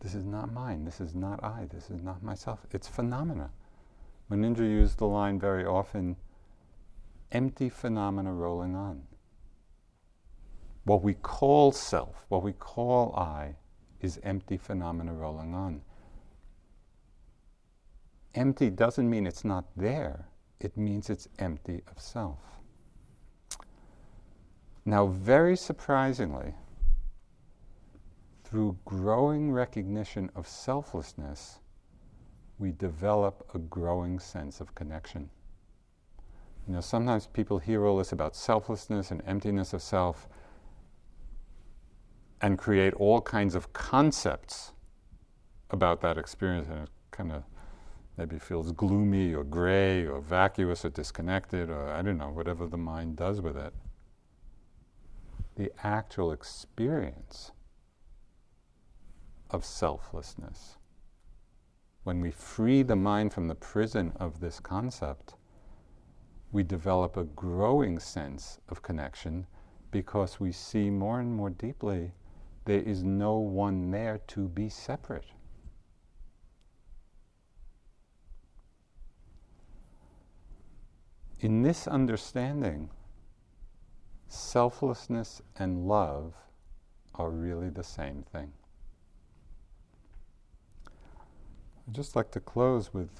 This 0.00 0.14
is 0.14 0.24
not 0.24 0.54
mine. 0.54 0.86
This 0.86 1.02
is 1.02 1.14
not 1.14 1.44
I. 1.44 1.66
This 1.70 1.90
is 1.90 2.02
not 2.02 2.22
myself. 2.22 2.60
It's 2.72 2.88
phenomena. 2.88 3.50
Munindra 4.30 4.60
used 4.60 4.96
the 4.96 5.06
line 5.06 5.38
very 5.38 5.66
often 5.66 6.16
empty 7.30 7.68
phenomena 7.68 8.32
rolling 8.32 8.74
on. 8.74 9.02
What 10.90 11.04
we 11.04 11.14
call 11.14 11.70
self, 11.70 12.26
what 12.30 12.42
we 12.42 12.52
call 12.52 13.14
I, 13.14 13.54
is 14.00 14.18
empty 14.24 14.56
phenomena 14.56 15.14
rolling 15.14 15.54
on. 15.54 15.82
Empty 18.34 18.70
doesn't 18.70 19.08
mean 19.08 19.24
it's 19.24 19.44
not 19.44 19.66
there, 19.76 20.26
it 20.58 20.76
means 20.76 21.08
it's 21.08 21.28
empty 21.38 21.84
of 21.86 22.00
self. 22.00 22.40
Now, 24.84 25.06
very 25.06 25.56
surprisingly, 25.56 26.54
through 28.42 28.76
growing 28.84 29.52
recognition 29.52 30.28
of 30.34 30.48
selflessness, 30.48 31.60
we 32.58 32.72
develop 32.72 33.48
a 33.54 33.60
growing 33.60 34.18
sense 34.18 34.60
of 34.60 34.74
connection. 34.74 35.30
You 36.66 36.74
know, 36.74 36.80
sometimes 36.80 37.28
people 37.28 37.60
hear 37.60 37.86
all 37.86 37.98
this 37.98 38.10
about 38.10 38.34
selflessness 38.34 39.12
and 39.12 39.22
emptiness 39.24 39.72
of 39.72 39.82
self 39.82 40.28
and 42.40 42.58
create 42.58 42.94
all 42.94 43.20
kinds 43.20 43.54
of 43.54 43.72
concepts 43.72 44.72
about 45.70 46.00
that 46.00 46.18
experience, 46.18 46.68
and 46.68 46.84
it 46.84 46.90
kind 47.10 47.32
of 47.32 47.44
maybe 48.16 48.38
feels 48.38 48.72
gloomy 48.72 49.34
or 49.34 49.44
gray 49.44 50.06
or 50.06 50.20
vacuous 50.20 50.84
or 50.84 50.90
disconnected 50.90 51.70
or 51.70 51.88
I 51.88 52.02
don't 52.02 52.18
know, 52.18 52.30
whatever 52.30 52.66
the 52.66 52.76
mind 52.76 53.16
does 53.16 53.40
with 53.40 53.56
it 53.56 53.72
the 55.60 55.70
actual 55.82 56.32
experience 56.32 57.52
of 59.50 59.62
selflessness. 59.62 60.78
When 62.04 62.22
we 62.22 62.30
free 62.30 62.82
the 62.82 62.96
mind 62.96 63.34
from 63.34 63.46
the 63.46 63.54
prison 63.54 64.12
of 64.18 64.40
this 64.40 64.58
concept, 64.58 65.34
we 66.50 66.62
develop 66.62 67.18
a 67.18 67.24
growing 67.24 67.98
sense 67.98 68.58
of 68.70 68.80
connection 68.80 69.46
because 69.90 70.40
we 70.40 70.50
see 70.50 70.88
more 70.88 71.20
and 71.20 71.34
more 71.34 71.50
deeply 71.50 72.12
there 72.64 72.80
is 72.80 73.02
no 73.02 73.38
one 73.38 73.90
there 73.90 74.20
to 74.28 74.48
be 74.48 74.68
separate. 74.68 75.26
In 81.40 81.62
this 81.62 81.86
understanding, 81.86 82.90
selflessness 84.28 85.40
and 85.58 85.88
love 85.88 86.34
are 87.14 87.30
really 87.30 87.70
the 87.70 87.82
same 87.82 88.22
thing. 88.30 88.52
I'd 91.88 91.94
just 91.94 92.14
like 92.14 92.30
to 92.32 92.40
close 92.40 92.92
with 92.92 93.10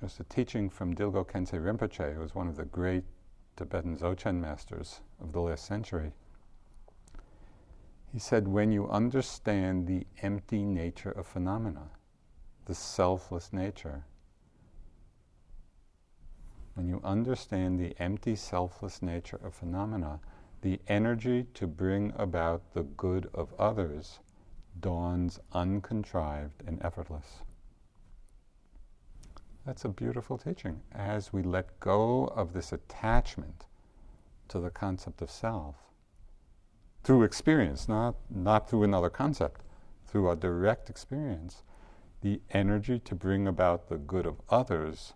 just 0.00 0.20
a 0.20 0.24
teaching 0.24 0.70
from 0.70 0.94
Dilgo 0.94 1.26
Khyentse 1.26 1.52
Rinpoche, 1.52 2.14
who 2.14 2.20
was 2.20 2.34
one 2.34 2.48
of 2.48 2.56
the 2.56 2.64
great 2.64 3.04
Tibetan 3.56 3.98
Dzogchen 3.98 4.40
masters 4.40 5.00
of 5.20 5.32
the 5.32 5.40
last 5.40 5.66
century. 5.66 6.12
He 8.12 8.18
said, 8.18 8.48
when 8.48 8.72
you 8.72 8.88
understand 8.88 9.86
the 9.86 10.06
empty 10.20 10.64
nature 10.64 11.12
of 11.12 11.26
phenomena, 11.26 11.90
the 12.64 12.74
selfless 12.74 13.52
nature, 13.52 14.04
when 16.74 16.88
you 16.88 17.00
understand 17.04 17.78
the 17.78 17.94
empty, 18.00 18.34
selfless 18.34 19.02
nature 19.02 19.40
of 19.44 19.54
phenomena, 19.54 20.20
the 20.62 20.80
energy 20.88 21.46
to 21.54 21.66
bring 21.66 22.12
about 22.16 22.74
the 22.74 22.82
good 22.82 23.30
of 23.32 23.52
others 23.58 24.18
dawns 24.80 25.38
uncontrived 25.52 26.62
and 26.66 26.82
effortless. 26.82 27.42
That's 29.64 29.84
a 29.84 29.88
beautiful 29.88 30.38
teaching. 30.38 30.80
As 30.92 31.32
we 31.32 31.42
let 31.42 31.78
go 31.80 32.24
of 32.28 32.52
this 32.52 32.72
attachment 32.72 33.66
to 34.48 34.58
the 34.58 34.70
concept 34.70 35.22
of 35.22 35.30
self, 35.30 35.76
through 37.02 37.22
experience, 37.22 37.88
not, 37.88 38.16
not 38.28 38.68
through 38.68 38.82
another 38.82 39.10
concept, 39.10 39.62
through 40.06 40.26
our 40.26 40.36
direct 40.36 40.90
experience, 40.90 41.62
the 42.20 42.40
energy 42.50 42.98
to 42.98 43.14
bring 43.14 43.46
about 43.46 43.88
the 43.88 43.96
good 43.96 44.26
of 44.26 44.40
others 44.50 45.14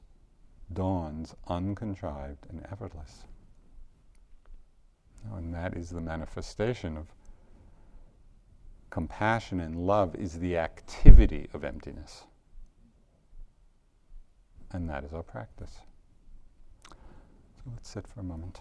dawns 0.72 1.34
uncontrived 1.46 2.46
and 2.48 2.64
effortless. 2.70 3.24
And 5.32 5.54
that 5.54 5.76
is 5.76 5.90
the 5.90 6.00
manifestation 6.00 6.96
of 6.96 7.06
compassion 8.90 9.60
and 9.60 9.86
love 9.86 10.14
is 10.14 10.38
the 10.38 10.56
activity 10.56 11.48
of 11.52 11.64
emptiness. 11.64 12.24
And 14.70 14.88
that 14.88 15.04
is 15.04 15.12
our 15.12 15.22
practice. 15.22 15.78
So 16.88 17.70
let's 17.72 17.88
sit 17.88 18.06
for 18.06 18.20
a 18.20 18.24
moment. 18.24 18.60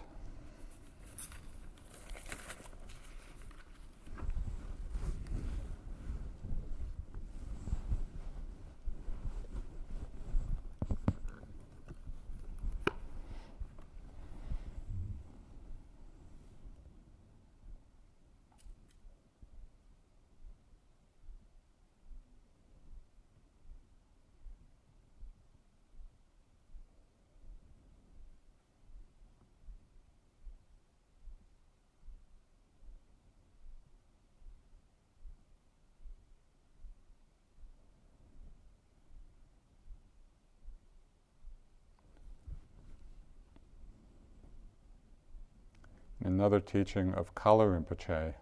Another 46.34 46.58
teaching 46.58 47.14
of 47.14 47.32
Kalu 47.36 47.64
Rinpoche. 47.72 48.34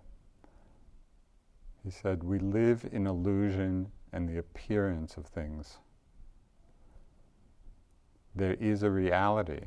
He 1.85 1.91
said, 1.91 2.25
We 2.25 2.39
live 2.39 2.89
in 2.91 3.07
illusion 3.07 3.93
and 4.15 4.27
the 4.27 4.39
appearance 4.39 5.19
of 5.19 5.27
things. 5.27 5.77
There 8.35 8.55
is 8.55 8.83
a 8.83 8.91
reality. 8.91 9.67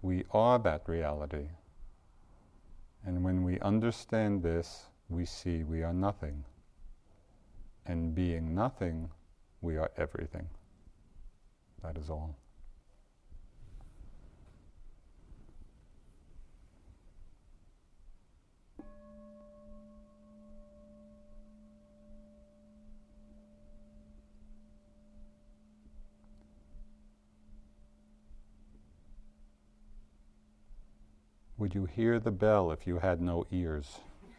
We 0.00 0.24
are 0.30 0.58
that 0.60 0.88
reality. 0.88 1.48
And 3.04 3.22
when 3.22 3.44
we 3.44 3.60
understand 3.60 4.42
this, 4.42 4.86
we 5.10 5.26
see 5.26 5.64
we 5.64 5.82
are 5.82 5.92
nothing. 5.92 6.44
And 7.84 8.14
being 8.14 8.54
nothing, 8.54 9.10
we 9.60 9.76
are 9.76 9.90
everything. 9.98 10.48
That 11.82 11.98
is 11.98 12.08
all. 12.08 12.38
Would 31.58 31.74
you 31.74 31.86
hear 31.86 32.20
the 32.20 32.30
bell 32.30 32.70
if 32.70 32.86
you 32.86 33.00
had 33.00 33.20
no 33.20 33.44
ears? 33.50 33.98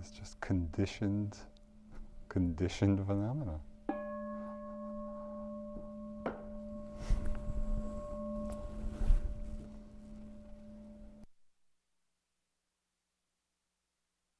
it's 0.00 0.10
just 0.10 0.40
conditioned, 0.40 1.36
conditioned 2.30 3.06
phenomena. 3.06 3.60